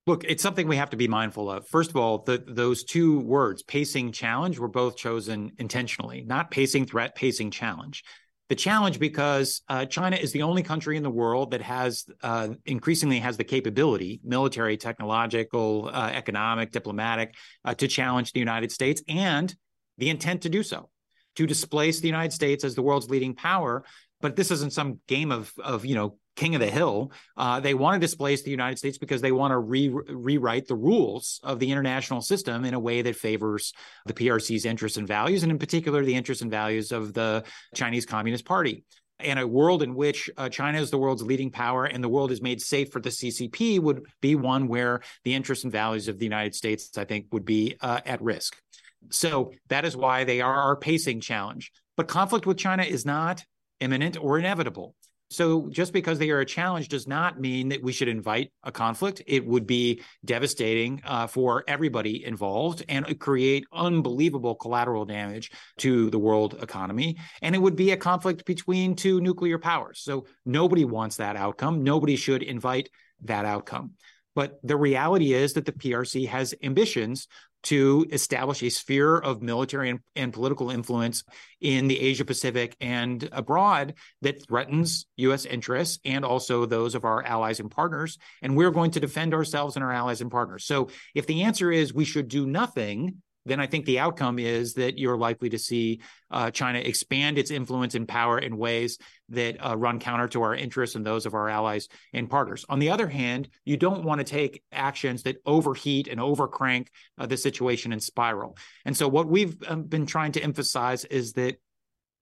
Look, 0.09 0.23
it's 0.23 0.41
something 0.41 0.67
we 0.67 0.77
have 0.77 0.89
to 0.89 0.97
be 0.97 1.07
mindful 1.07 1.51
of. 1.51 1.67
First 1.67 1.91
of 1.91 1.95
all, 1.95 2.23
the, 2.23 2.43
those 2.47 2.83
two 2.83 3.19
words, 3.19 3.61
pacing 3.61 4.11
challenge, 4.11 4.57
were 4.57 4.67
both 4.67 4.97
chosen 4.97 5.51
intentionally, 5.59 6.23
not 6.25 6.49
pacing 6.49 6.87
threat, 6.87 7.13
pacing 7.13 7.51
challenge. 7.51 8.03
The 8.47 8.55
challenge 8.55 8.97
because 8.97 9.61
uh, 9.69 9.85
China 9.85 10.15
is 10.15 10.31
the 10.31 10.41
only 10.41 10.63
country 10.63 10.97
in 10.97 11.03
the 11.03 11.11
world 11.11 11.51
that 11.51 11.61
has 11.61 12.05
uh, 12.23 12.47
increasingly 12.65 13.19
has 13.19 13.37
the 13.37 13.43
capability, 13.43 14.19
military, 14.23 14.77
technological, 14.77 15.91
uh, 15.93 16.09
economic, 16.11 16.71
diplomatic, 16.71 17.35
uh, 17.63 17.75
to 17.75 17.87
challenge 17.87 18.33
the 18.33 18.39
United 18.39 18.71
States 18.71 19.03
and 19.07 19.55
the 19.99 20.09
intent 20.09 20.41
to 20.41 20.49
do 20.49 20.63
so, 20.63 20.89
to 21.35 21.45
displace 21.45 21.99
the 21.99 22.07
United 22.07 22.33
States 22.33 22.63
as 22.63 22.73
the 22.73 22.81
world's 22.81 23.11
leading 23.11 23.35
power. 23.35 23.85
But 24.21 24.35
this 24.35 24.51
isn't 24.51 24.73
some 24.73 24.99
game 25.07 25.31
of 25.31 25.53
of 25.57 25.85
you 25.85 25.95
know 25.95 26.17
king 26.39 26.55
of 26.55 26.61
the 26.61 26.69
hill. 26.69 27.11
Uh, 27.35 27.59
they 27.59 27.73
want 27.73 27.95
to 27.95 28.05
displace 28.05 28.43
the 28.43 28.51
United 28.51 28.77
States 28.77 28.97
because 28.97 29.21
they 29.21 29.31
want 29.31 29.51
to 29.51 29.57
re- 29.57 29.89
rewrite 29.89 30.67
the 30.67 30.75
rules 30.75 31.39
of 31.43 31.59
the 31.59 31.69
international 31.69 32.21
system 32.21 32.63
in 32.63 32.73
a 32.73 32.79
way 32.79 33.01
that 33.01 33.15
favors 33.15 33.73
the 34.05 34.13
PRC's 34.13 34.65
interests 34.65 34.97
and 34.97 35.07
values, 35.07 35.43
and 35.43 35.51
in 35.51 35.59
particular, 35.59 36.03
the 36.03 36.15
interests 36.15 36.41
and 36.41 36.49
values 36.49 36.91
of 36.91 37.13
the 37.13 37.43
Chinese 37.75 38.05
Communist 38.05 38.45
Party. 38.45 38.85
And 39.19 39.37
a 39.37 39.45
world 39.45 39.83
in 39.83 39.95
which 39.95 40.29
uh, 40.37 40.47
China 40.47 40.79
is 40.79 40.91
the 40.91 40.97
world's 40.97 41.21
leading 41.21 41.51
power 41.51 41.83
and 41.83 42.01
the 42.01 42.07
world 42.07 42.31
is 42.31 42.41
made 42.41 42.61
safe 42.61 42.89
for 42.93 43.01
the 43.01 43.09
CCP 43.09 43.77
would 43.81 44.05
be 44.21 44.35
one 44.35 44.69
where 44.69 45.01
the 45.25 45.33
interests 45.33 45.65
and 45.65 45.73
values 45.73 46.07
of 46.07 46.19
the 46.19 46.25
United 46.25 46.55
States, 46.55 46.97
I 46.97 47.03
think, 47.03 47.25
would 47.33 47.43
be 47.43 47.75
uh, 47.81 47.99
at 48.05 48.21
risk. 48.21 48.55
So 49.09 49.51
that 49.67 49.83
is 49.83 49.97
why 49.97 50.23
they 50.23 50.39
are 50.39 50.61
our 50.61 50.77
pacing 50.77 51.19
challenge. 51.19 51.73
But 51.97 52.07
conflict 52.07 52.45
with 52.45 52.57
China 52.57 52.83
is 52.83 53.05
not 53.05 53.43
imminent 53.79 54.17
or 54.21 54.37
inevitable. 54.37 54.95
So 55.31 55.69
just 55.69 55.93
because 55.93 56.17
they 56.17 56.31
are 56.31 56.39
a 56.39 56.45
challenge 56.45 56.87
does 56.87 57.07
not 57.07 57.39
mean 57.39 57.69
that 57.69 57.83
we 57.83 57.91
should 57.91 58.07
invite 58.07 58.51
a 58.63 58.71
conflict. 58.71 59.21
It 59.27 59.45
would 59.45 59.67
be 59.67 60.01
devastating 60.25 61.01
uh, 61.05 61.27
for 61.27 61.63
everybody 61.67 62.25
involved 62.25 62.83
and 62.89 63.19
create 63.19 63.65
unbelievable 63.71 64.55
collateral 64.55 65.05
damage 65.05 65.51
to 65.77 66.09
the 66.09 66.17
world 66.17 66.57
economy. 66.63 67.17
And 67.43 67.53
it 67.53 67.59
would 67.59 67.75
be 67.75 67.91
a 67.91 67.97
conflict 67.97 68.43
between 68.45 68.95
two 68.95 69.21
nuclear 69.21 69.59
powers. 69.59 69.99
So 69.99 70.25
nobody 70.45 70.83
wants 70.83 71.17
that 71.17 71.35
outcome. 71.35 71.83
Nobody 71.83 72.15
should 72.15 72.41
invite 72.41 72.89
that 73.21 73.45
outcome. 73.45 73.91
But 74.33 74.59
the 74.63 74.77
reality 74.77 75.33
is 75.33 75.53
that 75.53 75.65
the 75.65 75.73
PRC 75.73 76.27
has 76.27 76.55
ambitions 76.63 77.27
to 77.63 78.05
establish 78.11 78.63
a 78.63 78.69
sphere 78.69 79.17
of 79.17 79.41
military 79.41 79.89
and, 79.89 79.99
and, 80.15 80.33
political 80.33 80.69
influence 80.69 81.23
in 81.59 81.87
the 81.87 81.99
Asia 81.99 82.23
Pacific 82.23 82.75
and 82.79 83.27
abroad 83.31 83.95
that 84.21 84.45
threatens 84.47 85.05
U.S. 85.17 85.45
interests 85.45 85.99
and 86.05 86.23
also 86.23 86.65
those 86.65 86.95
of 86.95 87.03
our 87.03 87.23
allies 87.23 87.59
and 87.59 87.69
partners. 87.69 88.17
And 88.41 88.55
we're 88.55 88.71
going 88.71 88.91
to 88.91 88.99
defend 88.99 89.33
ourselves 89.33 89.75
and 89.75 89.83
our 89.83 89.91
allies 89.91 90.21
and 90.21 90.31
partners. 90.31 90.65
So 90.65 90.89
if 91.13 91.25
the 91.25 91.43
answer 91.43 91.71
is 91.71 91.93
we 91.93 92.05
should 92.05 92.27
do 92.27 92.45
nothing, 92.45 93.21
then 93.45 93.59
I 93.59 93.67
think 93.67 93.85
the 93.85 93.99
outcome 93.99 94.39
is 94.39 94.73
that 94.75 94.97
you're 94.97 95.17
likely 95.17 95.49
to 95.49 95.59
see 95.59 96.01
uh, 96.29 96.51
China 96.51 96.79
expand 96.79 97.37
its 97.37 97.51
influence 97.51 97.95
and 97.95 98.07
power 98.07 98.37
in 98.37 98.57
ways 98.57 98.97
that 99.29 99.57
uh, 99.65 99.77
run 99.77 99.99
counter 99.99 100.27
to 100.29 100.41
our 100.43 100.55
interests 100.55 100.95
and 100.95 101.05
those 101.05 101.25
of 101.25 101.33
our 101.33 101.49
allies 101.49 101.87
and 102.13 102.29
partners. 102.29 102.65
On 102.69 102.79
the 102.79 102.89
other 102.89 103.07
hand, 103.07 103.49
you 103.65 103.77
don't 103.77 104.03
want 104.03 104.19
to 104.19 104.25
take 104.25 104.63
actions 104.71 105.23
that 105.23 105.37
overheat 105.45 106.07
and 106.07 106.19
overcrank 106.19 106.87
uh, 107.17 107.25
the 107.25 107.37
situation 107.37 107.91
and 107.91 108.03
spiral. 108.03 108.57
And 108.85 108.95
so, 108.95 109.07
what 109.07 109.27
we've 109.27 109.55
um, 109.67 109.83
been 109.83 110.05
trying 110.05 110.33
to 110.33 110.43
emphasize 110.43 111.05
is 111.05 111.33
that 111.33 111.57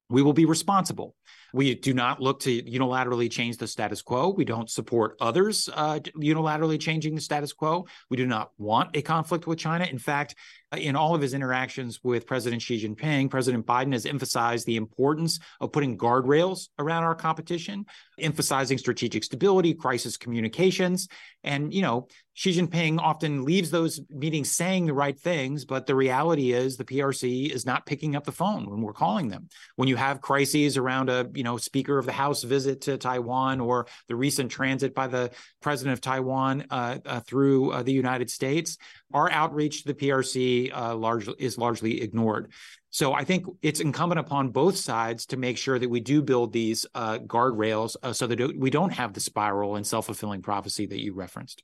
we 0.10 0.21
will 0.21 0.34
be 0.34 0.45
responsible. 0.45 1.15
We 1.54 1.76
do 1.76 1.94
not 1.94 2.22
look 2.22 2.40
to 2.42 2.62
unilaterally 2.64 3.32
change 3.32 3.58
the 3.58 3.68
status 3.68 4.02
quo. 4.02 4.30
We 4.30 4.46
don't 4.46 4.70
support 4.70 5.16
others 5.20 5.70
uh, 5.74 6.00
unilaterally 6.18 6.80
changing 6.80 7.16
the 7.16 7.22
status 7.22 7.54
quo. 7.54 7.86
We 8.10 8.18
do 8.18 8.28
not 8.28 8.52
want 8.58 8.96
a 8.96 9.02
conflict 9.02 9.48
with 9.48 9.60
China. 9.60 9.86
In 9.86 10.00
fact, 10.00 10.36
in 10.76 10.96
all 10.98 11.16
of 11.16 11.22
his 11.22 11.34
interactions 11.34 12.02
with 12.04 12.28
President 12.28 12.62
Xi 12.62 12.86
Jinping, 12.86 13.30
President 13.30 13.66
Biden 13.66 13.94
has 13.94 14.06
emphasized 14.06 14.66
the 14.66 14.76
importance 14.76 15.40
of 15.62 15.72
putting 15.72 15.98
guardrails 15.98 16.68
around 16.78 17.04
our 17.04 17.16
competition, 17.16 17.86
emphasizing 18.20 18.78
strategic 18.78 19.24
stability, 19.24 19.74
crisis 19.74 20.18
communications. 20.18 21.08
And, 21.44 21.74
you 21.74 21.82
know, 21.82 22.08
Xi 22.34 22.52
Jinping 22.52 23.00
often 23.00 23.46
leaves 23.46 23.72
those 23.72 24.02
meetings 24.10 24.52
saying 24.52 24.86
the 24.86 24.94
right 24.94 25.18
things, 25.18 25.64
but 25.64 25.86
the 25.88 25.96
reality 25.96 26.52
is 26.52 26.76
the 26.76 26.84
PRC 26.84 27.50
is 27.50 27.66
not 27.66 27.86
picking 27.86 28.16
up 28.16 28.26
the 28.26 28.32
phone 28.32 28.70
when 28.70 28.82
we're 28.82 28.94
calling 28.94 29.30
them. 29.30 29.48
When 29.78 29.88
you 29.88 29.96
have 29.96 30.22
crises 30.22 30.76
around 30.76 31.10
a, 31.10 31.28
you 31.38 31.43
know, 31.43 31.58
Speaker 31.58 31.97
of 31.97 32.06
the 32.06 32.12
House 32.12 32.43
visit 32.43 32.82
to 32.82 32.97
Taiwan 32.97 33.62
or 33.62 33.88
the 34.08 34.15
recent 34.15 34.52
transit 34.52 34.95
by 34.95 35.08
the 35.08 35.32
president 35.62 35.93
of 35.93 36.02
Taiwan 36.02 36.65
uh, 36.71 36.97
uh, 37.06 37.19
through 37.21 37.71
uh, 37.71 37.84
the 37.84 37.93
United 37.93 38.30
States, 38.30 38.78
our 39.13 39.30
outreach 39.30 39.84
to 39.84 39.93
the 39.93 39.93
PRC 39.93 40.76
uh, 40.76 40.95
largely 40.95 41.36
is 41.38 41.58
largely 41.58 42.02
ignored. 42.02 42.52
So 42.89 43.13
I 43.13 43.23
think 43.23 43.45
it's 43.62 43.80
incumbent 43.80 44.19
upon 44.19 44.50
both 44.50 44.78
sides 44.78 45.28
to 45.28 45.38
make 45.38 45.58
sure 45.58 45.78
that 45.78 45.89
we 45.89 46.00
do 46.00 46.21
build 46.23 46.52
these 46.54 46.86
uh, 46.95 47.19
guardrails 47.19 47.95
uh, 48.02 48.13
so 48.13 48.26
that 48.28 48.58
we 48.58 48.69
don't 48.69 48.93
have 48.93 49.13
the 49.13 49.19
spiral 49.19 49.76
and 49.76 49.86
self 49.86 50.08
fulfilling 50.08 50.41
prophecy 50.41 50.86
that 50.88 51.04
you 51.04 51.13
referenced. 51.13 51.63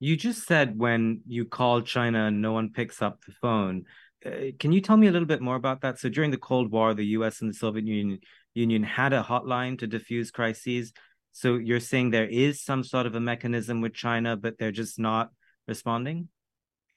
You 0.00 0.16
just 0.16 0.48
said 0.48 0.76
when 0.76 1.20
you 1.28 1.44
call 1.44 1.82
China, 1.82 2.30
no 2.30 2.52
one 2.52 2.70
picks 2.70 3.00
up 3.00 3.24
the 3.24 3.32
phone. 3.40 3.84
Uh, 4.24 4.50
can 4.58 4.72
you 4.72 4.80
tell 4.80 4.96
me 4.96 5.06
a 5.06 5.12
little 5.12 5.28
bit 5.28 5.40
more 5.40 5.54
about 5.54 5.82
that? 5.82 5.98
So 5.98 6.08
during 6.08 6.30
the 6.30 6.38
Cold 6.38 6.72
War, 6.72 6.94
the 6.94 7.06
U.S. 7.18 7.40
and 7.40 7.50
the 7.50 7.54
Soviet 7.54 7.86
Union 7.86 8.18
Union 8.54 8.82
had 8.82 9.12
a 9.12 9.22
hotline 9.22 9.78
to 9.78 9.86
diffuse 9.86 10.30
crises. 10.30 10.92
So 11.32 11.56
you're 11.56 11.80
saying 11.80 12.10
there 12.10 12.26
is 12.26 12.62
some 12.62 12.84
sort 12.84 13.06
of 13.06 13.14
a 13.14 13.20
mechanism 13.20 13.80
with 13.80 13.94
China, 13.94 14.36
but 14.36 14.58
they're 14.58 14.70
just 14.70 14.98
not 14.98 15.30
responding? 15.66 16.28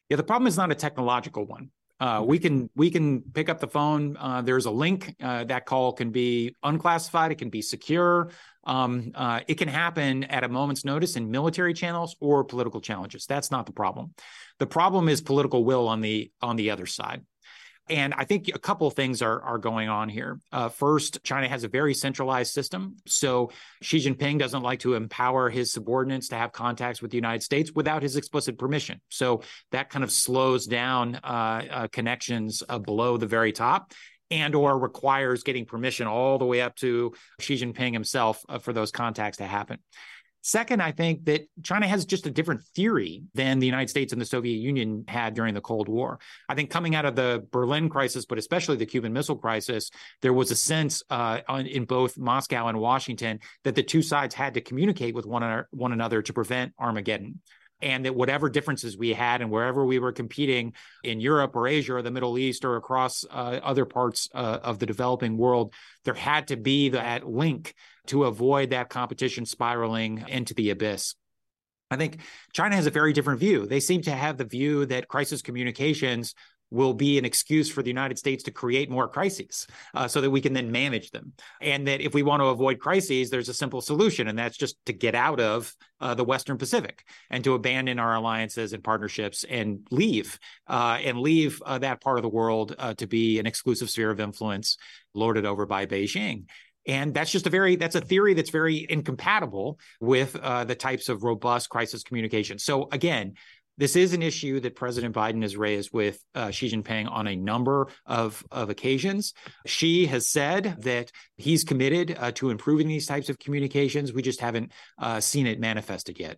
Yeah, 0.10 0.18
the 0.18 0.24
problem 0.24 0.48
is 0.48 0.58
not 0.58 0.72
a 0.72 0.76
technological 0.76 1.46
one. 1.46 1.72
Uh, 1.98 2.22
we 2.26 2.38
can 2.40 2.70
we 2.76 2.92
can 2.92 3.22
pick 3.22 3.48
up 3.48 3.60
the 3.60 3.68
phone. 3.68 4.18
Uh, 4.20 4.42
there's 4.42 4.66
a 4.66 4.72
link. 4.72 5.16
Uh, 5.24 5.46
that 5.46 5.66
call 5.66 5.94
can 5.94 6.12
be 6.12 6.54
unclassified. 6.62 7.32
It 7.32 7.36
can 7.36 7.50
be 7.50 7.62
secure. 7.62 8.32
Um, 8.66 9.12
uh, 9.16 9.40
it 9.48 9.56
can 9.56 9.70
happen 9.70 10.26
at 10.26 10.44
a 10.44 10.50
moment's 10.50 10.84
notice 10.84 11.16
in 11.16 11.32
military 11.32 11.74
channels 11.74 12.18
or 12.20 12.44
political 12.44 12.82
challenges. 12.82 13.26
That's 13.26 13.50
not 13.50 13.66
the 13.66 13.72
problem. 13.72 14.14
The 14.60 14.68
problem 14.68 15.08
is 15.08 15.22
political 15.22 15.64
will 15.64 15.88
on 15.88 16.02
the 16.02 16.32
on 16.42 16.58
the 16.58 16.72
other 16.72 16.86
side. 16.86 17.24
And 17.88 18.14
I 18.16 18.24
think 18.24 18.50
a 18.54 18.60
couple 18.60 18.88
of 18.88 18.94
things 18.96 19.22
are, 19.22 19.42
are 19.42 19.58
going 19.60 19.90
on 19.90 20.10
here. 20.10 20.40
Uh, 20.52 20.70
first, 20.70 21.24
China 21.24 21.48
has 21.48 21.64
a 21.64 21.68
very 21.68 21.94
centralized 21.94 22.52
system. 22.52 22.98
So 23.06 23.52
Xi 23.84 24.00
Jinping 24.00 24.40
doesn't 24.40 24.64
like 24.64 24.80
to 24.80 24.96
empower 24.96 25.50
his 25.50 25.72
subordinates 25.72 26.30
to 26.30 26.36
have 26.36 26.52
contacts 26.52 27.02
with 27.02 27.12
the 27.12 27.18
United 27.18 27.44
States 27.44 27.72
without 27.76 28.02
his 28.02 28.16
explicit 28.16 28.58
permission. 28.58 29.02
So 29.10 29.44
that 29.72 29.90
kind 29.90 30.04
of 30.04 30.12
slows 30.12 30.66
down 30.66 31.16
uh, 31.24 31.66
uh, 31.70 31.88
connections 31.90 32.64
uh, 32.68 32.80
below 32.80 33.18
the 33.18 33.28
very 33.28 33.52
top 33.52 33.94
and 34.32 34.56
or 34.56 34.78
requires 34.80 35.44
getting 35.44 35.66
permission 35.66 36.08
all 36.08 36.40
the 36.40 36.46
way 36.46 36.62
up 36.62 36.76
to 36.78 37.14
Xi 37.40 37.56
Jinping 37.56 37.94
himself 37.94 38.44
uh, 38.50 38.58
for 38.58 38.74
those 38.74 38.92
contacts 38.92 39.38
to 39.38 39.46
happen. 39.46 39.78
Second, 40.46 40.80
I 40.80 40.92
think 40.92 41.26
that 41.26 41.48
China 41.64 41.88
has 41.88 42.06
just 42.06 42.28
a 42.28 42.30
different 42.30 42.64
theory 42.76 43.24
than 43.34 43.58
the 43.58 43.66
United 43.66 43.90
States 43.90 44.14
and 44.14 44.22
the 44.22 44.28
Soviet 44.28 44.58
Union 44.58 45.04
had 45.08 45.34
during 45.34 45.56
the 45.56 45.60
Cold 45.60 45.90
War. 45.90 46.20
I 46.48 46.54
think 46.54 46.70
coming 46.70 46.94
out 46.94 47.04
of 47.04 47.16
the 47.16 47.48
Berlin 47.50 47.90
crisis, 47.90 48.28
but 48.28 48.38
especially 48.38 48.76
the 48.76 48.86
Cuban 48.86 49.12
Missile 49.12 49.38
Crisis, 49.38 49.90
there 50.22 50.34
was 50.34 50.52
a 50.52 50.56
sense 50.56 51.02
uh, 51.10 51.40
in 51.50 51.86
both 51.86 52.20
Moscow 52.20 52.68
and 52.68 52.80
Washington 52.80 53.40
that 53.64 53.74
the 53.74 53.82
two 53.82 54.04
sides 54.04 54.36
had 54.36 54.54
to 54.54 54.62
communicate 54.62 55.16
with 55.16 55.26
one 55.26 55.42
another, 55.42 55.68
one 55.72 55.94
another 55.94 56.22
to 56.22 56.32
prevent 56.32 56.74
Armageddon 56.78 57.42
and 57.82 58.06
that 58.06 58.16
whatever 58.16 58.48
differences 58.48 58.96
we 58.96 59.14
had 59.14 59.42
and 59.42 59.50
wherever 59.50 59.84
we 59.84 59.98
were 59.98 60.12
competing 60.12 60.74
in 61.04 61.20
Europe 61.20 61.56
or 61.56 61.68
Asia 61.68 61.96
or 61.96 62.04
the 62.04 62.12
Middle 62.12 62.38
East 62.38 62.64
or 62.66 62.76
across 62.76 63.26
uh, 63.32 63.60
other 63.64 63.86
parts 63.86 64.30
uh, 64.36 64.60
of 64.62 64.78
the 64.78 64.86
developing 64.86 65.38
world, 65.38 65.74
there 66.04 66.14
had 66.14 66.50
to 66.50 66.56
be 66.56 66.90
that 66.90 67.28
link 67.28 67.74
to 68.08 68.26
avoid 68.26 68.72
that 68.72 68.90
competition 68.90 69.46
spiraling 69.46 70.26
into 70.28 70.54
the 70.54 70.70
abyss. 70.70 71.16
I 71.92 71.98
think 71.98 72.22
China 72.54 72.76
has 72.76 72.88
a 72.88 72.92
very 72.92 73.14
different 73.14 73.40
view. 73.40 73.68
They 73.68 73.80
seem 73.80 74.02
to 74.04 74.12
have 74.12 74.38
the 74.38 74.46
view 74.46 74.86
that 74.88 75.08
crisis 75.08 75.42
communications 75.42 76.34
will 76.72 76.94
be 76.94 77.18
an 77.18 77.26
excuse 77.26 77.70
for 77.70 77.84
the 77.84 77.90
United 77.90 78.18
States 78.18 78.44
to 78.44 78.52
create 78.52 78.90
more 78.90 79.08
crises 79.08 79.68
uh, 79.94 80.08
so 80.08 80.20
that 80.20 80.30
we 80.30 80.42
can 80.42 80.54
then 80.54 80.72
manage 80.72 81.12
them. 81.12 81.34
And 81.62 81.88
that 81.88 82.02
if 82.02 82.14
we 82.14 82.24
want 82.24 82.42
to 82.42 82.48
avoid 82.48 82.80
crises, 82.80 83.30
there's 83.30 83.50
a 83.50 83.54
simple 83.54 83.82
solution, 83.82 84.28
and 84.28 84.38
that's 84.38 84.58
just 84.58 84.76
to 84.88 84.94
get 84.94 85.16
out 85.16 85.40
of 85.40 85.74
uh, 86.02 86.16
the 86.16 86.24
Western 86.24 86.58
Pacific 86.58 87.06
and 87.30 87.44
to 87.44 87.54
abandon 87.54 88.00
our 88.00 88.16
alliances 88.16 88.74
and 88.74 88.84
partnerships 88.84 89.44
and 89.44 89.88
leave 89.92 90.40
uh, 90.68 90.98
and 91.04 91.20
leave 91.20 91.62
uh, 91.66 91.78
that 91.78 92.02
part 92.02 92.18
of 92.18 92.24
the 92.24 92.30
world 92.30 92.76
uh, 92.78 92.94
to 92.96 93.08
be 93.08 93.40
an 93.40 93.46
exclusive 93.46 93.90
sphere 93.90 94.12
of 94.12 94.20
influence 94.20 94.78
lorded 95.14 95.46
over 95.46 95.66
by 95.66 95.86
Beijing. 95.86 96.46
And 96.88 97.14
that's 97.14 97.32
just 97.32 97.48
a 97.48 97.50
very, 97.50 97.76
that's 97.76 97.96
a 97.96 98.02
theory 98.02 98.34
that's 98.34 98.52
very 98.52 98.86
incompatible 98.90 99.80
with 100.00 100.36
uh, 100.36 100.64
the 100.66 100.76
types 100.76 101.10
of 101.10 101.24
robust 101.24 101.70
crisis 101.70 102.04
communication. 102.04 102.60
So 102.60 102.90
again, 102.92 103.34
this 103.78 103.96
is 103.96 104.14
an 104.14 104.22
issue 104.22 104.60
that 104.62 104.76
President 104.76 105.14
Biden 105.14 105.42
has 105.42 105.58
raised 105.58 105.92
with 105.92 106.24
uh, 106.34 106.50
Xi 106.50 106.70
Jinping 106.70 107.12
on 107.12 107.28
a 107.28 107.36
number 107.36 107.88
of, 108.06 108.42
of 108.52 108.70
occasions. 108.70 109.34
Xi 109.66 110.06
has 110.06 110.30
said 110.30 110.78
that 110.84 111.12
he's 111.36 111.64
committed 111.64 112.16
uh, 112.18 112.32
to 112.34 112.52
improving 112.52 112.88
these 112.88 113.06
types 113.06 113.30
of 113.30 113.38
communications. 113.38 114.14
We 114.14 114.22
just 114.22 114.40
haven't 114.40 114.72
uh, 114.98 115.20
seen 115.20 115.46
it 115.46 115.60
manifested 115.60 116.20
yet. 116.20 116.38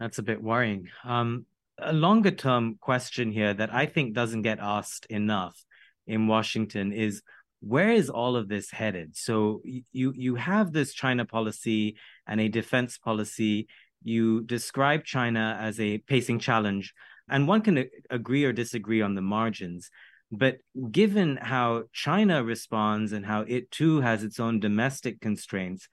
That's 0.00 0.18
a 0.18 0.22
bit 0.22 0.42
worrying. 0.42 0.88
Um, 1.04 1.44
a 1.78 1.92
longer 1.92 2.30
term 2.30 2.76
question 2.80 3.30
here 3.30 3.52
that 3.52 3.74
I 3.74 3.86
think 3.86 4.14
doesn't 4.14 4.42
get 4.42 4.58
asked 4.60 5.06
enough 5.06 5.62
in 6.06 6.26
Washington 6.26 6.92
is 6.92 7.22
where 7.66 7.92
is 7.92 8.10
all 8.10 8.36
of 8.36 8.48
this 8.48 8.70
headed? 8.70 9.16
So 9.16 9.62
you 9.92 10.12
you 10.14 10.34
have 10.34 10.72
this 10.72 10.92
China 10.92 11.24
policy 11.24 11.96
and 12.26 12.40
a 12.40 12.48
defense 12.48 12.98
policy. 12.98 13.68
You 14.02 14.42
describe 14.42 15.04
China 15.04 15.56
as 15.58 15.80
a 15.80 15.98
pacing 15.98 16.40
challenge, 16.40 16.92
and 17.28 17.48
one 17.48 17.62
can 17.62 17.86
agree 18.10 18.44
or 18.44 18.52
disagree 18.52 19.00
on 19.00 19.14
the 19.14 19.22
margins. 19.22 19.90
But 20.30 20.58
given 20.90 21.38
how 21.40 21.84
China 21.92 22.44
responds 22.44 23.12
and 23.12 23.24
how 23.24 23.42
it 23.42 23.70
too 23.70 24.00
has 24.00 24.24
its 24.24 24.38
own 24.40 24.60
domestic 24.60 25.20
constraints, 25.20 25.88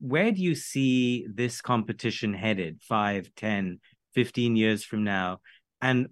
where 0.00 0.30
do 0.30 0.42
you 0.42 0.54
see 0.54 1.26
this 1.32 1.62
competition 1.62 2.34
headed 2.34 2.82
5, 2.82 3.30
10, 3.36 3.78
15 4.14 4.56
years 4.56 4.84
from 4.84 5.04
now? 5.04 5.40
And 5.80 6.08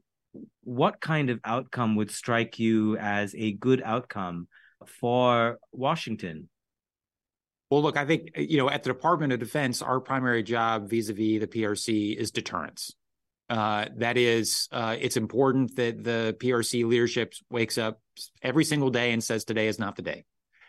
what 0.63 1.01
kind 1.01 1.29
of 1.29 1.41
outcome 1.45 1.97
would 1.97 2.11
strike 2.11 2.59
you 2.59 2.97
as 2.97 3.35
a 3.35 3.53
good 3.53 3.83
outcome 3.85 4.49
for 4.89 5.59
Washington? 5.73 6.49
Well, 7.71 7.83
look, 7.83 7.97
I 7.97 8.05
think, 8.05 8.33
you 8.37 8.59
know, 8.59 8.69
at 8.69 8.83
the 8.83 8.91
Department 8.91 9.33
of 9.33 9.39
Defense, 9.39 9.81
our 9.81 9.99
primary 10.01 10.43
job 10.43 10.91
vis 10.91 11.09
a 11.09 11.15
vis 11.15 11.41
the 11.41 11.47
PRC 11.47 12.15
is 12.17 12.31
deterrence. 12.31 12.95
Uh, 13.49 13.87
that 13.97 14.17
is, 14.17 14.69
uh, 14.73 14.97
it's 14.99 15.17
important 15.17 15.77
that 15.77 16.05
the 16.05 16.37
PRC 16.39 16.87
leadership 16.87 17.35
wakes 17.51 17.79
up 17.79 18.01
every 18.43 18.65
single 18.65 18.91
day 18.91 19.13
and 19.13 19.23
says, 19.23 19.45
today 19.45 19.69
is 19.69 19.79
not 19.79 19.97
the 19.97 20.03
day. 20.03 20.25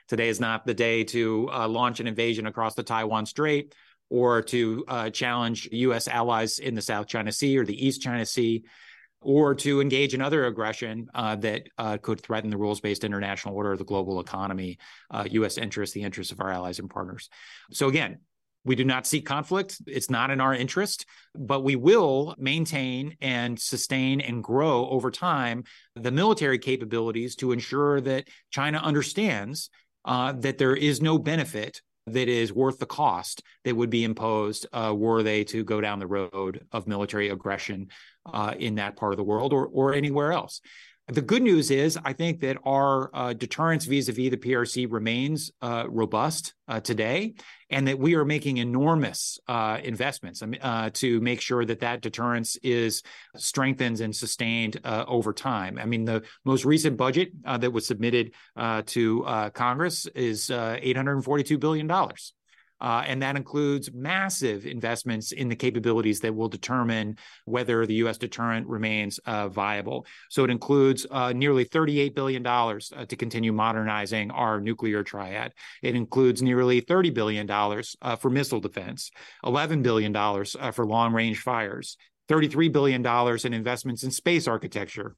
Today 0.08 0.30
is 0.30 0.40
not 0.40 0.66
the 0.66 0.74
day 0.74 1.04
to 1.06 1.50
uh, 1.52 1.68
launch 1.68 2.00
an 2.00 2.08
invasion 2.08 2.46
across 2.46 2.76
the 2.76 2.84
Taiwan 2.84 3.26
Strait 3.26 3.74
or 4.10 4.42
to 4.44 4.86
uh, 4.88 5.10
challenge 5.10 5.68
U.S. 5.72 6.08
allies 6.08 6.60
in 6.60 6.76
the 6.76 6.82
South 6.82 7.08
China 7.08 7.32
Sea 7.32 7.58
or 7.58 7.66
the 7.66 7.86
East 7.86 8.02
China 8.02 8.26
Sea 8.26 8.64
or 9.24 9.56
to 9.56 9.82
engage 9.82 10.14
in 10.14 10.22
other 10.22 10.46
aggression 10.46 11.08
uh, 11.14 11.36
that 11.38 11.64
uh, 11.78 11.98
could 11.98 12.22
threaten 12.22 12.50
the 12.50 12.58
rules 12.58 12.82
based 12.82 13.04
international 13.04 13.56
order 13.56 13.76
the 13.78 13.84
global 13.84 14.20
economy, 14.20 14.78
uh, 15.12 15.26
U.S. 15.32 15.58
interests, 15.58 15.94
the 15.94 16.04
interests 16.04 16.32
of 16.32 16.42
our 16.42 16.50
allies 16.50 16.80
and 16.80 16.90
partners. 16.90 17.30
So, 17.72 17.88
again, 17.88 18.20
we 18.66 18.76
do 18.76 18.86
not 18.86 19.06
seek 19.06 19.26
conflict. 19.26 19.82
It's 19.88 20.10
not 20.10 20.32
in 20.32 20.40
our 20.40 20.54
interest, 20.54 21.06
but 21.36 21.64
we 21.64 21.76
will 21.76 22.36
maintain 22.38 23.18
and 23.22 23.60
sustain 23.60 24.22
and 24.22 24.44
grow 24.44 24.88
over 24.90 25.12
time 25.12 25.66
the 25.96 26.12
military 26.12 26.60
capabilities 26.60 27.36
to 27.38 27.52
ensure 27.52 28.00
that 28.02 28.28
China 28.52 28.78
understands 28.78 29.70
uh, 30.06 30.34
that 30.34 30.58
there 30.58 30.76
is 30.76 31.02
no 31.02 31.18
benefit 31.18 31.82
that 32.08 32.28
is 32.28 32.54
worth 32.54 32.80
the 32.80 32.86
cost 32.86 33.44
that 33.64 33.76
would 33.76 33.90
be 33.90 34.04
imposed 34.04 34.66
uh, 34.74 34.94
were 34.96 35.24
they 35.24 35.44
to 35.46 35.64
go 35.64 35.80
down 35.80 36.00
the 36.00 36.08
road 36.08 36.66
of 36.72 36.88
military 36.88 37.30
aggression 37.30 37.88
uh, 38.26 38.54
in 38.58 38.76
that 38.76 38.96
part 38.96 39.14
of 39.14 39.18
the 39.18 39.24
world 39.24 39.54
or, 39.54 39.68
or 39.68 39.94
anywhere 39.94 40.32
else. 40.32 40.62
The 41.10 41.22
good 41.22 41.44
news 41.44 41.70
is, 41.70 42.00
I 42.06 42.14
think 42.14 42.40
that 42.40 42.58
our 42.64 43.10
uh, 43.14 43.34
deterrence 43.34 43.84
vis-a-vis 43.84 44.30
the 44.30 44.38
PRC 44.38 44.90
remains 44.90 45.52
uh, 45.62 45.84
robust 45.90 46.54
uh, 46.70 46.80
today, 46.80 47.34
and 47.70 47.86
that 47.90 48.00
we 48.00 48.16
are 48.16 48.24
making 48.24 48.58
enormous 48.58 49.38
uh, 49.50 49.80
investments 49.84 50.42
uh, 50.42 50.92
to 50.94 51.20
make 51.20 51.42
sure 51.42 51.66
that 51.66 51.82
that 51.82 52.00
deterrence 52.00 52.56
is 52.64 53.04
strengthened 53.36 54.00
and 54.00 54.16
sustained 54.16 54.80
uh, 54.86 55.04
over 55.06 55.34
time. 55.34 55.78
I 55.78 55.86
mean, 55.86 56.06
the 56.06 56.24
most 56.46 56.64
recent 56.64 56.96
budget 56.96 57.34
that 57.44 57.74
was 57.74 57.86
submitted 57.86 58.34
to 58.86 59.52
Congress 59.54 60.06
is 60.16 60.50
842 60.50 61.58
billion 61.58 61.86
dollars. 61.86 62.34
Uh, 62.84 63.02
and 63.08 63.22
that 63.22 63.38
includes 63.38 63.90
massive 63.94 64.66
investments 64.66 65.32
in 65.32 65.48
the 65.48 65.56
capabilities 65.56 66.20
that 66.20 66.36
will 66.36 66.50
determine 66.50 67.18
whether 67.46 67.86
the 67.86 67.94
U.S. 67.96 68.18
deterrent 68.18 68.68
remains 68.68 69.20
uh, 69.20 69.48
viable. 69.48 70.06
So 70.30 70.44
it 70.44 70.50
includes 70.50 71.08
uh, 71.10 71.32
nearly 71.32 71.64
$38 71.64 72.14
billion 72.14 72.46
uh, 72.46 72.80
to 73.08 73.16
continue 73.16 73.54
modernizing 73.54 74.32
our 74.32 74.60
nuclear 74.60 75.02
triad. 75.02 75.54
It 75.82 75.96
includes 75.96 76.42
nearly 76.42 76.82
$30 76.82 77.14
billion 77.14 77.50
uh, 77.50 78.16
for 78.18 78.30
missile 78.30 78.60
defense, 78.60 79.12
$11 79.46 79.82
billion 79.82 80.14
uh, 80.14 80.72
for 80.72 80.86
long 80.86 81.14
range 81.14 81.40
fires, 81.40 81.96
$33 82.28 82.70
billion 82.70 83.06
in 83.46 83.54
investments 83.54 84.04
in 84.04 84.12
space 84.12 84.46
architecture, 84.46 85.16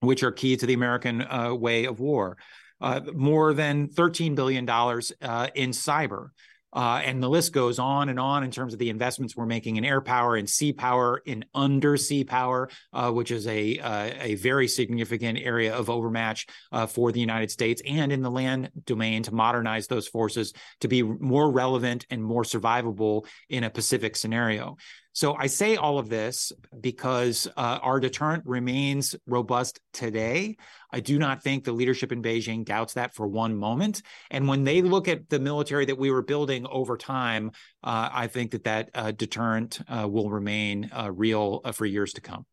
which 0.00 0.22
are 0.22 0.32
key 0.32 0.54
to 0.58 0.66
the 0.66 0.74
American 0.74 1.24
way 1.58 1.86
of 1.86 1.98
war. 1.98 2.36
Uh, 2.82 3.00
more 3.14 3.52
than 3.52 3.88
$13 3.88 4.34
billion 4.34 4.66
uh, 4.68 5.48
in 5.54 5.70
cyber. 5.70 6.28
Uh, 6.72 7.00
and 7.04 7.22
the 7.22 7.28
list 7.28 7.52
goes 7.52 7.78
on 7.78 8.08
and 8.08 8.20
on 8.20 8.44
in 8.44 8.50
terms 8.50 8.72
of 8.72 8.78
the 8.78 8.90
investments 8.90 9.36
we're 9.36 9.46
making 9.46 9.76
in 9.76 9.84
air 9.84 10.00
power 10.00 10.36
and 10.36 10.48
sea 10.48 10.72
power, 10.72 11.20
in 11.24 11.44
undersea 11.54 12.24
power, 12.24 12.68
uh, 12.92 13.10
which 13.10 13.30
is 13.30 13.46
a 13.46 13.78
uh, 13.78 14.10
a 14.20 14.34
very 14.36 14.68
significant 14.68 15.38
area 15.38 15.74
of 15.74 15.90
overmatch 15.90 16.46
uh, 16.72 16.86
for 16.86 17.12
the 17.12 17.20
United 17.20 17.50
States, 17.50 17.82
and 17.86 18.12
in 18.12 18.22
the 18.22 18.30
land 18.30 18.70
domain 18.84 19.22
to 19.22 19.34
modernize 19.34 19.86
those 19.86 20.06
forces 20.06 20.52
to 20.80 20.88
be 20.88 21.02
more 21.02 21.50
relevant 21.50 22.06
and 22.10 22.22
more 22.22 22.42
survivable 22.42 23.26
in 23.48 23.64
a 23.64 23.70
Pacific 23.70 24.16
scenario. 24.16 24.76
So 25.12 25.34
I 25.34 25.48
say 25.48 25.76
all 25.76 25.98
of 25.98 26.08
this 26.08 26.52
because 26.80 27.48
uh, 27.56 27.78
our 27.82 27.98
deterrent 27.98 28.44
remains 28.46 29.16
robust 29.26 29.80
today. 29.92 30.56
I 30.92 31.00
do 31.00 31.18
not 31.18 31.42
think 31.42 31.64
the 31.64 31.72
leadership 31.72 32.12
in 32.12 32.22
Beijing 32.22 32.64
doubts 32.64 32.94
that 32.94 33.14
for 33.14 33.26
one 33.26 33.56
moment. 33.56 34.02
And 34.30 34.46
when 34.46 34.64
they 34.64 34.82
look 34.82 35.08
at 35.08 35.28
the 35.28 35.40
military 35.40 35.84
that 35.86 35.98
we 35.98 36.10
were 36.10 36.22
building 36.22 36.66
over 36.70 36.96
time, 36.96 37.50
uh, 37.82 38.08
I 38.12 38.28
think 38.28 38.52
that 38.52 38.64
that 38.64 38.90
uh, 38.94 39.10
deterrent 39.10 39.80
uh, 39.88 40.06
will 40.08 40.30
remain 40.30 40.90
uh, 40.96 41.10
real 41.12 41.60
uh, 41.64 41.72
for 41.72 41.86
years 41.86 42.12
to 42.14 42.20
come. 42.20 42.46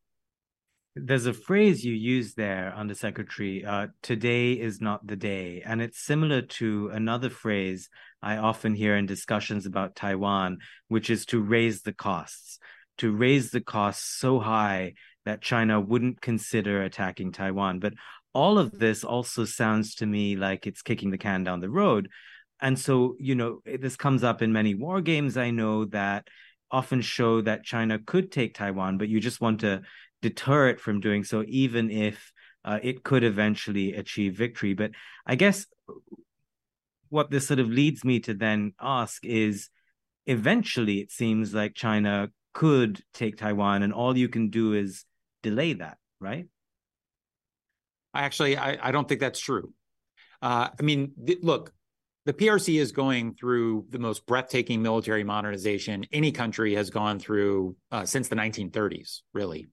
There's 0.99 1.25
a 1.25 1.33
phrase 1.33 1.85
you 1.85 1.93
use 1.93 2.33
there, 2.33 2.73
Undersecretary. 2.75 3.63
Uh, 3.65 3.87
Today 4.01 4.53
is 4.53 4.81
not 4.81 5.05
the 5.05 5.15
day, 5.15 5.61
and 5.65 5.81
it's 5.81 5.99
similar 5.99 6.41
to 6.41 6.89
another 6.89 7.29
phrase 7.29 7.89
I 8.21 8.37
often 8.37 8.73
hear 8.73 8.95
in 8.95 9.05
discussions 9.05 9.65
about 9.65 9.95
Taiwan, 9.95 10.57
which 10.87 11.09
is 11.09 11.25
to 11.27 11.41
raise 11.41 11.81
the 11.83 11.93
costs, 11.93 12.59
to 12.97 13.11
raise 13.11 13.51
the 13.51 13.61
costs 13.61 14.05
so 14.17 14.39
high 14.39 14.93
that 15.25 15.41
China 15.41 15.79
wouldn't 15.79 16.21
consider 16.21 16.81
attacking 16.81 17.31
Taiwan. 17.31 17.79
But 17.79 17.93
all 18.33 18.57
of 18.57 18.71
this 18.79 19.03
also 19.03 19.45
sounds 19.45 19.95
to 19.95 20.05
me 20.05 20.35
like 20.35 20.65
it's 20.65 20.81
kicking 20.81 21.11
the 21.11 21.17
can 21.17 21.43
down 21.43 21.59
the 21.59 21.69
road. 21.69 22.09
And 22.59 22.79
so, 22.79 23.15
you 23.19 23.35
know, 23.35 23.61
this 23.65 23.97
comes 23.97 24.23
up 24.23 24.41
in 24.41 24.51
many 24.51 24.73
war 24.73 25.01
games 25.01 25.37
I 25.37 25.51
know 25.51 25.85
that 25.85 26.27
often 26.71 27.01
show 27.01 27.41
that 27.41 27.63
China 27.63 27.99
could 27.99 28.31
take 28.31 28.53
Taiwan, 28.53 28.97
but 28.97 29.09
you 29.09 29.19
just 29.19 29.41
want 29.41 29.61
to 29.61 29.81
deter 30.21 30.69
it 30.69 30.79
from 30.79 30.99
doing 30.99 31.23
so, 31.23 31.43
even 31.47 31.89
if 31.91 32.31
uh, 32.65 32.79
it 32.83 33.03
could 33.03 33.23
eventually 33.23 33.93
achieve 33.93 34.35
victory. 34.35 34.73
But 34.73 34.91
I 35.25 35.35
guess 35.35 35.65
what 37.09 37.31
this 37.31 37.47
sort 37.47 37.59
of 37.59 37.69
leads 37.69 38.03
me 38.03 38.19
to 38.21 38.33
then 38.33 38.73
ask 38.81 39.23
is 39.25 39.69
eventually 40.25 40.99
it 40.99 41.11
seems 41.11 41.53
like 41.53 41.73
China 41.75 42.29
could 42.53 43.01
take 43.13 43.37
Taiwan 43.37 43.83
and 43.83 43.93
all 43.93 44.17
you 44.17 44.27
can 44.27 44.49
do 44.49 44.73
is 44.73 45.05
delay 45.43 45.73
that, 45.73 45.97
right? 46.19 46.47
I 48.13 48.23
actually, 48.23 48.57
I, 48.57 48.77
I 48.81 48.91
don't 48.91 49.07
think 49.07 49.21
that's 49.21 49.39
true. 49.39 49.73
Uh, 50.41 50.69
I 50.77 50.83
mean, 50.83 51.13
th- 51.25 51.39
look, 51.43 51.71
the 52.25 52.33
PRC 52.33 52.79
is 52.79 52.91
going 52.91 53.35
through 53.35 53.85
the 53.89 53.99
most 53.99 54.25
breathtaking 54.25 54.81
military 54.81 55.23
modernization 55.23 56.03
any 56.11 56.31
country 56.31 56.75
has 56.75 56.89
gone 56.89 57.19
through 57.19 57.77
uh, 57.91 58.05
since 58.05 58.27
the 58.27 58.35
1930s, 58.35 59.21
really 59.33 59.67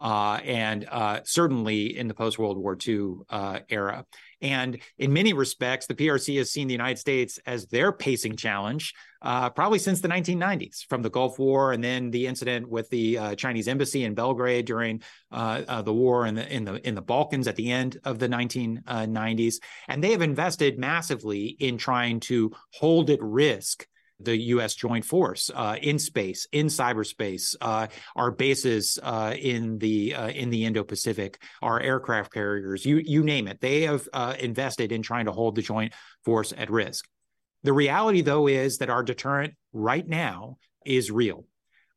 uh, 0.00 0.40
and 0.44 0.86
uh, 0.90 1.20
certainly 1.24 1.96
in 1.96 2.08
the 2.08 2.14
post 2.14 2.38
World 2.38 2.58
War 2.58 2.76
II 2.86 3.14
uh, 3.30 3.60
era. 3.68 4.04
And 4.42 4.78
in 4.98 5.14
many 5.14 5.32
respects, 5.32 5.86
the 5.86 5.94
PRC 5.94 6.36
has 6.38 6.52
seen 6.52 6.68
the 6.68 6.74
United 6.74 6.98
States 6.98 7.38
as 7.46 7.66
their 7.66 7.90
pacing 7.90 8.36
challenge, 8.36 8.92
uh, 9.22 9.48
probably 9.48 9.78
since 9.78 10.02
the 10.02 10.08
1990s, 10.08 10.84
from 10.88 11.00
the 11.00 11.08
Gulf 11.08 11.38
War 11.38 11.72
and 11.72 11.82
then 11.82 12.10
the 12.10 12.26
incident 12.26 12.68
with 12.68 12.90
the 12.90 13.16
uh, 13.16 13.34
Chinese 13.34 13.66
embassy 13.66 14.04
in 14.04 14.14
Belgrade 14.14 14.66
during 14.66 15.02
uh, 15.32 15.80
the 15.80 15.92
war 15.92 16.26
in 16.26 16.34
the 16.34 16.52
in 16.52 16.64
the 16.64 16.86
in 16.86 16.94
the 16.94 17.02
Balkans 17.02 17.48
at 17.48 17.56
the 17.56 17.72
end 17.72 17.98
of 18.04 18.18
the 18.18 18.28
1990s. 18.28 19.54
And 19.88 20.04
they 20.04 20.12
have 20.12 20.22
invested 20.22 20.78
massively 20.78 21.46
in 21.46 21.78
trying 21.78 22.20
to 22.20 22.52
hold 22.72 23.08
at 23.08 23.22
risk 23.22 23.86
the 24.20 24.36
U.S. 24.36 24.74
joint 24.74 25.04
force 25.04 25.50
uh, 25.54 25.76
in 25.80 25.98
space, 25.98 26.46
in 26.52 26.66
cyberspace, 26.66 27.54
uh, 27.60 27.86
our 28.14 28.30
bases 28.30 28.98
uh, 29.02 29.34
in 29.38 29.78
the 29.78 30.14
uh, 30.14 30.28
in 30.28 30.50
the 30.50 30.64
Indo-Pacific, 30.64 31.40
our 31.62 31.80
aircraft 31.80 32.32
carriers, 32.32 32.84
you 32.84 32.96
you 33.04 33.22
name 33.22 33.46
it. 33.48 33.60
They 33.60 33.82
have 33.82 34.08
uh, 34.12 34.34
invested 34.38 34.92
in 34.92 35.02
trying 35.02 35.26
to 35.26 35.32
hold 35.32 35.54
the 35.54 35.62
joint 35.62 35.92
force 36.24 36.52
at 36.56 36.70
risk. 36.70 37.06
The 37.62 37.72
reality, 37.72 38.22
though, 38.22 38.46
is 38.46 38.78
that 38.78 38.90
our 38.90 39.02
deterrent 39.02 39.54
right 39.72 40.06
now 40.06 40.56
is 40.84 41.10
real. 41.10 41.44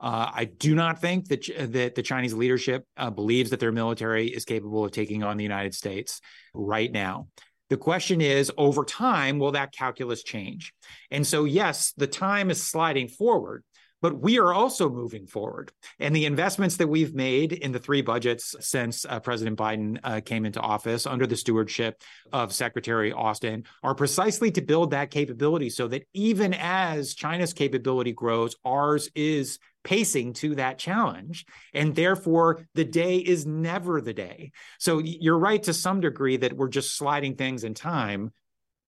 Uh, 0.02 0.32
I 0.34 0.46
do 0.46 0.76
not 0.76 1.02
think 1.02 1.28
that 1.28 1.46
that 1.74 1.96
the 1.96 2.04
Chinese 2.04 2.34
leadership 2.34 2.86
believes 3.16 3.52
that 3.52 3.60
their 3.60 3.72
military 3.72 4.28
is 4.28 4.46
capable 4.46 4.86
of 4.86 4.92
taking 4.92 5.24
on 5.24 5.38
the 5.38 5.44
United 5.44 5.74
States 5.74 6.22
right 6.54 6.92
now. 6.92 7.28
The 7.70 7.78
question 7.78 8.20
is, 8.20 8.52
over 8.58 8.84
time, 8.84 9.38
will 9.40 9.52
that 9.52 9.72
calculus 9.72 10.24
change? 10.24 10.74
And 11.12 11.26
so, 11.26 11.46
yes, 11.46 11.94
the 11.98 12.08
time 12.08 12.50
is 12.50 12.62
sliding 12.64 13.08
forward, 13.08 13.64
But 14.02 14.22
we 14.22 14.40
are 14.40 14.54
also 14.54 14.90
moving 14.90 15.28
forward. 15.28 15.72
And 16.00 16.16
the 16.16 16.26
investments 16.26 16.78
that 16.78 16.88
we've 16.88 17.14
made 17.14 17.52
in 17.52 17.72
the 17.72 17.80
three 17.80 18.02
budgets 18.02 18.56
since 18.62 19.06
uh, 19.06 19.20
President 19.20 19.58
Biden 19.58 20.00
uh, 20.04 20.22
came 20.22 20.46
into 20.46 20.62
office 20.62 21.06
under 21.06 21.28
the 21.28 21.36
stewardship 21.36 22.02
of 22.32 22.54
Secretary 22.54 23.12
Austin 23.12 23.66
are 23.84 23.96
precisely 23.96 24.52
to 24.52 24.62
build 24.62 24.92
that 24.92 25.12
capability 25.12 25.70
so 25.70 25.88
that 25.90 26.04
even 26.14 26.54
as 26.54 27.14
China's 27.14 27.52
capability 27.54 28.14
grows, 28.14 28.56
ours 28.64 29.10
is 29.16 29.60
pacing 29.84 30.34
to 30.34 30.56
that 30.56 30.78
challenge. 30.78 31.46
And 31.74 31.96
therefore, 31.96 32.66
the 32.76 32.86
day 32.86 33.18
is 33.18 33.46
never 33.46 34.02
the 34.02 34.14
day. 34.14 34.52
So 34.80 35.00
you're 35.00 35.38
right 35.38 35.62
to 35.64 35.74
some 35.74 36.02
degree 36.02 36.38
that 36.38 36.54
we're 36.54 36.70
just 36.70 36.96
sliding 36.96 37.36
things 37.36 37.64
in 37.64 37.74
time. 37.74 38.32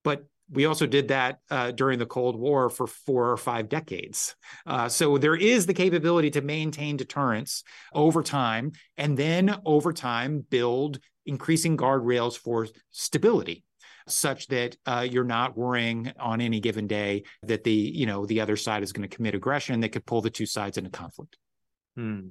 But 0.04 0.24
we 0.50 0.66
also 0.66 0.86
did 0.86 1.08
that 1.08 1.38
uh, 1.50 1.70
during 1.70 1.98
the 1.98 2.06
Cold 2.06 2.38
War 2.38 2.68
for 2.68 2.86
four 2.86 3.30
or 3.30 3.36
five 3.36 3.68
decades. 3.68 4.36
Uh, 4.66 4.88
so 4.88 5.16
there 5.16 5.36
is 5.36 5.66
the 5.66 5.74
capability 5.74 6.30
to 6.32 6.42
maintain 6.42 6.96
deterrence 6.96 7.64
over 7.94 8.22
time 8.22 8.72
and 8.98 9.16
then 9.16 9.56
over 9.64 9.92
time 9.92 10.44
build 10.50 10.98
increasing 11.24 11.76
guardrails 11.76 12.36
for 12.36 12.66
stability 12.90 13.64
such 14.08 14.46
that 14.48 14.76
uh, 14.86 15.06
you're 15.08 15.24
not 15.24 15.56
worrying 15.56 16.12
on 16.18 16.40
any 16.40 16.60
given 16.60 16.86
day 16.86 17.24
that 17.42 17.64
the 17.64 17.72
you 17.72 18.06
know 18.06 18.26
the 18.26 18.40
other 18.40 18.56
side 18.56 18.82
is 18.82 18.92
going 18.92 19.08
to 19.08 19.14
commit 19.14 19.34
aggression 19.34 19.80
that 19.80 19.90
could 19.90 20.06
pull 20.06 20.20
the 20.20 20.30
two 20.30 20.46
sides 20.46 20.78
into 20.78 20.90
conflict. 20.90 21.36
Hmm. 21.96 22.28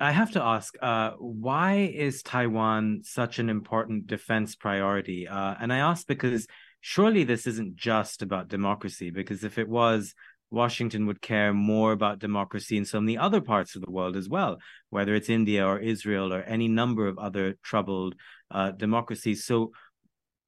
I 0.00 0.12
have 0.12 0.32
to 0.32 0.42
ask, 0.42 0.74
uh, 0.80 1.10
why 1.18 1.92
is 1.94 2.22
Taiwan 2.22 3.02
such 3.04 3.38
an 3.38 3.50
important 3.50 4.06
defense 4.06 4.54
priority? 4.56 5.28
Uh, 5.28 5.54
and 5.60 5.72
I 5.72 5.78
ask 5.78 6.06
because 6.06 6.46
surely 6.80 7.24
this 7.24 7.46
isn't 7.46 7.76
just 7.76 8.22
about 8.22 8.48
democracy, 8.48 9.10
because 9.10 9.44
if 9.44 9.58
it 9.58 9.68
was, 9.68 10.14
Washington 10.50 11.06
would 11.06 11.22
care 11.22 11.54
more 11.54 11.92
about 11.92 12.18
democracy 12.18 12.76
in 12.76 12.84
so 12.84 13.00
many 13.00 13.16
other 13.16 13.40
parts 13.40 13.74
of 13.74 13.82
the 13.82 13.90
world 13.90 14.16
as 14.16 14.28
well, 14.28 14.58
whether 14.90 15.14
it's 15.14 15.30
India 15.30 15.66
or 15.66 15.78
Israel 15.78 16.32
or 16.32 16.42
any 16.42 16.68
number 16.68 17.06
of 17.06 17.18
other 17.18 17.56
troubled 17.62 18.14
uh, 18.50 18.70
democracies. 18.70 19.44
So, 19.44 19.72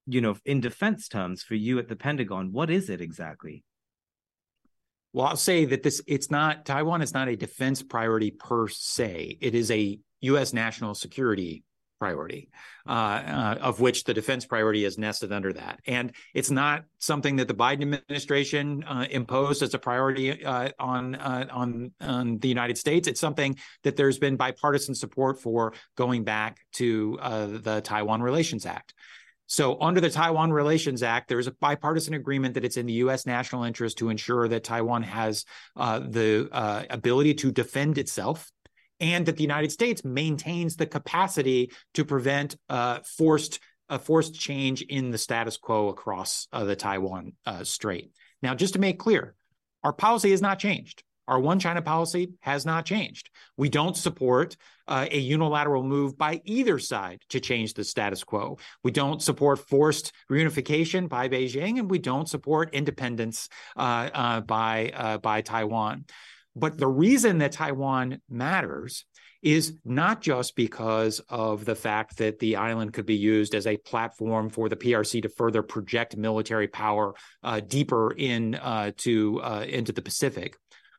you 0.07 0.21
know, 0.21 0.37
in 0.45 0.61
defense 0.61 1.09
terms, 1.09 1.43
for 1.43 1.55
you 1.55 1.79
at 1.79 1.89
the 1.89 1.97
Pentagon, 1.97 2.53
what 2.53 2.71
is 2.71 2.91
it 2.91 3.01
exactly? 3.01 3.65
Well, 5.13 5.27
I'll 5.27 5.37
say 5.37 5.65
that 5.67 5.83
this 5.83 6.03
it's 6.07 6.31
not 6.31 6.67
Taiwan 6.67 7.01
is 7.01 7.15
not 7.15 7.29
a 7.29 7.37
defense 7.37 7.83
priority 7.83 8.33
per 8.33 8.69
se. 8.69 9.39
It 9.41 9.55
is 9.55 9.71
a 9.71 9.99
U.S. 10.23 10.53
national 10.53 10.95
security 10.95 11.63
priority, 12.01 12.51
uh, 12.87 12.91
uh, 12.91 13.59
of 13.61 13.81
which 13.81 14.05
the 14.05 14.13
defense 14.13 14.45
priority 14.45 14.85
is 14.85 14.99
nested 14.99 15.33
under 15.33 15.53
that. 15.53 15.81
And 15.87 16.13
it's 16.35 16.51
not 16.51 16.85
something 16.99 17.37
that 17.37 17.49
the 17.49 17.55
Biden 17.55 17.95
administration 17.95 18.83
uh, 18.85 19.07
imposed 19.11 19.63
as 19.63 19.73
a 19.73 19.79
priority 19.79 20.45
uh, 20.45 20.71
on 20.79 21.15
uh, 21.15 21.47
on 21.51 21.93
on 22.01 22.39
the 22.39 22.49
United 22.49 22.77
States. 22.77 23.09
It's 23.09 23.21
something 23.21 23.57
that 23.85 23.97
there's 23.97 24.19
been 24.19 24.37
bipartisan 24.37 24.95
support 24.95 25.41
for 25.41 25.73
going 25.97 26.25
back 26.25 26.59
to 26.73 27.19
uh, 27.23 27.47
the 27.47 27.81
Taiwan 27.83 28.21
Relations 28.21 28.67
Act. 28.67 28.95
So, 29.47 29.79
under 29.81 30.01
the 30.01 30.11
Taiwan 30.11 30.53
Relations 30.53 31.03
Act, 31.03 31.29
there 31.29 31.39
is 31.39 31.47
a 31.47 31.53
bipartisan 31.53 32.15
agreement 32.15 32.55
that 32.55 32.65
it's 32.65 32.79
in 32.79 32.87
the 32.87 32.95
U.S. 32.95 33.27
national 33.27 33.65
interest 33.65 33.99
to 33.99 34.09
ensure 34.09 34.49
that 34.49 34.65
Taiwan 34.65 35.03
has 35.03 35.45
uh, 35.77 36.01
the 36.01 36.49
uh, 36.51 36.85
ability 36.89 37.35
to 37.35 37.53
defend 37.53 37.99
itself 37.99 38.51
and 39.01 39.27
that 39.27 39.37
the 39.37 39.43
United 39.43 39.71
States 39.71 40.05
maintains 40.05 40.77
the 40.77 40.87
capacity 40.87 41.71
to 41.95 42.05
prevent 42.05 42.57
uh, 42.69 43.01
forced 43.01 43.61
a 43.91 43.99
forced 43.99 44.35
change 44.35 44.81
in 44.81 45.11
the 45.11 45.19
status 45.19 45.59
quo 45.59 45.89
across 45.89 46.49
uh, 46.53 46.65
the 46.65 46.75
Taiwan 46.75 47.33
uh, 47.45 47.65
Strait. 47.65 48.13
Now, 48.43 48.55
just 48.55 48.73
to 48.75 48.79
make 48.79 48.99
clear, 48.99 49.35
our 49.83 49.93
policy 49.93 50.31
has 50.31 50.41
not 50.41 50.59
changed. 50.59 51.03
Our 51.27 51.41
one 51.41 51.59
China 51.59 51.83
policy 51.83 52.33
has 52.41 52.67
not 52.67 52.85
changed. 52.85 53.31
We 53.57 53.69
don't 53.69 53.97
support 53.97 54.57
uh, 54.87 55.07
a 55.11 55.19
unilateral 55.19 55.83
move 55.83 56.19
by 56.19 56.43
either 56.45 56.79
side 56.79 57.23
to 57.31 57.41
change 57.41 57.75
the 57.75 57.85
status 57.85 58.23
quo. 58.25 58.59
We 58.83 58.91
don't 58.91 59.23
support 59.23 59.59
forced 59.59 60.13
reunification 60.31 61.09
by 61.09 61.29
Beijing, 61.29 61.79
and 61.79 61.91
we 61.91 61.99
don't 61.99 62.29
support 62.29 62.75
independence 62.75 63.49
uh, 63.77 64.11
uh, 64.13 64.41
by 64.41 64.93
uh, 64.95 65.19
by 65.19 65.41
Taiwan. 65.41 66.05
But 66.57 66.79
the 66.79 66.87
reason 66.87 67.39
that 67.39 67.53
Taiwan 67.53 68.21
matters 68.29 69.05
is 69.43 69.75
not 69.85 70.23
just 70.23 70.57
because 70.57 71.21
of 71.29 71.65
the 71.65 71.75
fact 71.75 72.17
that 72.19 72.39
the 72.39 72.57
island 72.57 72.93
could 72.93 73.05
be 73.05 73.17
used 73.17 73.55
as 73.55 73.67
a 73.67 73.77
platform 73.77 74.49
for 74.49 74.69
the 74.69 74.77
PRC 74.77 75.21
to 75.23 75.29
further 75.29 75.63
project 75.63 76.17
military 76.17 76.69
power 76.69 77.15
uh, 77.43 77.61
deeper 77.61 78.13
in 78.13 78.55
uh, 78.55 78.93
to 78.99 79.41
into 79.69 79.93
the 79.93 80.01
Pacific, 80.01 80.57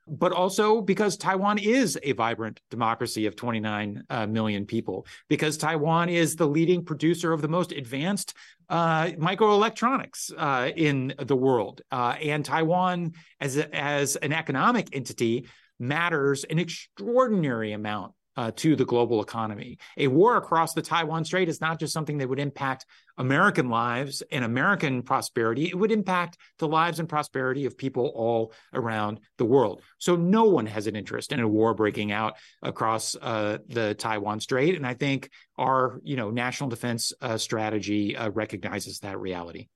but 0.08 0.32
also 0.32 0.82
because 0.82 1.18
Taiwan 1.18 1.58
is 1.58 1.98
a 2.04 2.12
vibrant 2.14 2.62
democracy 2.70 3.26
of 3.26 3.36
29 3.36 4.04
uh, 4.10 4.28
million 4.28 4.66
people, 4.66 5.06
because 5.30 5.58
Taiwan 5.58 6.10
is 6.10 6.36
the 6.36 6.48
leading 6.48 6.84
producer 6.84 7.34
of 7.34 7.42
the 7.42 7.48
most 7.48 7.72
advanced 7.72 8.36
uh, 8.70 9.06
microelectronics 9.18 10.32
uh, 10.38 10.72
in 10.76 11.14
the 11.20 11.36
world. 11.36 11.82
Uh, 11.92 12.16
and 12.22 12.46
Taiwan, 12.46 13.14
as, 13.40 13.58
a, 13.58 13.76
as 13.76 14.16
an 14.18 14.34
economic 14.34 14.96
entity, 14.96 15.48
matters 15.80 16.44
an 16.46 16.60
extraordinary 16.60 17.74
amount 17.74 18.14
uh, 18.38 18.52
to 18.56 18.76
the 18.76 18.86
global 18.86 19.22
economy. 19.22 19.78
A 19.98 20.08
war 20.08 20.38
across 20.38 20.74
the 20.74 20.82
Taiwan 20.82 21.26
Strait 21.26 21.50
is 21.50 21.62
not 21.62 21.80
just 21.80 21.94
something 21.94 22.18
that 22.18 22.30
would 22.30 22.40
impact 22.40 22.86
American 23.18 23.70
lives 23.70 24.22
and 24.32 24.44
American 24.44 25.02
prosperity, 25.02 25.68
it 25.68 25.78
would 25.78 25.92
impact 25.92 26.38
the 26.60 26.68
lives 26.68 27.00
and 27.00 27.08
prosperity 27.08 27.66
of 27.66 27.78
people 27.78 28.12
all 28.16 28.54
around 28.74 29.20
the 29.38 29.46
world. 29.46 29.82
So 29.98 30.16
no 30.16 30.44
one 30.46 30.66
has 30.66 30.88
an 30.88 30.96
interest 30.96 31.32
in 31.32 31.40
a 31.40 31.48
war 31.48 31.74
breaking 31.74 32.12
out 32.12 32.36
across 32.62 33.16
uh, 33.22 33.60
the 33.68 33.94
Taiwan 33.94 34.40
Strait, 34.40 34.76
and 34.76 34.86
I 34.86 34.94
think 34.94 35.30
our 35.58 36.00
you 36.04 36.18
know 36.18 36.30
national 36.30 36.70
defense 36.70 37.14
uh, 37.22 37.38
strategy 37.38 38.18
uh, 38.18 38.30
recognizes 38.30 39.00
that 39.00 39.20
reality. 39.20 39.68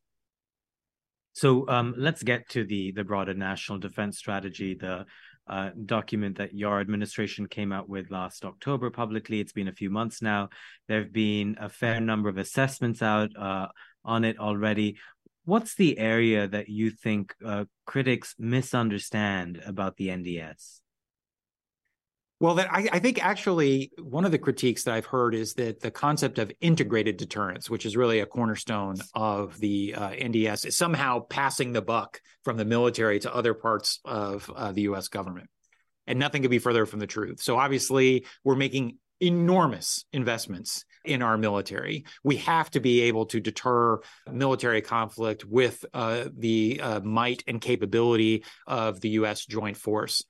So 1.33 1.67
um, 1.69 1.95
let's 1.97 2.23
get 2.23 2.49
to 2.49 2.65
the 2.65 2.91
the 2.91 3.03
broader 3.03 3.33
national 3.33 3.79
defense 3.79 4.17
strategy, 4.17 4.73
the 4.73 5.05
uh, 5.49 5.71
document 5.85 6.37
that 6.37 6.53
your 6.53 6.79
administration 6.79 7.47
came 7.47 7.71
out 7.71 7.89
with 7.89 8.11
last 8.11 8.45
October 8.45 8.89
publicly. 8.89 9.39
It's 9.39 9.51
been 9.51 9.67
a 9.67 9.73
few 9.73 9.89
months 9.89 10.21
now. 10.21 10.49
There 10.87 10.99
have 10.99 11.11
been 11.11 11.57
a 11.59 11.69
fair 11.69 11.99
number 11.99 12.29
of 12.29 12.37
assessments 12.37 13.01
out 13.01 13.31
uh, 13.35 13.67
on 14.05 14.23
it 14.23 14.39
already. 14.39 14.97
What's 15.45 15.75
the 15.75 15.97
area 15.97 16.47
that 16.47 16.69
you 16.69 16.91
think 16.91 17.33
uh, 17.43 17.65
critics 17.85 18.35
misunderstand 18.37 19.61
about 19.65 19.97
the 19.97 20.09
NDS? 20.09 20.81
Well, 22.39 22.55
that 22.55 22.71
I, 22.71 22.87
I, 22.93 22.99
think 22.99 23.23
actually 23.23 23.91
one 24.01 24.23
of 24.23 24.31
the 24.31 24.37
critiques 24.37 24.83
that 24.83 24.93
I've 24.93 25.05
heard 25.05 25.35
is 25.35 25.55
that 25.55 25.81
the 25.81 25.91
concept 25.91 26.39
of 26.39 26.53
integrated 26.61 27.17
deterrence, 27.17 27.69
which 27.69 27.85
is 27.85 27.97
really 27.97 28.21
a 28.21 28.25
cornerstone 28.25 28.95
of 29.13 29.59
the 29.59 29.93
uh, 29.95 30.11
NDS, 30.11 30.65
is 30.65 30.77
somehow 30.77 31.19
passing 31.19 31.73
the 31.73 31.81
buck 31.81 32.21
from 32.45 32.55
the 32.55 32.63
military 32.63 33.19
to 33.19 33.35
other 33.35 33.53
parts 33.53 33.99
of 34.05 34.49
uh, 34.55 34.71
the 34.71 34.83
U.S. 34.83 35.09
government, 35.09 35.49
and 36.07 36.17
nothing 36.17 36.41
could 36.41 36.51
be 36.51 36.59
further 36.59 36.85
from 36.85 36.99
the 36.99 37.07
truth. 37.07 37.41
So 37.41 37.57
obviously, 37.57 38.25
we're 38.45 38.55
making 38.55 38.99
enormous 39.19 40.05
investments 40.13 40.85
in 41.03 41.21
our 41.21 41.37
military. 41.37 42.05
We 42.23 42.37
have 42.37 42.69
to 42.71 42.79
be 42.79 43.01
able 43.01 43.25
to 43.27 43.41
deter 43.41 43.99
military 44.31 44.81
conflict 44.81 45.43
with 45.43 45.83
uh, 45.93 46.29
the 46.37 46.79
uh, 46.81 46.99
might 47.01 47.43
and 47.47 47.59
capability 47.59 48.45
of 48.65 49.01
the 49.01 49.09
U.S. 49.09 49.45
joint 49.45 49.75
force. 49.75 50.23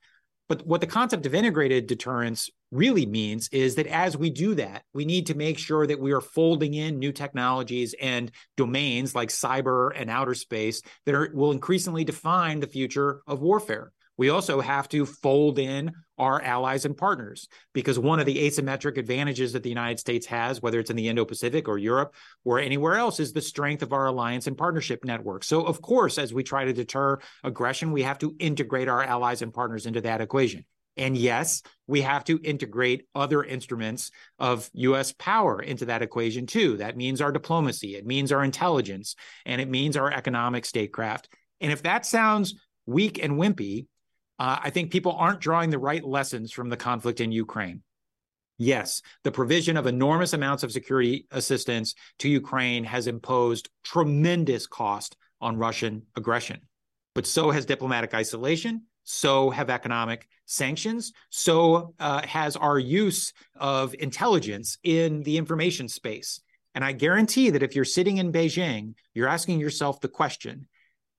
But 0.50 0.66
what 0.66 0.80
the 0.80 0.88
concept 0.88 1.26
of 1.26 1.34
integrated 1.36 1.86
deterrence 1.86 2.50
really 2.72 3.06
means 3.06 3.48
is 3.52 3.76
that 3.76 3.86
as 3.86 4.16
we 4.16 4.30
do 4.30 4.56
that, 4.56 4.82
we 4.92 5.04
need 5.04 5.28
to 5.28 5.36
make 5.36 5.60
sure 5.60 5.86
that 5.86 6.00
we 6.00 6.10
are 6.10 6.20
folding 6.20 6.74
in 6.74 6.98
new 6.98 7.12
technologies 7.12 7.94
and 8.00 8.32
domains 8.56 9.14
like 9.14 9.28
cyber 9.28 9.92
and 9.94 10.10
outer 10.10 10.34
space 10.34 10.82
that 11.06 11.14
are, 11.14 11.30
will 11.32 11.52
increasingly 11.52 12.02
define 12.02 12.58
the 12.58 12.66
future 12.66 13.20
of 13.28 13.40
warfare. 13.40 13.92
We 14.20 14.28
also 14.28 14.60
have 14.60 14.86
to 14.90 15.06
fold 15.06 15.58
in 15.58 15.92
our 16.18 16.42
allies 16.42 16.84
and 16.84 16.94
partners 16.94 17.48
because 17.72 17.98
one 17.98 18.20
of 18.20 18.26
the 18.26 18.36
asymmetric 18.36 18.98
advantages 18.98 19.54
that 19.54 19.62
the 19.62 19.70
United 19.70 19.98
States 19.98 20.26
has, 20.26 20.60
whether 20.60 20.78
it's 20.78 20.90
in 20.90 20.96
the 20.96 21.08
Indo 21.08 21.24
Pacific 21.24 21.68
or 21.68 21.78
Europe 21.78 22.14
or 22.44 22.58
anywhere 22.58 22.96
else, 22.96 23.18
is 23.18 23.32
the 23.32 23.40
strength 23.40 23.82
of 23.82 23.94
our 23.94 24.04
alliance 24.04 24.46
and 24.46 24.58
partnership 24.58 25.06
network. 25.06 25.42
So, 25.42 25.62
of 25.62 25.80
course, 25.80 26.18
as 26.18 26.34
we 26.34 26.42
try 26.42 26.66
to 26.66 26.74
deter 26.74 27.18
aggression, 27.44 27.92
we 27.92 28.02
have 28.02 28.18
to 28.18 28.36
integrate 28.38 28.88
our 28.88 29.02
allies 29.02 29.40
and 29.40 29.54
partners 29.54 29.86
into 29.86 30.02
that 30.02 30.20
equation. 30.20 30.66
And 30.98 31.16
yes, 31.16 31.62
we 31.86 32.02
have 32.02 32.24
to 32.24 32.38
integrate 32.44 33.06
other 33.14 33.42
instruments 33.42 34.10
of 34.38 34.68
US 34.74 35.14
power 35.14 35.62
into 35.62 35.86
that 35.86 36.02
equation 36.02 36.44
too. 36.44 36.76
That 36.76 36.94
means 36.94 37.22
our 37.22 37.32
diplomacy, 37.32 37.96
it 37.96 38.04
means 38.04 38.32
our 38.32 38.44
intelligence, 38.44 39.16
and 39.46 39.62
it 39.62 39.70
means 39.70 39.96
our 39.96 40.12
economic 40.12 40.66
statecraft. 40.66 41.30
And 41.62 41.72
if 41.72 41.84
that 41.84 42.04
sounds 42.04 42.54
weak 42.84 43.18
and 43.24 43.38
wimpy, 43.38 43.86
uh, 44.40 44.58
I 44.62 44.70
think 44.70 44.90
people 44.90 45.12
aren't 45.12 45.40
drawing 45.40 45.68
the 45.68 45.78
right 45.78 46.02
lessons 46.02 46.50
from 46.50 46.70
the 46.70 46.76
conflict 46.76 47.20
in 47.20 47.30
Ukraine. 47.30 47.82
Yes, 48.56 49.02
the 49.22 49.30
provision 49.30 49.76
of 49.76 49.86
enormous 49.86 50.32
amounts 50.32 50.62
of 50.62 50.72
security 50.72 51.26
assistance 51.30 51.94
to 52.20 52.28
Ukraine 52.28 52.84
has 52.84 53.06
imposed 53.06 53.68
tremendous 53.84 54.66
cost 54.66 55.16
on 55.42 55.58
Russian 55.58 56.06
aggression. 56.16 56.62
But 57.14 57.26
so 57.26 57.50
has 57.50 57.66
diplomatic 57.66 58.14
isolation, 58.14 58.86
so 59.04 59.50
have 59.50 59.68
economic 59.68 60.26
sanctions. 60.46 61.12
So 61.28 61.94
uh, 61.98 62.26
has 62.26 62.56
our 62.56 62.78
use 62.78 63.34
of 63.56 63.94
intelligence 63.98 64.78
in 64.82 65.22
the 65.22 65.36
information 65.36 65.86
space. 65.88 66.40
And 66.74 66.82
I 66.82 66.92
guarantee 66.92 67.50
that 67.50 67.62
if 67.62 67.74
you're 67.74 67.84
sitting 67.84 68.16
in 68.16 68.32
Beijing, 68.32 68.94
you're 69.12 69.28
asking 69.28 69.60
yourself 69.60 70.00
the 70.00 70.08
question 70.08 70.66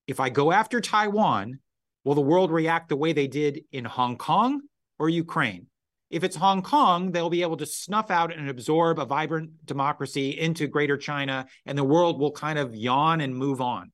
if 0.07 0.19
I 0.19 0.30
go 0.30 0.51
after 0.51 0.82
Taiwan, 0.82 1.59
will 2.03 2.15
the 2.15 2.21
world 2.21 2.51
react 2.51 2.89
the 2.89 2.95
way 2.95 3.13
they 3.13 3.27
did 3.27 3.63
in 3.71 3.85
Hong 3.85 4.17
Kong 4.17 4.61
or 4.99 5.09
Ukraine? 5.09 5.67
If 6.09 6.25
it's 6.25 6.35
Hong 6.35 6.61
Kong, 6.61 7.11
they'll 7.11 7.29
be 7.29 7.41
able 7.41 7.57
to 7.57 7.65
snuff 7.65 8.11
out 8.11 8.33
and 8.33 8.49
absorb 8.49 8.99
a 8.99 9.05
vibrant 9.05 9.65
democracy 9.65 10.37
into 10.37 10.67
greater 10.67 10.97
China, 10.97 11.47
and 11.65 11.77
the 11.77 11.85
world 11.85 12.19
will 12.19 12.31
kind 12.31 12.59
of 12.59 12.75
yawn 12.75 13.21
and 13.21 13.33
move 13.33 13.61
on. 13.61 13.91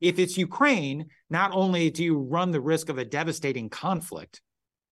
If 0.00 0.18
it's 0.18 0.36
Ukraine, 0.36 1.06
not 1.30 1.52
only 1.52 1.90
do 1.90 2.04
you 2.04 2.18
run 2.18 2.50
the 2.50 2.60
risk 2.60 2.90
of 2.90 2.98
a 2.98 3.04
devastating 3.04 3.70
conflict 3.70 4.42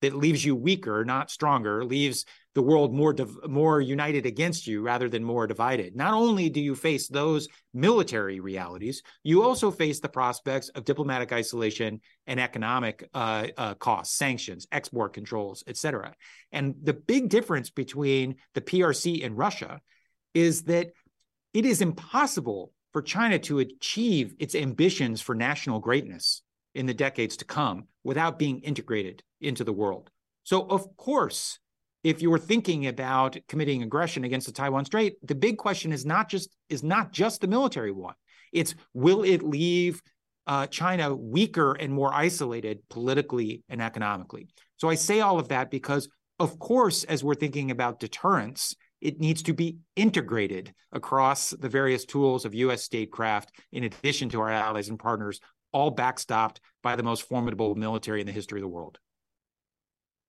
that 0.00 0.16
leaves 0.16 0.44
you 0.44 0.56
weaker, 0.56 1.04
not 1.04 1.30
stronger, 1.30 1.84
leaves 1.84 2.24
the 2.54 2.62
world 2.62 2.94
more 2.94 3.12
div- 3.12 3.48
more 3.48 3.80
united 3.80 4.24
against 4.24 4.66
you 4.66 4.80
rather 4.80 5.08
than 5.08 5.22
more 5.22 5.46
divided. 5.46 5.94
Not 5.94 6.14
only 6.14 6.48
do 6.48 6.60
you 6.60 6.74
face 6.74 7.06
those 7.06 7.48
military 7.74 8.40
realities, 8.40 9.02
you 9.22 9.42
also 9.42 9.70
face 9.70 10.00
the 10.00 10.08
prospects 10.08 10.70
of 10.70 10.84
diplomatic 10.84 11.32
isolation 11.32 12.00
and 12.26 12.40
economic 12.40 13.08
uh, 13.14 13.46
uh, 13.56 13.74
costs, 13.74 14.16
sanctions, 14.16 14.66
export 14.72 15.12
controls, 15.12 15.62
etc. 15.66 16.14
And 16.52 16.74
the 16.82 16.92
big 16.92 17.28
difference 17.28 17.70
between 17.70 18.36
the 18.54 18.60
PRC 18.60 19.24
and 19.24 19.36
Russia 19.36 19.80
is 20.34 20.64
that 20.64 20.90
it 21.54 21.64
is 21.64 21.80
impossible 21.80 22.72
for 22.92 23.02
China 23.02 23.38
to 23.38 23.60
achieve 23.60 24.34
its 24.38 24.54
ambitions 24.54 25.20
for 25.20 25.34
national 25.34 25.80
greatness 25.80 26.42
in 26.74 26.86
the 26.86 26.94
decades 26.94 27.38
to 27.38 27.44
come 27.44 27.84
without 28.04 28.38
being 28.38 28.60
integrated 28.60 29.22
into 29.40 29.64
the 29.64 29.72
world. 29.72 30.10
So, 30.44 30.66
of 30.68 30.96
course, 30.96 31.58
if 32.04 32.22
you 32.22 32.30
were 32.30 32.38
thinking 32.38 32.86
about 32.86 33.36
committing 33.48 33.82
aggression 33.82 34.24
against 34.24 34.46
the 34.46 34.52
Taiwan 34.52 34.84
Strait, 34.84 35.16
the 35.26 35.34
big 35.34 35.58
question 35.58 35.92
is 35.92 36.06
not 36.06 36.28
just 36.28 36.50
is 36.68 36.82
not 36.82 37.12
just 37.12 37.40
the 37.40 37.48
military 37.48 37.90
one. 37.90 38.14
It's 38.52 38.74
will 38.94 39.24
it 39.24 39.42
leave 39.42 40.02
uh, 40.46 40.66
China 40.66 41.14
weaker 41.14 41.72
and 41.72 41.92
more 41.92 42.12
isolated 42.12 42.80
politically 42.88 43.62
and 43.68 43.82
economically? 43.82 44.48
So 44.76 44.88
I 44.88 44.94
say 44.94 45.20
all 45.20 45.38
of 45.38 45.48
that 45.48 45.70
because, 45.70 46.08
of 46.38 46.58
course, 46.58 47.04
as 47.04 47.24
we're 47.24 47.34
thinking 47.34 47.70
about 47.70 48.00
deterrence, 48.00 48.74
it 49.00 49.20
needs 49.20 49.42
to 49.44 49.52
be 49.52 49.78
integrated 49.94 50.72
across 50.92 51.50
the 51.50 51.68
various 51.68 52.04
tools 52.04 52.44
of 52.44 52.54
U.S. 52.54 52.82
statecraft, 52.82 53.52
in 53.72 53.84
addition 53.84 54.28
to 54.30 54.40
our 54.40 54.50
allies 54.50 54.88
and 54.88 54.98
partners, 54.98 55.40
all 55.72 55.94
backstopped 55.94 56.58
by 56.82 56.96
the 56.96 57.02
most 57.02 57.28
formidable 57.28 57.74
military 57.74 58.20
in 58.20 58.26
the 58.26 58.32
history 58.32 58.60
of 58.60 58.62
the 58.62 58.68
world. 58.68 58.98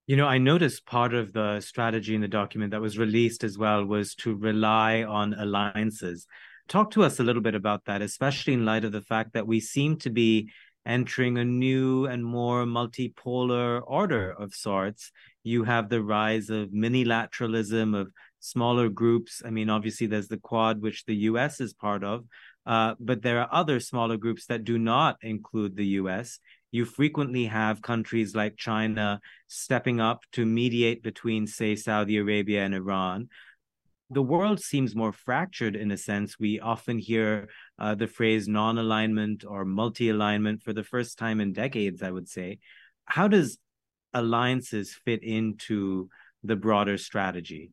You 0.07 0.15
know, 0.15 0.25
I 0.25 0.37
noticed 0.37 0.85
part 0.85 1.13
of 1.13 1.33
the 1.33 1.59
strategy 1.59 2.15
in 2.15 2.21
the 2.21 2.27
document 2.27 2.71
that 2.71 2.81
was 2.81 2.97
released 2.97 3.43
as 3.43 3.57
well 3.57 3.83
was 3.83 4.15
to 4.15 4.35
rely 4.35 5.03
on 5.03 5.33
alliances. 5.33 6.25
Talk 6.67 6.91
to 6.91 7.03
us 7.03 7.19
a 7.19 7.23
little 7.23 7.41
bit 7.41 7.55
about 7.55 7.85
that, 7.85 8.01
especially 8.01 8.53
in 8.53 8.65
light 8.65 8.83
of 8.83 8.91
the 8.91 9.01
fact 9.01 9.33
that 9.33 9.47
we 9.47 9.59
seem 9.59 9.97
to 9.99 10.09
be 10.09 10.51
entering 10.85 11.37
a 11.37 11.45
new 11.45 12.05
and 12.05 12.23
more 12.23 12.65
multipolar 12.65 13.81
order 13.85 14.31
of 14.31 14.53
sorts. 14.53 15.11
You 15.43 15.63
have 15.63 15.89
the 15.89 16.01
rise 16.01 16.49
of 16.49 16.69
minilateralism, 16.69 17.99
of 17.99 18.11
smaller 18.39 18.89
groups. 18.89 19.41
I 19.45 19.49
mean, 19.49 19.69
obviously, 19.69 20.07
there's 20.07 20.27
the 20.27 20.37
Quad, 20.37 20.81
which 20.81 21.05
the 21.05 21.15
US 21.15 21.59
is 21.61 21.73
part 21.73 22.03
of, 22.03 22.25
uh, 22.65 22.95
but 22.99 23.21
there 23.21 23.39
are 23.41 23.49
other 23.51 23.79
smaller 23.79 24.17
groups 24.17 24.45
that 24.47 24.63
do 24.63 24.77
not 24.77 25.17
include 25.21 25.75
the 25.75 25.85
US 26.01 26.39
you 26.71 26.85
frequently 26.85 27.45
have 27.45 27.81
countries 27.81 28.35
like 28.35 28.57
China 28.57 29.21
stepping 29.47 29.99
up 29.99 30.23
to 30.33 30.45
mediate 30.45 31.01
between, 31.01 31.47
say, 31.47 31.75
Saudi 31.75 32.17
Arabia 32.17 32.63
and 32.63 32.75
Iran. 32.75 33.29
The 34.09 34.21
world 34.21 34.61
seems 34.61 34.95
more 34.95 35.11
fractured 35.11 35.75
in 35.75 35.91
a 35.91 35.97
sense. 35.97 36.39
We 36.39 36.59
often 36.59 36.97
hear 36.97 37.49
uh, 37.77 37.95
the 37.95 38.07
phrase 38.07 38.47
non 38.47 38.77
alignment 38.77 39.43
or 39.45 39.65
multi 39.65 40.09
alignment 40.09 40.63
for 40.63 40.71
the 40.71 40.83
first 40.83 41.17
time 41.17 41.41
in 41.41 41.51
decades, 41.51 42.01
I 42.01 42.11
would 42.11 42.29
say. 42.29 42.59
How 43.05 43.27
does 43.27 43.57
alliances 44.13 44.93
fit 45.05 45.23
into 45.23 46.09
the 46.43 46.55
broader 46.55 46.97
strategy? 46.97 47.71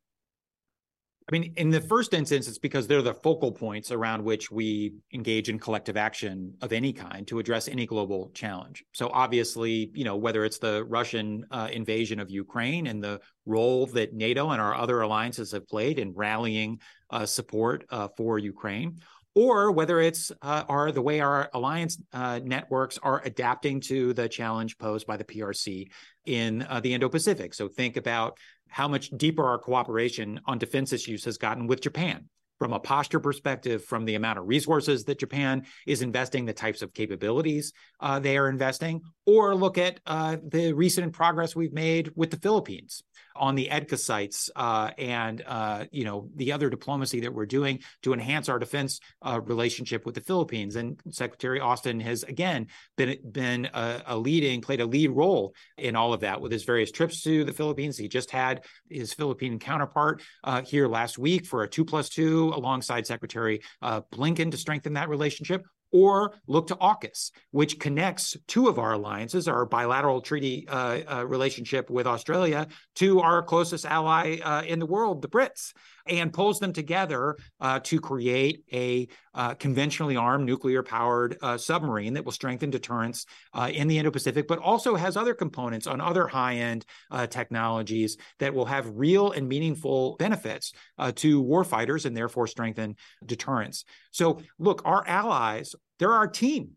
I 1.27 1.33
mean, 1.33 1.55
in 1.57 1.71
the 1.71 1.81
first 1.81 2.13
instance, 2.13 2.49
it's 2.49 2.59
because 2.59 2.87
they're 2.87 3.01
the 3.01 3.15
focal 3.15 3.51
points 3.51 3.91
around 3.91 4.23
which 4.23 4.51
we 4.51 4.93
engage 5.15 5.49
in 5.49 5.59
collective 5.59 5.97
action 5.97 6.53
of 6.61 6.71
any 6.71 6.93
kind 6.93 7.27
to 7.29 7.39
address 7.39 7.67
any 7.67 7.87
global 7.87 8.31
challenge. 8.35 8.85
So, 8.93 9.09
obviously, 9.09 9.91
you 9.95 10.05
know, 10.05 10.17
whether 10.17 10.45
it's 10.45 10.59
the 10.59 10.85
Russian 10.85 11.47
uh, 11.51 11.69
invasion 11.73 12.21
of 12.21 12.31
Ukraine 12.31 12.89
and 12.89 13.03
the 13.03 13.21
role 13.47 13.87
that 13.87 14.13
NATO 14.13 14.51
and 14.51 14.61
our 14.61 14.75
other 14.75 15.01
alliances 15.01 15.53
have 15.53 15.67
played 15.67 15.99
in 15.99 16.13
rallying 16.13 16.79
uh, 17.09 17.25
support 17.25 17.87
uh, 17.89 18.09
for 18.19 18.39
Ukraine, 18.39 19.01
or 19.35 19.73
whether 19.73 20.01
it's 20.01 20.31
uh, 20.43 20.65
our 20.69 20.93
the 20.93 21.03
way 21.03 21.21
our 21.21 21.51
alliance 21.55 21.99
uh, 22.13 22.41
networks 22.43 22.99
are 22.99 23.23
adapting 23.25 23.81
to 23.81 24.13
the 24.15 24.29
challenge 24.29 24.79
posed 24.79 25.07
by 25.07 25.17
the 25.17 25.25
PRC 25.25 25.89
in 26.27 26.63
uh, 26.63 26.81
the 26.81 26.95
Indo-Pacific. 26.95 27.55
So 27.55 27.69
think 27.69 27.97
about 27.97 28.39
how 28.69 28.89
much 28.89 29.11
deeper 29.11 29.45
our 29.45 29.59
cooperation 29.59 30.41
on 30.47 30.59
defense 30.59 30.93
issues 30.93 31.25
has 31.25 31.39
gotten 31.39 31.67
with 31.67 31.81
Japan 31.81 32.29
from 32.59 32.73
a 32.73 32.79
posture 32.79 33.21
perspective, 33.21 33.85
from 33.85 34.05
the 34.05 34.15
amount 34.15 34.39
of 34.39 34.47
resources 34.47 35.05
that 35.05 35.19
Japan 35.19 35.65
is 35.87 36.03
investing, 36.03 36.45
the 36.45 36.53
types 36.53 36.83
of 36.83 36.95
capabilities 36.95 37.73
uh, 38.01 38.19
they 38.19 38.39
are 38.39 38.49
investing, 38.49 39.01
or 39.27 39.55
look 39.55 39.77
at 39.77 40.01
uh, 40.07 40.37
the 40.49 40.73
recent 40.73 41.13
progress 41.13 41.57
we've 41.57 41.73
made 41.73 42.11
with 42.15 42.31
the 42.31 42.39
Philippines 42.39 43.03
on 43.37 43.55
the 43.55 43.69
EDCA 43.71 43.99
sites 43.99 44.51
uh, 44.57 44.91
and 44.99 45.43
uh, 45.47 45.85
you 45.91 46.05
know 46.05 46.29
the 46.37 46.53
other 46.53 46.71
diplomacy 46.71 47.21
that 47.21 47.33
we're 47.33 47.47
doing 47.47 47.81
to 48.03 48.13
enhance 48.13 48.49
our 48.49 48.59
defense 48.59 49.01
uh, 49.23 49.41
relationship 49.45 50.07
with 50.07 50.15
the 50.15 50.21
Philippines. 50.21 50.77
And 50.77 51.01
Secretary 51.11 51.61
Austin 51.61 52.01
has 52.01 52.23
again 52.23 52.69
been 52.97 53.19
been 53.31 53.69
a, 53.73 54.03
a, 54.07 54.17
leading 54.17 54.61
played 54.61 54.81
a 54.81 54.87
lead 54.87 55.11
role 55.11 55.55
in 55.77 55.97
all 55.97 56.13
of 56.13 56.21
that 56.21 56.41
with 56.41 56.53
his 56.53 56.65
various 56.65 56.91
trips 56.91 57.23
to 57.23 57.45
the 57.45 57.53
Philippines. 57.53 57.97
He 57.97 58.09
just 58.09 58.31
had 58.31 58.65
his 58.89 59.15
Philippine 59.15 59.59
counterpart 59.59 60.23
uh, 60.43 60.63
here 60.63 60.89
last 60.89 61.19
week 61.19 61.47
for 61.47 61.63
a 61.63 61.69
two 61.69 61.85
plus 61.85 62.09
two 62.09 62.53
alongside 62.55 63.07
Secretary 63.07 63.61
uh, 63.83 64.03
Blinken 64.13 64.51
to 64.51 64.57
strengthen 64.57 64.95
that 64.95 65.09
relationship 65.09 65.65
or 65.95 66.35
look 66.49 66.67
to 66.67 66.75
AUKUS, 66.75 67.31
which 67.53 67.79
connects 67.79 68.37
two 68.49 68.67
of 68.67 68.81
our 68.81 68.95
alliances, 68.95 69.47
our 69.47 69.65
bilateral 69.65 70.21
treaty 70.21 70.67
uh, 70.69 71.01
uh, 71.09 71.25
relationship 71.25 71.89
with 71.89 72.05
Australia, 72.05 72.67
to 72.97 73.21
our 73.21 73.45
closest 73.45 73.87
ally 73.87 74.39
uh, 74.43 74.63
in 74.63 74.81
the 74.81 74.87
world, 74.87 75.23
the 75.23 75.29
Brits 75.29 75.73
and 76.07 76.33
pulls 76.33 76.59
them 76.59 76.73
together 76.73 77.37
uh, 77.61 77.81
to 77.81 77.99
create 77.99 78.63
a 78.73 79.09
uh, 79.33 79.55
conventionally 79.55 80.17
armed 80.17 80.45
nuclear 80.45 80.83
powered 80.83 81.39
uh, 81.41 81.57
submarine 81.57 82.13
that 82.13 82.25
will 82.25 82.33
strengthen 82.33 82.69
deterrence 82.71 83.25
in 83.71 83.89
the 83.89 83.97
Indo 83.97 84.11
Pacific, 84.11 84.47
but 84.47 84.59
also 84.59 84.97
has 84.97 85.17
other 85.17 85.33
components 85.33 85.87
on 85.87 86.01
other 86.01 86.27
high 86.27 86.57
end 86.57 86.85
technologies 87.31 88.19
that 88.39 88.53
will 88.53 88.67
have 88.67 88.87
real 88.95 89.33
and 89.33 89.49
meaningful 89.49 90.17
benefits 90.19 90.73
to 91.15 91.43
warfighters 91.43 92.05
and 92.05 92.15
therefore 92.15 92.47
strengthen 92.47 92.97
deterrence. 93.25 93.85
So, 94.11 94.43
look, 94.59 94.83
our 94.85 95.07
allies, 95.09 95.75
they're 95.99 96.13
our 96.13 96.27
team 96.27 96.73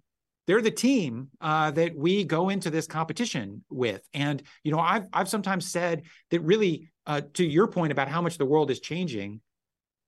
they're 0.47 0.61
the 0.61 0.71
team 0.71 1.27
uh, 1.41 1.71
that 1.71 1.95
we 1.95 2.23
go 2.23 2.49
into 2.49 2.69
this 2.69 2.87
competition 2.87 3.63
with. 3.69 4.01
And 4.13 4.41
you 4.63 4.71
know, 4.71 4.79
I've 4.79 5.05
I've 5.11 5.29
sometimes 5.29 5.69
said 5.69 6.03
that 6.31 6.39
really, 6.39 6.89
uh, 7.05 7.21
to 7.33 7.45
your 7.45 7.67
point 7.67 7.91
about 7.91 8.07
how 8.07 8.21
much 8.21 8.37
the 8.37 8.45
world 8.45 8.71
is 8.71 8.79
changing, 8.79 9.41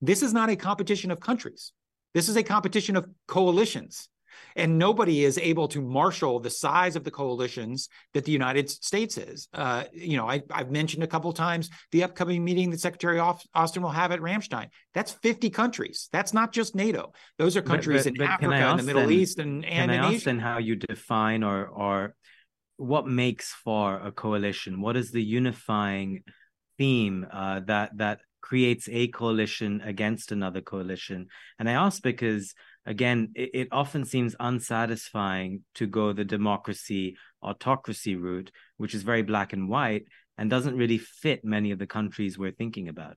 this 0.01 0.23
is 0.23 0.33
not 0.33 0.49
a 0.49 0.55
competition 0.55 1.11
of 1.11 1.19
countries. 1.19 1.73
This 2.13 2.29
is 2.29 2.37
a 2.37 2.43
competition 2.43 2.95
of 2.95 3.05
coalitions. 3.27 4.07
And 4.55 4.77
nobody 4.77 5.23
is 5.23 5.37
able 5.37 5.67
to 5.69 5.81
marshal 5.81 6.39
the 6.39 6.49
size 6.49 6.95
of 6.95 7.03
the 7.03 7.11
coalitions 7.11 7.89
that 8.13 8.25
the 8.25 8.31
United 8.31 8.69
States 8.69 9.17
is. 9.17 9.47
Uh, 9.53 9.83
you 9.93 10.17
know, 10.17 10.27
I, 10.27 10.43
have 10.51 10.71
mentioned 10.71 11.03
a 11.03 11.07
couple 11.07 11.31
times 11.33 11.69
the 11.91 12.03
upcoming 12.03 12.43
meeting 12.43 12.69
that 12.71 12.79
Secretary 12.79 13.19
Austin 13.19 13.83
will 13.83 13.89
have 13.89 14.11
at 14.11 14.19
Ramstein. 14.19 14.67
That's 14.93 15.11
50 15.11 15.49
countries. 15.49 16.09
That's 16.11 16.33
not 16.33 16.51
just 16.51 16.75
NATO. 16.75 17.13
Those 17.37 17.55
are 17.57 17.61
countries 17.61 18.03
but, 18.05 18.13
but, 18.17 18.25
in 18.25 18.31
Africa 18.31 18.53
and 18.53 18.79
the 18.79 18.83
Middle 18.83 19.01
then, 19.03 19.11
East 19.11 19.39
and, 19.39 19.65
and 19.65 19.91
can 19.91 19.99
I 19.99 20.13
ask 20.13 20.23
then 20.23 20.39
how 20.39 20.57
you 20.57 20.75
define 20.75 21.43
or 21.43 21.67
or 21.67 22.15
what 22.77 23.05
makes 23.07 23.51
for 23.51 23.99
a 23.99 24.11
coalition? 24.11 24.81
What 24.81 24.95
is 24.95 25.11
the 25.11 25.23
unifying 25.23 26.23
theme 26.77 27.27
uh, 27.31 27.59
that 27.65 27.97
that 27.97 28.21
creates 28.41 28.87
a 28.89 29.07
coalition 29.09 29.81
against 29.81 30.31
another 30.31 30.61
coalition? 30.61 31.27
And 31.59 31.69
I 31.69 31.73
ask 31.73 32.01
because 32.01 32.53
again, 32.89 33.31
it, 33.35 33.51
it 33.53 33.67
often 33.71 34.03
seems 34.03 34.35
unsatisfying 34.39 35.61
to 35.75 35.87
go 35.87 36.11
the 36.11 36.25
democracy 36.25 37.15
autocracy 37.41 38.15
route, 38.15 38.51
which 38.77 38.93
is 38.93 39.03
very 39.03 39.21
black 39.21 39.53
and 39.53 39.69
white 39.69 40.05
and 40.37 40.49
doesn't 40.49 40.75
really 40.75 40.97
fit 40.97 41.45
many 41.45 41.71
of 41.71 41.79
the 41.79 41.87
countries 41.87 42.37
we're 42.37 42.51
thinking 42.51 42.89
about. 42.89 43.15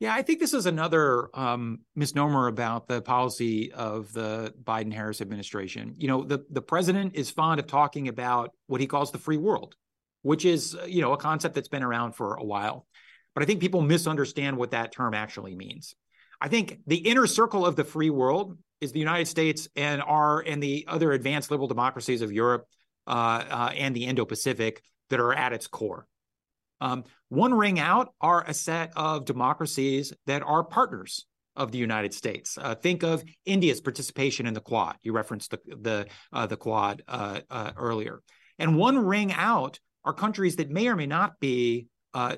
Yeah, 0.00 0.14
I 0.14 0.22
think 0.22 0.38
this 0.38 0.54
is 0.54 0.66
another 0.66 1.28
um, 1.34 1.80
misnomer 1.96 2.46
about 2.46 2.86
the 2.86 3.02
policy 3.02 3.72
of 3.72 4.12
the 4.12 4.54
Biden 4.62 4.92
Harris 4.92 5.20
administration. 5.20 5.94
You 5.96 6.06
know, 6.06 6.22
the, 6.22 6.44
the 6.50 6.62
president 6.62 7.16
is 7.16 7.30
fond 7.30 7.58
of 7.58 7.66
talking 7.66 8.06
about 8.06 8.50
what 8.68 8.80
he 8.80 8.86
calls 8.86 9.10
the 9.10 9.18
free 9.18 9.38
world, 9.38 9.74
which 10.22 10.44
is, 10.44 10.76
you 10.86 11.00
know, 11.00 11.14
a 11.14 11.16
concept 11.16 11.56
that's 11.56 11.68
been 11.68 11.82
around 11.82 12.12
for 12.12 12.34
a 12.34 12.44
while. 12.44 12.86
But 13.34 13.42
I 13.42 13.46
think 13.46 13.60
people 13.60 13.82
misunderstand 13.82 14.56
what 14.56 14.70
that 14.70 14.92
term 14.92 15.14
actually 15.14 15.56
means. 15.56 15.96
I 16.40 16.48
think 16.48 16.78
the 16.86 16.96
inner 16.96 17.26
circle 17.26 17.66
of 17.66 17.76
the 17.76 17.84
free 17.84 18.10
world 18.10 18.56
is 18.80 18.92
the 18.92 19.00
United 19.00 19.26
States 19.26 19.68
and 19.74 20.02
our 20.02 20.40
and 20.40 20.62
the 20.62 20.86
other 20.88 21.12
advanced 21.12 21.50
liberal 21.50 21.68
democracies 21.68 22.22
of 22.22 22.32
Europe 22.32 22.66
uh, 23.06 23.44
uh, 23.50 23.70
and 23.76 23.94
the 23.94 24.06
Indo-Pacific 24.06 24.82
that 25.10 25.20
are 25.20 25.32
at 25.32 25.52
its 25.52 25.66
core. 25.66 26.06
Um, 26.80 27.04
one 27.28 27.54
ring 27.54 27.80
out 27.80 28.12
are 28.20 28.44
a 28.46 28.54
set 28.54 28.92
of 28.94 29.24
democracies 29.24 30.12
that 30.26 30.42
are 30.42 30.62
partners 30.62 31.26
of 31.56 31.72
the 31.72 31.78
United 31.78 32.14
States. 32.14 32.56
Uh, 32.56 32.76
think 32.76 33.02
of 33.02 33.24
India's 33.44 33.80
participation 33.80 34.46
in 34.46 34.54
the 34.54 34.60
Quad. 34.60 34.96
You 35.02 35.12
referenced 35.12 35.50
the 35.50 35.60
the 35.66 36.06
uh, 36.32 36.46
the 36.46 36.56
Quad 36.56 37.02
uh, 37.08 37.40
uh 37.50 37.72
earlier, 37.76 38.22
and 38.58 38.76
one 38.76 38.98
ring 38.98 39.32
out 39.32 39.80
are 40.04 40.12
countries 40.12 40.56
that 40.56 40.70
may 40.70 40.86
or 40.86 40.94
may 40.94 41.06
not 41.06 41.40
be 41.40 41.88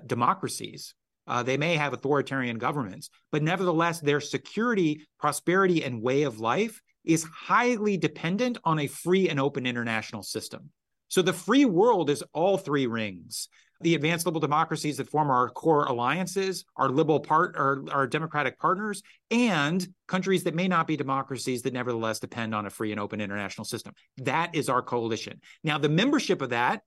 democracies. 0.06 0.94
Uh, 1.30 1.44
they 1.44 1.56
may 1.56 1.76
have 1.76 1.92
authoritarian 1.92 2.58
governments, 2.58 3.08
but 3.30 3.40
nevertheless, 3.40 4.00
their 4.00 4.20
security, 4.20 5.06
prosperity, 5.20 5.84
and 5.84 6.02
way 6.02 6.24
of 6.24 6.40
life 6.40 6.82
is 7.04 7.22
highly 7.22 7.96
dependent 7.96 8.58
on 8.64 8.80
a 8.80 8.88
free 8.88 9.28
and 9.28 9.38
open 9.38 9.64
international 9.64 10.24
system. 10.24 10.70
So 11.06 11.22
the 11.22 11.32
free 11.32 11.64
world 11.64 12.10
is 12.10 12.24
all 12.32 12.58
three 12.58 12.88
rings 12.88 13.48
the 13.82 13.94
advanced 13.94 14.26
liberal 14.26 14.40
democracies 14.40 14.98
that 14.98 15.08
form 15.08 15.30
our 15.30 15.48
core 15.48 15.84
alliances, 15.84 16.64
our 16.76 16.90
liberal 16.90 17.20
part, 17.20 17.56
our, 17.56 17.82
our 17.90 18.06
democratic 18.06 18.58
partners, 18.58 19.02
and 19.30 19.88
countries 20.06 20.44
that 20.44 20.54
may 20.54 20.68
not 20.68 20.86
be 20.86 20.98
democracies 20.98 21.62
that 21.62 21.72
nevertheless 21.72 22.20
depend 22.20 22.54
on 22.54 22.66
a 22.66 22.70
free 22.70 22.90
and 22.90 23.00
open 23.00 23.20
international 23.20 23.64
system. 23.64 23.94
That 24.18 24.54
is 24.54 24.68
our 24.68 24.82
coalition. 24.82 25.40
Now, 25.64 25.78
the 25.78 25.88
membership 25.88 26.42
of 26.42 26.50
that 26.50 26.82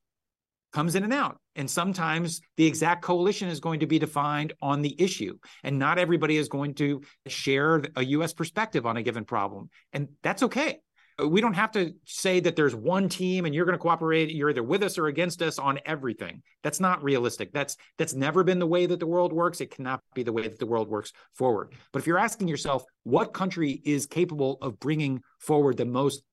comes 0.73 0.95
in 0.95 1.03
and 1.03 1.13
out. 1.13 1.37
And 1.55 1.69
sometimes 1.69 2.41
the 2.57 2.65
exact 2.65 3.03
coalition 3.03 3.47
is 3.47 3.59
going 3.59 3.79
to 3.81 3.87
be 3.87 3.99
defined 3.99 4.53
on 4.61 4.81
the 4.81 4.99
issue. 4.99 5.37
And 5.63 5.79
not 5.79 5.99
everybody 5.99 6.37
is 6.37 6.49
going 6.49 6.73
to 6.75 7.01
share 7.27 7.83
a 7.95 8.03
US 8.03 8.33
perspective 8.33 8.85
on 8.85 8.97
a 8.97 9.03
given 9.03 9.23
problem. 9.23 9.69
And 9.93 10.09
that's 10.23 10.43
okay. 10.43 10.79
We 11.23 11.41
don't 11.41 11.53
have 11.53 11.71
to 11.73 11.93
say 12.05 12.39
that 12.39 12.55
there's 12.55 12.73
one 12.73 13.07
team 13.07 13.45
and 13.45 13.53
you're 13.53 13.65
going 13.65 13.77
to 13.77 13.81
cooperate 13.81 14.31
you're 14.31 14.49
either 14.49 14.63
with 14.63 14.81
us 14.81 14.97
or 14.97 15.05
against 15.07 15.43
us 15.43 15.59
on 15.59 15.77
everything 15.85 16.41
that's 16.63 16.79
not 16.79 17.03
realistic 17.03 17.53
that's 17.53 17.77
that's 17.99 18.15
never 18.15 18.43
been 18.43 18.57
the 18.57 18.65
way 18.65 18.87
that 18.87 18.99
the 18.99 19.05
world 19.05 19.31
works 19.31 19.61
it 19.61 19.69
cannot 19.69 20.01
be 20.15 20.23
the 20.23 20.33
way 20.33 20.41
that 20.41 20.57
the 20.57 20.65
world 20.65 20.89
works 20.89 21.13
forward 21.35 21.75
but 21.91 21.99
if 21.99 22.07
you're 22.07 22.17
asking 22.17 22.47
yourself 22.47 22.83
what 23.03 23.31
country 23.31 23.79
is 23.85 24.07
capable 24.07 24.57
of 24.63 24.79
bringing 24.79 25.21
forward 25.37 25.77
the 25.77 25.85
most 25.85 26.23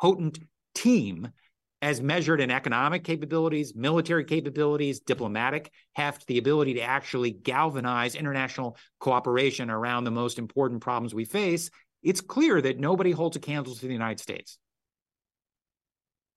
potent 0.00 0.38
team 0.74 1.28
as 1.82 2.00
measured 2.00 2.40
in 2.40 2.50
economic 2.50 3.02
capabilities, 3.02 3.74
military 3.74 4.24
capabilities, 4.24 5.00
diplomatic 5.00 5.72
heft, 5.94 6.24
the 6.28 6.38
ability 6.38 6.74
to 6.74 6.80
actually 6.80 7.32
galvanize 7.32 8.14
international 8.14 8.76
cooperation 9.00 9.68
around 9.68 10.04
the 10.04 10.10
most 10.10 10.38
important 10.38 10.80
problems 10.80 11.12
we 11.12 11.24
face, 11.24 11.70
it's 12.04 12.20
clear 12.20 12.62
that 12.62 12.78
nobody 12.78 13.10
holds 13.10 13.36
a 13.36 13.40
candle 13.40 13.74
to 13.74 13.86
the 13.86 13.92
United 13.92 14.20
States. 14.20 14.58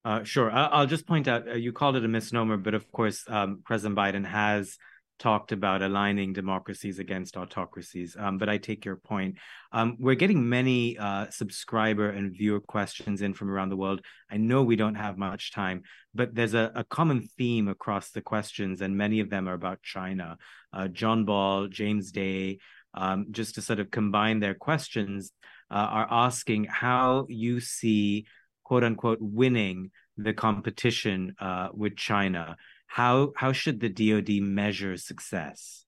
Uh, 0.04 0.24
sure. 0.24 0.50
I'll 0.52 0.86
just 0.86 1.06
point 1.06 1.26
out 1.26 1.48
uh, 1.48 1.54
you 1.54 1.72
called 1.72 1.96
it 1.96 2.04
a 2.04 2.08
misnomer, 2.08 2.56
but 2.56 2.74
of 2.74 2.90
course, 2.92 3.24
um, 3.28 3.62
President 3.64 3.96
Biden 3.96 4.24
has 4.24 4.76
talked 5.18 5.52
about 5.52 5.82
aligning 5.82 6.32
democracies 6.32 6.98
against 6.98 7.36
autocracies. 7.36 8.16
Um, 8.18 8.38
but 8.38 8.48
I 8.48 8.58
take 8.58 8.84
your 8.84 8.96
point. 8.96 9.36
Um, 9.72 9.96
we're 9.98 10.14
getting 10.14 10.48
many 10.48 10.98
uh, 10.98 11.30
subscriber 11.30 12.10
and 12.10 12.36
viewer 12.36 12.60
questions 12.60 13.22
in 13.22 13.34
from 13.34 13.50
around 13.50 13.70
the 13.70 13.76
world. 13.76 14.02
I 14.30 14.36
know 14.36 14.62
we 14.62 14.76
don't 14.76 14.94
have 14.94 15.18
much 15.18 15.52
time, 15.52 15.82
but 16.14 16.34
there's 16.34 16.54
a, 16.54 16.72
a 16.74 16.84
common 16.84 17.28
theme 17.36 17.68
across 17.68 18.10
the 18.10 18.20
questions, 18.22 18.80
and 18.80 18.96
many 18.96 19.20
of 19.20 19.30
them 19.30 19.48
are 19.48 19.54
about 19.54 19.82
China. 19.82 20.36
Uh, 20.72 20.88
John 20.88 21.24
Ball, 21.24 21.68
James 21.68 22.12
Day, 22.12 22.58
um, 22.94 23.26
just 23.30 23.54
to 23.56 23.62
sort 23.62 23.80
of 23.80 23.90
combine 23.90 24.40
their 24.40 24.54
questions, 24.54 25.32
uh, 25.70 25.74
are 25.74 26.08
asking 26.10 26.64
how 26.64 27.26
you 27.28 27.60
see 27.60 28.26
quote 28.64 28.84
unquote 28.84 29.18
winning 29.20 29.90
the 30.16 30.32
competition 30.32 31.34
uh, 31.38 31.68
with 31.72 31.96
China. 31.96 32.56
How 32.86 33.32
how 33.36 33.52
should 33.52 33.80
the 33.80 33.88
DoD 33.88 34.42
measure 34.42 34.96
success? 34.96 35.84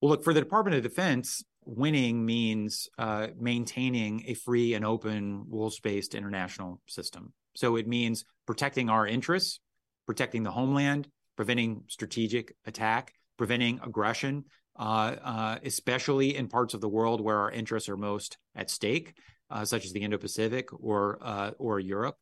Well, 0.00 0.10
look 0.10 0.24
for 0.24 0.34
the 0.34 0.40
Department 0.40 0.76
of 0.76 0.82
Defense. 0.82 1.44
Winning 1.64 2.24
means 2.24 2.88
uh, 2.98 3.28
maintaining 3.38 4.24
a 4.28 4.34
free 4.34 4.74
and 4.74 4.84
open 4.84 5.44
rules 5.48 5.80
based 5.80 6.14
international 6.14 6.80
system. 6.86 7.32
So 7.56 7.76
it 7.76 7.88
means 7.88 8.24
protecting 8.46 8.88
our 8.88 9.06
interests, 9.06 9.60
protecting 10.06 10.42
the 10.42 10.50
homeland, 10.50 11.08
preventing 11.36 11.82
strategic 11.88 12.54
attack, 12.66 13.12
preventing 13.36 13.80
aggression, 13.82 14.44
uh, 14.78 15.16
uh, 15.22 15.58
especially 15.64 16.36
in 16.36 16.48
parts 16.48 16.74
of 16.74 16.80
the 16.80 16.88
world 16.88 17.20
where 17.20 17.38
our 17.38 17.50
interests 17.50 17.88
are 17.88 17.96
most 17.96 18.38
at 18.54 18.70
stake, 18.70 19.14
uh, 19.50 19.64
such 19.64 19.84
as 19.84 19.92
the 19.92 20.02
Indo-Pacific 20.02 20.68
or 20.72 21.18
uh, 21.20 21.50
or 21.58 21.80
Europe. 21.80 22.16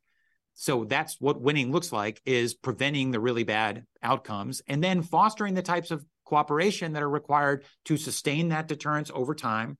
So 0.55 0.85
that's 0.85 1.21
what 1.21 1.41
winning 1.41 1.73
looks 1.73 1.93
like: 1.93 2.21
is 2.25 2.55
preventing 2.55 3.11
the 3.11 3.21
really 3.21 3.45
bad 3.45 3.85
outcomes 4.03 4.63
and 4.67 4.83
then 4.83 5.03
fostering 5.03 5.55
the 5.55 5.63
types 5.63 5.91
of 5.91 6.05
cooperation 6.25 6.93
that 6.93 7.03
are 7.03 7.11
required 7.11 7.65
to 7.85 7.97
sustain 7.97 8.49
that 8.49 8.69
deterrence 8.69 9.11
over 9.15 9.35
time 9.35 9.79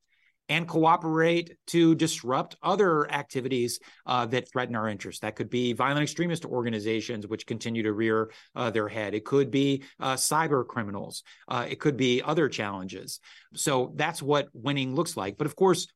and 0.49 0.69
cooperate 0.69 1.57
to 1.69 1.95
disrupt 1.95 2.57
other 2.63 3.11
activities 3.11 3.81
uh, 4.07 4.27
that 4.27 4.51
threaten 4.51 4.77
our 4.77 4.89
interests. 4.89 5.21
That 5.21 5.37
could 5.37 5.49
be 5.49 5.73
violent 5.73 6.03
extremist 6.03 6.45
organizations, 6.45 7.27
which 7.27 7.47
continue 7.47 7.83
to 7.83 7.93
rear 7.93 8.31
uh, 8.55 8.71
their 8.71 8.89
head. 8.89 9.15
It 9.15 9.25
could 9.25 9.51
be 9.51 9.85
uh, 10.01 10.15
cyber 10.15 10.67
criminals. 10.67 11.23
Uh, 11.49 11.67
it 11.69 11.81
could 11.81 11.97
be 11.97 12.23
other 12.23 12.49
challenges. 12.49 13.21
So 13.55 13.93
that's 13.97 14.23
what 14.23 14.49
winning 14.53 14.95
looks 14.95 15.17
like. 15.17 15.39
But 15.39 15.47
of 15.47 15.57
course, 15.57 15.87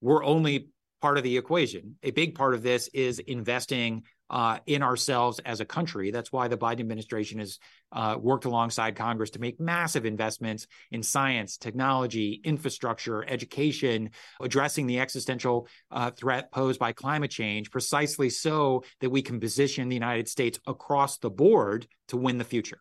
we're 0.00 0.24
only 0.24 0.68
part 1.02 1.18
of 1.18 1.24
the 1.24 1.36
equation. 1.36 1.96
A 2.04 2.12
big 2.12 2.34
part 2.36 2.54
of 2.54 2.62
this 2.62 2.88
is 2.94 3.18
investing 3.18 4.04
uh, 4.30 4.58
in 4.66 4.82
ourselves 4.82 5.40
as 5.40 5.60
a 5.60 5.64
country. 5.64 6.10
That's 6.12 6.32
why 6.32 6.48
the 6.48 6.56
Biden 6.56 6.80
administration 6.80 7.40
has 7.40 7.58
uh, 7.90 8.16
worked 8.18 8.46
alongside 8.46 8.96
Congress 8.96 9.30
to 9.30 9.40
make 9.40 9.60
massive 9.60 10.06
investments 10.06 10.66
in 10.92 11.02
science, 11.02 11.58
technology, 11.58 12.40
infrastructure, 12.44 13.28
education, 13.28 14.10
addressing 14.40 14.86
the 14.86 15.00
existential 15.00 15.66
uh, 15.90 16.12
threat 16.12 16.50
posed 16.52 16.78
by 16.78 16.92
climate 16.92 17.32
change, 17.32 17.70
precisely 17.70 18.30
so 18.30 18.84
that 19.00 19.10
we 19.10 19.20
can 19.20 19.40
position 19.40 19.88
the 19.88 19.96
United 19.96 20.28
States 20.28 20.58
across 20.66 21.18
the 21.18 21.30
board 21.30 21.86
to 22.08 22.16
win 22.16 22.38
the 22.38 22.44
future. 22.44 22.80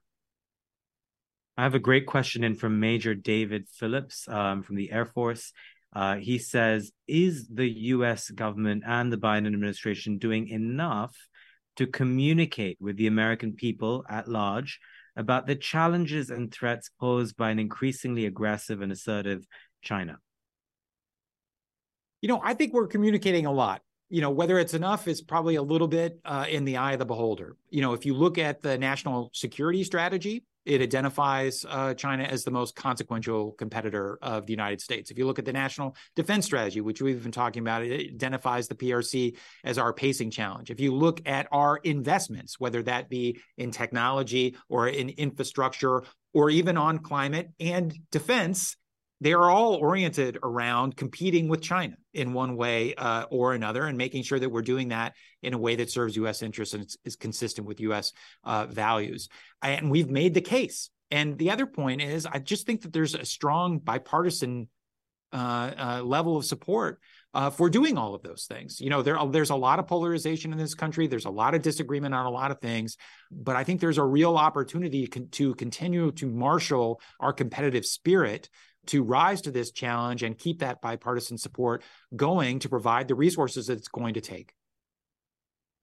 I 1.57 1.63
have 1.63 1.75
a 1.75 1.79
great 1.79 2.05
question 2.05 2.43
in 2.43 2.55
from 2.55 2.79
Major 2.79 3.13
David 3.13 3.67
Phillips 3.67 4.27
um, 4.29 4.63
from 4.63 4.77
the 4.77 4.91
Air 4.91 5.05
Force. 5.05 5.51
Uh, 5.93 6.15
he 6.15 6.37
says, 6.37 6.91
Is 7.07 7.47
the 7.47 7.69
US 7.69 8.29
government 8.29 8.83
and 8.85 9.11
the 9.11 9.17
Biden 9.17 9.47
administration 9.47 10.17
doing 10.17 10.47
enough 10.47 11.15
to 11.77 11.87
communicate 11.87 12.77
with 12.79 12.97
the 12.97 13.07
American 13.07 13.53
people 13.53 14.05
at 14.09 14.27
large 14.27 14.79
about 15.15 15.47
the 15.47 15.55
challenges 15.55 16.29
and 16.29 16.51
threats 16.51 16.89
posed 16.99 17.35
by 17.35 17.49
an 17.49 17.59
increasingly 17.59 18.25
aggressive 18.25 18.81
and 18.81 18.91
assertive 18.91 19.45
China? 19.81 20.17
You 22.21 22.29
know, 22.29 22.39
I 22.43 22.53
think 22.53 22.73
we're 22.73 22.87
communicating 22.87 23.45
a 23.45 23.51
lot. 23.51 23.81
You 24.09 24.21
know, 24.21 24.29
whether 24.29 24.59
it's 24.59 24.73
enough 24.73 25.07
is 25.07 25.21
probably 25.21 25.55
a 25.55 25.61
little 25.61 25.87
bit 25.87 26.19
uh, 26.25 26.45
in 26.49 26.65
the 26.65 26.77
eye 26.77 26.93
of 26.93 26.99
the 26.99 27.05
beholder. 27.05 27.55
You 27.69 27.81
know, 27.81 27.93
if 27.93 28.05
you 28.05 28.13
look 28.13 28.37
at 28.37 28.61
the 28.61 28.77
national 28.77 29.31
security 29.33 29.83
strategy, 29.83 30.43
it 30.65 30.81
identifies 30.81 31.65
uh, 31.67 31.93
China 31.93 32.23
as 32.23 32.43
the 32.43 32.51
most 32.51 32.75
consequential 32.75 33.53
competitor 33.53 34.19
of 34.21 34.45
the 34.45 34.53
United 34.53 34.81
States. 34.81 35.11
If 35.11 35.17
you 35.17 35.25
look 35.25 35.39
at 35.39 35.45
the 35.45 35.53
national 35.53 35.95
defense 36.15 36.45
strategy, 36.45 36.81
which 36.81 37.01
we've 37.01 37.23
been 37.23 37.31
talking 37.31 37.61
about, 37.61 37.83
it 37.83 38.13
identifies 38.13 38.67
the 38.67 38.75
PRC 38.75 39.37
as 39.63 39.77
our 39.77 39.93
pacing 39.93 40.31
challenge. 40.31 40.69
If 40.69 40.79
you 40.79 40.93
look 40.93 41.21
at 41.25 41.47
our 41.51 41.77
investments, 41.77 42.59
whether 42.59 42.83
that 42.83 43.09
be 43.09 43.39
in 43.57 43.71
technology 43.71 44.55
or 44.69 44.87
in 44.87 45.09
infrastructure 45.09 46.03
or 46.33 46.49
even 46.49 46.77
on 46.77 46.99
climate 46.99 47.49
and 47.59 47.93
defense, 48.11 48.77
they 49.21 49.33
are 49.33 49.49
all 49.49 49.75
oriented 49.75 50.39
around 50.41 50.97
competing 50.97 51.47
with 51.47 51.61
China 51.61 51.95
in 52.13 52.33
one 52.33 52.55
way 52.57 52.95
uh, 52.95 53.25
or 53.29 53.53
another, 53.53 53.85
and 53.85 53.97
making 53.97 54.23
sure 54.23 54.39
that 54.39 54.49
we're 54.49 54.63
doing 54.63 54.89
that 54.89 55.13
in 55.43 55.53
a 55.53 55.57
way 55.57 55.75
that 55.75 55.91
serves 55.91 56.15
U.S. 56.17 56.41
interests 56.41 56.73
and 56.73 56.89
is 57.05 57.15
consistent 57.15 57.67
with 57.67 57.79
U.S. 57.81 58.13
Uh, 58.43 58.65
values. 58.65 59.29
And 59.61 59.91
we've 59.91 60.09
made 60.09 60.33
the 60.33 60.41
case. 60.41 60.89
And 61.11 61.37
the 61.37 61.51
other 61.51 61.67
point 61.67 62.01
is, 62.01 62.25
I 62.25 62.39
just 62.39 62.65
think 62.65 62.81
that 62.81 62.93
there's 62.93 63.15
a 63.15 63.23
strong 63.23 63.77
bipartisan 63.77 64.69
uh, 65.33 65.71
uh, 65.77 66.01
level 66.03 66.35
of 66.35 66.43
support 66.43 66.99
uh, 67.33 67.49
for 67.49 67.69
doing 67.69 67.97
all 67.97 68.13
of 68.13 68.21
those 68.21 68.45
things. 68.45 68.81
You 68.81 68.89
know, 68.89 69.01
there 69.01 69.17
there's 69.29 69.49
a 69.49 69.55
lot 69.55 69.79
of 69.79 69.87
polarization 69.87 70.51
in 70.51 70.57
this 70.57 70.73
country. 70.73 71.07
There's 71.07 71.25
a 71.25 71.29
lot 71.29 71.53
of 71.53 71.61
disagreement 71.61 72.13
on 72.13 72.25
a 72.25 72.29
lot 72.29 72.51
of 72.51 72.59
things, 72.59 72.97
but 73.31 73.55
I 73.55 73.63
think 73.63 73.79
there's 73.79 73.97
a 73.97 74.03
real 74.03 74.35
opportunity 74.35 75.07
con- 75.07 75.29
to 75.31 75.55
continue 75.55 76.11
to 76.13 76.27
marshal 76.27 76.99
our 77.19 77.31
competitive 77.31 77.85
spirit 77.85 78.49
to 78.87 79.03
rise 79.03 79.41
to 79.41 79.51
this 79.51 79.71
challenge 79.71 80.23
and 80.23 80.37
keep 80.37 80.59
that 80.59 80.81
bipartisan 80.81 81.37
support 81.37 81.83
going 82.15 82.59
to 82.59 82.69
provide 82.69 83.07
the 83.07 83.15
resources 83.15 83.67
that 83.67 83.77
it's 83.77 83.87
going 83.87 84.15
to 84.15 84.21
take. 84.21 84.53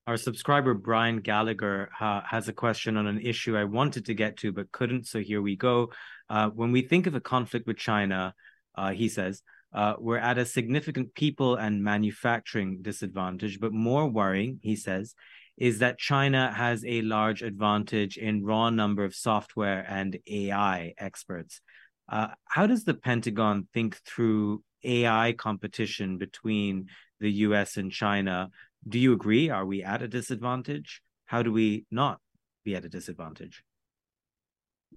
Our 0.06 0.16
subscriber 0.16 0.72
Brian 0.72 1.20
Gallagher 1.20 1.90
has 1.98 2.48
a 2.48 2.52
question 2.52 2.96
on 2.96 3.06
an 3.06 3.20
issue 3.20 3.56
I 3.56 3.64
wanted 3.64 4.06
to 4.06 4.14
get 4.14 4.38
to 4.38 4.52
but 4.52 4.72
couldn't. 4.72 5.06
So 5.06 5.20
here 5.20 5.42
we 5.42 5.54
go. 5.54 5.92
Uh, 6.30 6.48
when 6.48 6.72
we 6.72 6.82
think 6.82 7.06
of 7.06 7.14
a 7.14 7.20
conflict 7.20 7.66
with 7.66 7.76
China, 7.76 8.34
uh, 8.74 8.92
he 8.92 9.08
says, 9.08 9.42
uh, 9.74 9.94
we're 9.98 10.16
at 10.16 10.38
a 10.38 10.46
significant 10.46 11.14
people 11.14 11.56
and 11.56 11.84
manufacturing 11.84 12.80
disadvantage. 12.80 13.60
But 13.60 13.74
more 13.74 14.08
worrying, 14.08 14.60
he 14.62 14.76
says, 14.76 15.14
is 15.58 15.80
that 15.80 15.98
China 15.98 16.52
has 16.52 16.84
a 16.86 17.02
large 17.02 17.42
advantage 17.42 18.16
in 18.16 18.44
raw 18.44 18.70
number 18.70 19.04
of 19.04 19.14
software 19.14 19.84
and 19.88 20.18
AI 20.26 20.94
experts. 20.96 21.60
Uh, 22.08 22.28
how 22.44 22.66
does 22.66 22.84
the 22.84 22.94
Pentagon 22.94 23.68
think 23.74 23.96
through 24.04 24.62
AI 24.84 25.32
competition 25.32 26.18
between 26.18 26.86
the 27.20 27.30
US 27.30 27.76
and 27.76 27.92
China? 27.92 28.50
Do 28.88 28.98
you 28.98 29.12
agree? 29.12 29.50
Are 29.50 29.66
we 29.66 29.82
at 29.82 30.02
a 30.02 30.08
disadvantage? 30.08 31.02
How 31.26 31.42
do 31.42 31.52
we 31.52 31.84
not 31.90 32.20
be 32.64 32.74
at 32.74 32.84
a 32.84 32.88
disadvantage? 32.88 33.62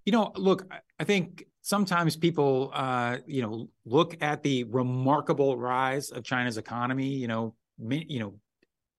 You 0.05 0.13
know, 0.13 0.31
look, 0.35 0.65
I 0.99 1.03
think 1.03 1.45
sometimes 1.61 2.15
people, 2.15 2.71
uh, 2.73 3.17
you 3.25 3.41
know, 3.41 3.69
look 3.85 4.21
at 4.21 4.41
the 4.41 4.63
remarkable 4.63 5.57
rise 5.57 6.09
of 6.11 6.23
China's 6.23 6.57
economy. 6.57 7.09
You 7.09 7.27
know, 7.27 7.55
you 7.77 8.19
know, 8.19 8.35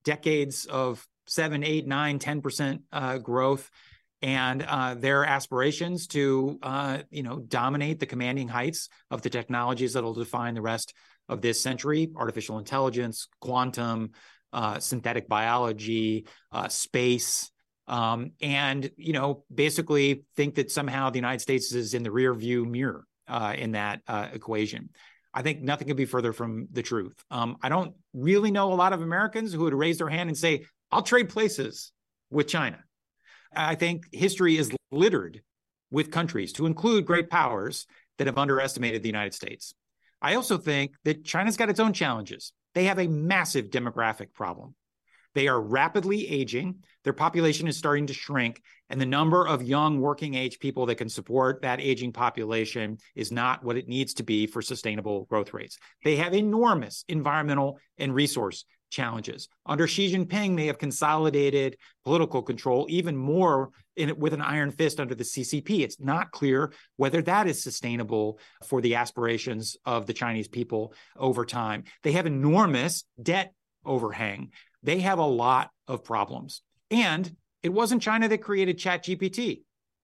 decades 0.05 0.67
of 0.67 1.07
seven, 1.27 1.65
eight, 1.65 1.87
nine, 1.87 2.19
ten 2.19 2.43
percent 2.43 2.83
uh, 2.93 3.19
growth, 3.19 3.71
and 4.23 4.63
uh, 4.63 4.95
their 4.95 5.25
aspirations 5.25 6.07
to, 6.09 6.59
uh, 6.63 6.99
you 7.11 7.23
know, 7.23 7.41
dominate 7.41 7.99
the 7.99 8.07
commanding 8.07 8.49
heights 8.49 8.89
of 9.11 9.23
the 9.23 9.31
technologies 9.31 9.95
that 9.95 10.05
will 10.05 10.15
define 10.15 10.55
the 10.55 10.63
rest 10.63 10.95
of 11.29 11.41
this 11.41 11.61
century: 11.61 12.11
artificial 12.17 12.59
intelligence, 12.59 13.29
quantum, 13.41 14.13
uh, 14.53 14.79
synthetic 14.79 15.29
biology, 15.29 16.27
uh, 16.53 16.69
space 16.69 17.53
um, 17.89 18.33
and 18.41 18.91
you 18.97 19.13
know 19.13 19.45
basically 19.53 20.25
think 20.37 20.55
that 20.57 20.71
somehow 20.71 21.11
the 21.11 21.19
United 21.19 21.41
States 21.41 21.73
is 21.73 21.95
in 21.95 22.03
the 22.03 22.11
rear 22.11 22.33
view 22.35 22.65
mirror 22.65 23.05
uh, 23.29 23.55
in 23.57 23.73
that 23.73 24.01
uh, 24.07 24.29
equation. 24.33 24.91
I 25.35 25.43
think 25.43 25.63
nothing 25.63 25.89
could 25.89 25.97
be 25.97 26.05
further 26.05 26.33
from 26.33 26.69
the 26.73 26.83
truth. 26.83 27.15
Um, 27.31 27.57
I 27.63 27.69
don't 27.71 27.95
really 28.13 28.51
know 28.51 28.73
a 28.73 28.75
lot 28.75 28.93
of 28.93 29.01
Americans 29.03 29.53
who 29.53 29.61
would 29.61 29.75
raise 29.75 29.99
their 29.99 30.09
hand 30.09 30.29
and 30.29 30.37
say, 30.37 30.65
"I'll 30.91 31.03
trade 31.03 31.29
places 31.29 31.93
with 32.31 32.49
China." 32.49 32.79
I 33.55 33.75
think 33.75 34.07
history 34.13 34.57
is 34.57 34.73
littered 34.91 35.43
with 35.91 36.11
countries, 36.11 36.53
to 36.55 36.67
include 36.67 37.07
great 37.07 37.29
powers, 37.29 37.87
that 38.19 38.27
have 38.27 38.39
underestimated 38.39 39.03
the 39.03 39.09
United 39.09 39.35
States. 39.35 39.75
I 40.21 40.35
also 40.37 40.57
think 40.57 40.95
that 41.05 41.25
China's 41.25 41.57
got 41.57 41.71
its 41.71 41.81
own 41.81 41.93
challenges. 41.93 42.53
They 42.75 42.85
have 42.85 42.99
a 42.99 43.09
massive 43.09 43.67
demographic 43.67 44.33
problem. 44.33 44.75
They 45.35 45.49
are 45.49 45.61
rapidly 45.61 46.29
aging. 46.29 46.77
Their 47.05 47.13
population 47.13 47.67
is 47.67 47.77
starting 47.77 48.07
to 48.07 48.15
shrink, 48.15 48.63
and 48.91 49.01
the 49.01 49.07
number 49.07 49.47
of 49.47 49.63
young 49.63 50.01
working 50.01 50.35
age 50.35 50.59
people 50.59 50.87
that 50.87 50.97
can 50.97 51.09
support 51.09 51.63
that 51.63 51.81
aging 51.81 52.13
population 52.13 52.99
is 53.15 53.33
not 53.33 53.65
what 53.65 53.77
it 53.77 53.89
needs 53.89 54.15
to 54.15 54.23
be 54.23 54.47
for 54.47 54.63
sustainable 54.63 55.25
growth 55.25 55.55
rates. 55.55 55.79
They 56.05 56.17
have 56.17 56.35
enormous 56.35 57.05
environmental 57.09 57.79
and 57.99 58.15
resource 58.15 58.65
challenges. 58.93 59.49
Under 59.67 59.89
Xi 59.89 60.15
Jinping, 60.15 60.57
they 60.57 60.67
have 60.67 60.79
consolidated 60.79 61.77
political 62.05 62.43
control 62.43 62.87
even 62.89 63.17
more 63.17 63.71
in, 63.97 64.17
with 64.19 64.33
an 64.33 64.41
iron 64.41 64.71
fist 64.71 65.01
under 65.01 65.17
the 65.17 65.25
CCP. 65.25 65.81
It's 65.81 65.99
not 65.99 66.31
clear 66.31 66.73
whether 66.97 67.21
that 67.23 67.49
is 67.49 67.63
sustainable 67.63 68.39
for 68.65 68.81
the 68.81 68.95
aspirations 68.95 69.77
of 69.85 70.07
the 70.07 70.13
Chinese 70.13 70.49
people 70.49 70.95
over 71.17 71.45
time. 71.45 71.85
They 72.05 72.13
have 72.13 72.27
enormous 72.27 73.05
debt 73.21 73.53
overhang 73.85 74.53
they 74.83 75.01
have 75.01 75.19
a 75.19 75.27
lot 75.27 75.71
of 75.87 76.05
problems. 76.05 76.63
And 76.91 77.35
it 77.63 77.73
wasn't 77.73 78.03
China 78.03 78.29
that 78.29 78.39
created 78.39 78.79
ChatGPT. 78.79 79.63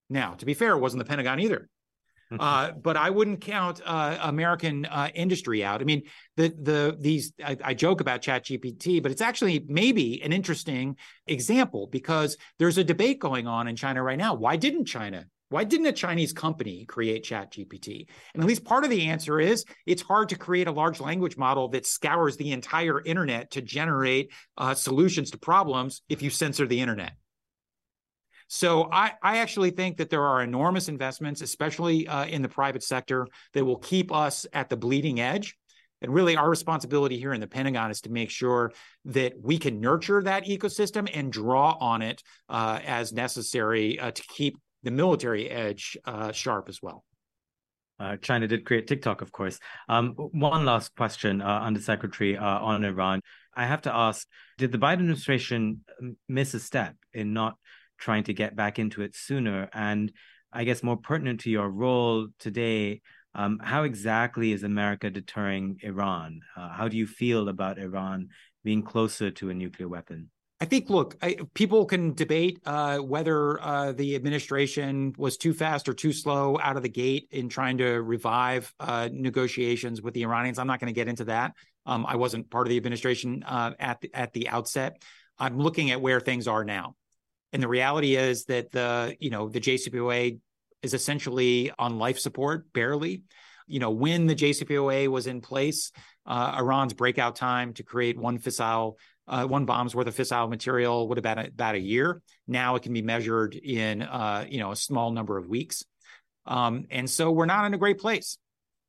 Now, 0.09 0.34
to 0.34 0.47
be 0.47 0.55
fair, 0.55 0.72
it 0.72 0.78
wasn't 0.78 1.03
the 1.03 1.09
Pentagon 1.09 1.41
either. 1.41 1.68
Uh, 2.38 2.72
but 2.82 2.96
I 2.96 3.10
wouldn't 3.10 3.40
count 3.40 3.80
uh, 3.84 4.18
American 4.22 4.86
uh, 4.86 5.08
industry 5.14 5.64
out. 5.64 5.80
I 5.80 5.84
mean, 5.84 6.02
the 6.36 6.48
the 6.48 6.96
these 6.98 7.32
I, 7.44 7.56
I 7.62 7.74
joke 7.74 8.00
about 8.00 8.22
ChatGPT, 8.22 9.02
but 9.02 9.12
it's 9.12 9.22
actually 9.22 9.64
maybe 9.68 10.22
an 10.22 10.32
interesting 10.32 10.96
example 11.26 11.86
because 11.86 12.36
there's 12.58 12.78
a 12.78 12.84
debate 12.84 13.18
going 13.18 13.46
on 13.46 13.68
in 13.68 13.76
China 13.76 14.02
right 14.02 14.18
now. 14.18 14.34
Why 14.34 14.56
didn't 14.56 14.86
China 14.86 15.26
why 15.50 15.64
didn't 15.64 15.86
a 15.86 15.92
Chinese 15.92 16.32
company 16.32 16.84
create 16.84 17.24
ChatGPT? 17.24 18.06
And 18.34 18.42
at 18.42 18.46
least 18.46 18.64
part 18.64 18.84
of 18.84 18.90
the 18.90 19.06
answer 19.06 19.40
is 19.40 19.64
it's 19.86 20.02
hard 20.02 20.28
to 20.30 20.36
create 20.38 20.68
a 20.68 20.72
large 20.72 21.00
language 21.00 21.36
model 21.36 21.68
that 21.68 21.86
scours 21.86 22.36
the 22.36 22.52
entire 22.52 23.02
internet 23.02 23.52
to 23.52 23.62
generate 23.62 24.30
uh, 24.58 24.74
solutions 24.74 25.30
to 25.30 25.38
problems 25.38 26.02
if 26.08 26.22
you 26.22 26.30
censor 26.30 26.66
the 26.66 26.80
internet. 26.80 27.12
So 28.49 28.88
I, 28.90 29.12
I 29.22 29.38
actually 29.38 29.70
think 29.70 29.99
that 29.99 30.11
there 30.11 30.24
are 30.24 30.42
enormous 30.42 30.88
investments, 30.88 31.42
especially 31.42 32.09
uh, 32.09 32.24
in 32.26 32.42
the 32.42 32.49
private 32.49 32.82
sector, 32.82 33.26
that 33.53 33.64
will 33.64 33.76
keep 33.76 34.12
us 34.12 34.46
at 34.53 34.68
the 34.68 34.76
bleeding 34.76 35.20
edge. 35.20 35.57
And 36.01 36.14
really, 36.14 36.36
our 36.36 36.49
responsibility 36.49 37.18
here 37.18 37.32
in 37.32 37.40
the 37.40 37.46
Pentagon 37.46 37.90
is 37.90 38.01
to 38.03 38.11
make 38.11 38.30
sure 38.30 38.72
that 39.07 39.34
we 39.40 39.59
can 39.59 39.80
nurture 39.80 40.22
that 40.22 40.46
ecosystem 40.46 41.11
and 41.12 41.32
draw 41.32 41.76
on 41.80 42.03
it 42.03 42.22
uh, 42.49 42.78
as 42.86 43.12
necessary 43.12 43.99
uh, 43.99 44.12
to 44.12 44.22
keep 44.22 44.57
the 44.82 44.90
military 44.90 45.51
edge 45.51 45.96
uh, 46.05 46.32
sharp 46.32 46.68
as 46.68 46.80
well. 46.80 47.05
Uh, 48.01 48.16
China 48.16 48.46
did 48.46 48.64
create 48.64 48.86
TikTok, 48.86 49.22
of 49.22 49.32
course. 49.32 49.59
Um, 49.88 50.12
one 50.12 50.64
last 50.64 50.94
question, 50.94 51.42
uh, 51.42 51.61
Undersecretary, 51.62 52.38
uh, 52.38 52.44
on 52.44 52.84
Iran. 52.84 53.20
I 53.57 53.66
have 53.66 53.82
to 53.82 53.94
ask 53.94 54.24
Did 54.57 54.70
the 54.70 54.78
Biden 54.78 55.01
administration 55.01 55.84
miss 56.28 56.55
a 56.55 56.61
step 56.61 56.94
in 57.12 57.32
not 57.32 57.57
trying 57.99 58.24
to 58.24 58.34
get 58.34 58.57
back 58.57 58.78
into 58.78 59.03
it 59.03 59.14
sooner? 59.14 59.68
And 59.72 60.12
I 60.53 60.64
guess 60.64 60.82
more 60.82 60.96
pertinent 60.96 61.40
to 61.40 61.51
your 61.51 61.68
role 61.68 62.28
today, 62.38 63.03
um, 63.34 63.59
how 63.62 63.82
exactly 63.82 64.53
is 64.53 64.62
America 64.62 65.11
deterring 65.11 65.78
Iran? 65.82 66.40
Uh, 66.57 66.70
how 66.70 66.88
do 66.88 66.96
you 66.96 67.07
feel 67.07 67.49
about 67.49 67.78
Iran 67.78 68.28
being 68.64 68.82
closer 68.82 69.30
to 69.30 69.51
a 69.51 69.55
nuclear 69.55 69.88
weapon? 69.88 70.30
I 70.61 70.64
think, 70.64 70.90
look, 70.90 71.16
I, 71.22 71.36
people 71.55 71.84
can 71.84 72.14
debate 72.14 72.61
uh, 72.66 72.99
whether 72.99 73.62
uh, 73.62 73.92
the 73.92 74.16
administration 74.16 75.14
was 75.16 75.36
too 75.36 75.55
fast 75.55 75.88
or 75.88 75.94
too 75.94 76.12
slow 76.12 76.59
out 76.61 76.76
of 76.76 76.82
the 76.82 76.88
gate 76.88 77.28
in 77.30 77.49
trying 77.49 77.78
to 77.78 78.03
revive 78.03 78.74
uh, 78.80 79.09
negotiations 79.12 80.03
with 80.03 80.14
the 80.14 80.22
Iranians. 80.22 80.59
I'm 80.59 80.66
not 80.66 80.80
going 80.80 80.92
to 80.92 80.99
get 80.99 81.07
into 81.07 81.26
that. 81.26 81.53
Um, 81.86 82.05
I 82.09 82.16
wasn't 82.16 82.51
part 82.51 82.66
of 82.66 82.70
the 82.70 82.76
administration 82.76 83.44
uh, 83.44 83.74
at 83.78 84.01
the, 84.01 84.11
at 84.12 84.32
the 84.32 84.49
outset. 84.49 85.01
I'm 85.38 85.59
looking 85.59 85.92
at 85.92 86.01
where 86.01 86.18
things 86.18 86.49
are 86.49 86.64
now, 86.64 86.96
and 87.53 87.62
the 87.62 87.68
reality 87.68 88.16
is 88.16 88.44
that 88.46 88.70
the 88.70 89.16
you 89.20 89.30
know 89.30 89.49
the 89.49 89.61
JCPOA 89.61 90.38
is 90.82 90.94
essentially 90.94 91.72
on 91.78 91.99
life 91.99 92.18
support, 92.18 92.72
barely. 92.72 93.22
You 93.66 93.80
know, 93.80 93.90
when 93.90 94.26
the 94.26 94.34
JCPOA 94.34 95.09
was 95.09 95.26
in 95.26 95.40
place, 95.40 95.92
uh, 96.24 96.57
Iran's 96.59 96.94
breakout 96.94 97.36
time 97.36 97.74
to 97.74 97.82
create 97.82 98.18
one 98.18 98.38
fissile 98.38 98.94
uh, 99.28 99.46
one 99.46 99.66
bomb's 99.66 99.94
worth 99.94 100.07
of 100.07 100.16
fissile 100.16 100.49
material 100.49 101.07
would 101.09 101.18
have 101.18 101.22
been 101.22 101.38
about 101.38 101.74
a 101.74 101.80
year. 101.80 102.22
Now 102.46 102.76
it 102.76 102.82
can 102.82 102.94
be 102.94 103.03
measured 103.03 103.55
in 103.55 104.03
uh, 104.03 104.46
you 104.49 104.59
know 104.59 104.72
a 104.72 104.76
small 104.76 105.12
number 105.12 105.36
of 105.36 105.46
weeks, 105.49 105.84
um, 106.46 106.86
and 106.90 107.09
so 107.09 107.30
we're 107.30 107.46
not 107.46 107.66
in 107.66 107.74
a 107.74 107.78
great 107.78 107.99
place. 107.99 108.38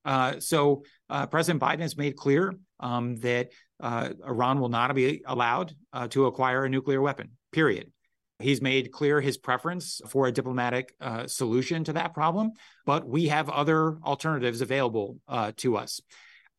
Uh, 0.05 0.39
so 0.39 0.83
uh, 1.09 1.27
President 1.27 1.61
Biden 1.61 1.81
has 1.81 1.97
made 1.97 2.15
clear 2.15 2.55
um, 2.79 3.17
that 3.17 3.49
uh, 3.81 4.09
Iran 4.25 4.61
will 4.61 4.69
not 4.69 4.95
be 4.95 5.23
allowed 5.25 5.75
to 6.09 6.25
acquire 6.25 6.63
a 6.63 6.69
nuclear 6.69 7.01
weapon. 7.01 7.31
Period. 7.51 7.91
He's 8.39 8.61
made 8.61 8.91
clear 8.91 9.19
his 9.19 9.37
preference 9.37 10.01
for 10.07 10.27
a 10.27 10.31
diplomatic 10.31 10.95
solution 11.27 11.83
to 11.83 11.93
that 11.93 12.13
problem, 12.13 12.53
but 12.85 13.07
we 13.07 13.27
have 13.27 13.49
other 13.49 13.97
alternatives 14.03 14.61
available 14.61 15.17
to 15.57 15.77
us 15.77 16.01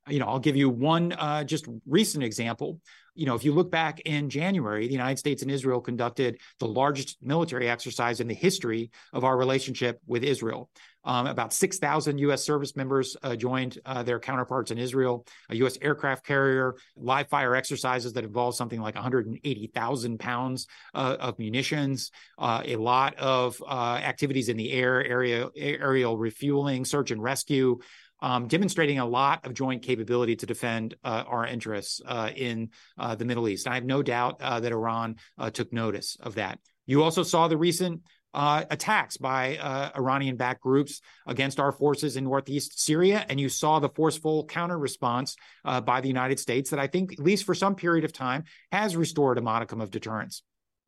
you 0.08 0.18
know, 0.18 0.26
I'll 0.26 0.40
give 0.40 0.56
you 0.56 0.68
one 0.70 1.12
uh, 1.12 1.44
just 1.44 1.68
recent 1.86 2.24
example 2.24 2.80
you 3.14 3.26
know, 3.26 3.34
if 3.34 3.44
you 3.44 3.52
look 3.52 3.70
back 3.70 4.00
in 4.00 4.30
January, 4.30 4.86
the 4.86 4.92
United 4.92 5.18
States 5.18 5.42
and 5.42 5.50
Israel 5.50 5.80
conducted 5.80 6.40
the 6.58 6.66
largest 6.66 7.18
military 7.20 7.68
exercise 7.68 8.20
in 8.20 8.28
the 8.28 8.34
history 8.34 8.90
of 9.12 9.24
our 9.24 9.36
relationship 9.36 10.00
with 10.06 10.24
Israel. 10.24 10.70
Um, 11.04 11.26
about 11.26 11.52
6,000 11.52 12.18
U.S. 12.18 12.44
service 12.44 12.76
members 12.76 13.16
uh, 13.22 13.34
joined 13.34 13.78
uh, 13.86 14.02
their 14.02 14.20
counterparts 14.20 14.70
in 14.70 14.78
Israel. 14.78 15.24
A 15.48 15.56
U.S. 15.56 15.78
aircraft 15.80 16.26
carrier, 16.26 16.76
live 16.96 17.28
fire 17.28 17.54
exercises 17.56 18.12
that 18.12 18.24
involved 18.24 18.56
something 18.56 18.80
like 18.80 18.94
180,000 18.96 20.20
pounds 20.20 20.66
uh, 20.94 21.16
of 21.18 21.38
munitions, 21.38 22.10
uh, 22.38 22.62
a 22.64 22.76
lot 22.76 23.14
of 23.16 23.62
uh, 23.66 24.00
activities 24.02 24.48
in 24.48 24.56
the 24.56 24.72
air, 24.72 25.02
area, 25.04 25.48
aerial 25.56 26.18
refueling, 26.18 26.84
search 26.84 27.10
and 27.10 27.22
rescue. 27.22 27.78
um, 28.22 28.48
demonstrating 28.48 28.98
a 28.98 29.06
lot 29.06 29.46
of 29.46 29.54
joint 29.54 29.82
capability 29.82 30.36
to 30.36 30.46
defend 30.46 30.94
uh, 31.04 31.24
our 31.26 31.46
interests 31.46 32.00
uh, 32.04 32.30
in 32.34 32.70
uh, 32.98 33.14
the 33.14 33.24
Middle 33.24 33.48
East. 33.48 33.66
I 33.66 33.74
have 33.74 33.84
no 33.84 34.02
doubt 34.02 34.40
uh, 34.40 34.60
that 34.60 34.72
Iran 34.72 35.16
took 35.52 35.72
notice 35.72 36.16
of 36.20 36.34
that. 36.34 36.58
You 36.86 37.02
also 37.02 37.22
saw 37.22 37.48
the 37.48 37.56
recent 37.56 38.02
uh, 38.32 38.64
attacks 38.70 39.16
by 39.16 39.56
uh, 39.56 39.90
Iranian 39.96 40.36
backed 40.36 40.62
groups 40.62 41.00
against 41.26 41.58
our 41.58 41.72
forces 41.72 42.16
in 42.16 42.24
northeast 42.24 42.80
Syria. 42.80 43.24
And 43.28 43.40
you 43.40 43.48
saw 43.48 43.78
the 43.78 43.88
forceful 43.88 44.46
counter 44.46 44.78
response 44.78 45.36
uh, 45.64 45.80
by 45.80 46.00
the 46.00 46.08
United 46.08 46.38
States 46.38 46.70
that 46.70 46.78
I 46.78 46.86
think, 46.86 47.12
at 47.12 47.18
least 47.18 47.44
for 47.44 47.54
some 47.54 47.74
period 47.74 48.04
of 48.04 48.12
time, 48.12 48.44
has 48.72 48.96
restored 48.96 49.38
a 49.38 49.42
modicum 49.42 49.80
of 49.80 49.90
deterrence. 49.90 50.42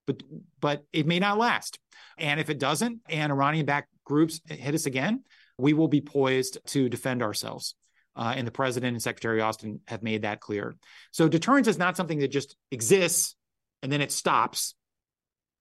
But, 0.07 0.22
but 0.61 0.84
it 0.93 1.07
may 1.07 1.18
not 1.18 1.38
last. 1.38 1.78
And 2.18 2.40
if 2.40 2.51
it 2.51 2.59
doesn't, 2.59 3.01
and 3.09 3.32
Iranian 3.32 3.66
backed 3.66 3.88
groups 4.05 4.40
hit 4.47 4.74
us 4.74 4.86
again, 4.86 5.22
we 5.59 5.72
will 5.72 5.88
be 5.88 6.01
poised 6.01 6.59
to 6.66 6.88
defend 6.88 7.22
ourselves. 7.22 7.74
Uh, 8.14 8.34
and 8.36 8.47
the 8.47 8.53
president 8.53 8.93
and 8.93 9.03
Secretary 9.03 9.40
Austin 9.40 9.80
have 9.88 10.03
made 10.03 10.22
that 10.22 10.40
clear. 10.40 10.76
So 11.12 11.28
deterrence 11.28 11.66
is 11.66 11.78
not 11.78 11.97
something 11.97 12.18
that 12.18 12.28
just 12.28 12.57
exists 12.70 13.36
and 13.82 13.90
then 13.90 14.01
it 14.01 14.12
stops 14.12 14.74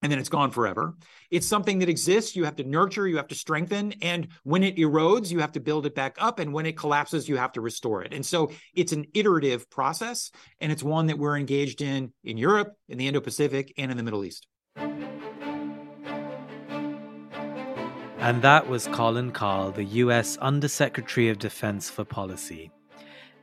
and 0.01 0.11
then 0.11 0.19
it's 0.19 0.29
gone 0.29 0.51
forever. 0.51 0.95
It's 1.29 1.47
something 1.47 1.79
that 1.79 1.89
exists. 1.89 2.35
You 2.35 2.43
have 2.45 2.55
to 2.57 2.63
nurture, 2.63 3.07
you 3.07 3.17
have 3.17 3.27
to 3.27 3.35
strengthen. 3.35 3.93
And 4.01 4.29
when 4.43 4.63
it 4.63 4.77
erodes, 4.77 5.31
you 5.31 5.39
have 5.39 5.51
to 5.53 5.59
build 5.59 5.85
it 5.85 5.95
back 5.95 6.15
up. 6.19 6.39
And 6.39 6.53
when 6.53 6.65
it 6.65 6.77
collapses, 6.77 7.29
you 7.29 7.37
have 7.37 7.51
to 7.53 7.61
restore 7.61 8.03
it. 8.03 8.13
And 8.13 8.25
so 8.25 8.51
it's 8.73 8.93
an 8.93 9.05
iterative 9.13 9.69
process. 9.69 10.31
And 10.59 10.71
it's 10.71 10.83
one 10.83 11.07
that 11.07 11.17
we're 11.19 11.37
engaged 11.37 11.81
in 11.81 12.13
in 12.23 12.37
Europe, 12.37 12.73
in 12.89 12.97
the 12.97 13.07
Indo 13.07 13.21
Pacific, 13.21 13.73
and 13.77 13.91
in 13.91 13.97
the 13.97 14.03
Middle 14.03 14.25
East. 14.25 14.47
And 18.21 18.43
that 18.43 18.69
was 18.69 18.87
Colin 18.87 19.31
Kahl, 19.31 19.71
the 19.71 19.83
U.S. 19.83 20.37
Undersecretary 20.37 21.29
of 21.29 21.39
Defense 21.39 21.89
for 21.89 22.05
Policy. 22.05 22.69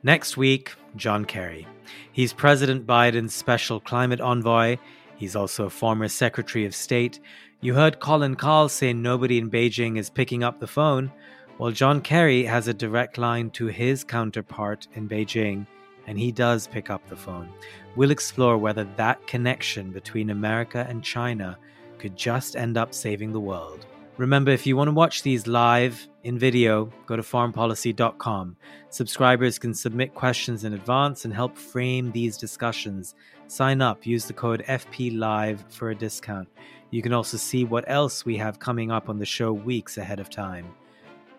Next 0.05 0.37
week, 0.37 0.73
John 0.95 1.25
Kerry. 1.25 1.67
He's 2.13 2.33
President 2.33 2.87
Biden's 2.87 3.35
special 3.35 3.81
climate 3.81 4.21
envoy. 4.21 4.77
He's 5.19 5.37
also 5.37 5.67
a 5.67 5.71
former 5.71 6.07
Secretary 6.09 6.65
of 6.65 6.75
State. 6.75 7.19
You 7.61 7.75
heard 7.75 7.99
Colin 7.99 8.37
Kahl 8.37 8.69
say 8.69 8.93
nobody 8.93 9.39
in 9.39 9.51
Beijing 9.51 9.99
is 9.99 10.09
picking 10.09 10.45
up 10.45 10.61
the 10.61 10.67
phone. 10.69 11.13
Well, 11.59 11.73
John 11.73 12.01
Kerry 12.01 12.45
has 12.45 12.69
a 12.69 12.73
direct 12.75 13.19
line 13.19 13.51
to 13.51 13.67
his 13.67 14.05
counterpart 14.05 14.87
in 14.95 15.09
Beijing, 15.09 15.67
and 16.07 16.17
he 16.17 16.31
does 16.31 16.69
pick 16.69 16.89
up 16.89 17.07
the 17.09 17.17
phone. 17.17 17.49
We'll 17.97 18.13
explore 18.13 18.57
whether 18.57 18.85
that 18.97 19.27
connection 19.27 19.91
between 19.91 20.31
America 20.31 20.87
and 20.89 21.03
China 21.03 21.59
could 21.99 22.17
just 22.17 22.55
end 22.55 22.77
up 22.77 22.95
saving 22.95 23.33
the 23.33 23.41
world. 23.41 23.87
Remember, 24.19 24.53
if 24.53 24.67
you 24.67 24.77
want 24.77 24.87
to 24.87 24.95
watch 24.95 25.25
these 25.25 25.49
live 25.49 26.09
in 26.29 26.39
video, 26.39 26.93
go 27.07 27.17
to 27.17 27.23
foreignpolicy.com. 27.23 28.55
Subscribers 28.91 29.59
can 29.59 29.73
submit 29.73 30.15
questions 30.15 30.63
in 30.65 30.75
advance 30.75 31.25
and 31.25 31.33
help 31.33 31.57
frame 31.57 32.13
these 32.13 32.37
discussions. 32.37 33.15
Sign 33.47 33.81
up, 33.81 34.05
use 34.05 34.27
the 34.27 34.35
code 34.35 34.63
FPLive 34.69 35.59
for 35.73 35.89
a 35.89 35.95
discount. 35.95 36.47
You 36.91 37.01
can 37.01 37.15
also 37.15 37.39
see 37.39 37.65
what 37.65 37.87
else 37.89 38.27
we 38.27 38.37
have 38.37 38.59
coming 38.59 38.91
up 38.91 39.09
on 39.09 39.19
the 39.19 39.25
show 39.25 39.55
weeks 39.55 39.97
ahead 39.97 40.21
of 40.21 40.29
time. 40.29 40.67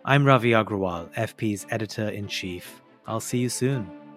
I'm 0.06 0.26
Ravi 0.26 0.52
Agrawal, 0.52 1.14
FP's 1.14 1.68
editor 1.70 2.10
in 2.10 2.28
chief. 2.28 2.82
I'll 3.06 3.20
see 3.20 3.38
you 3.38 3.50
soon. 3.50 4.09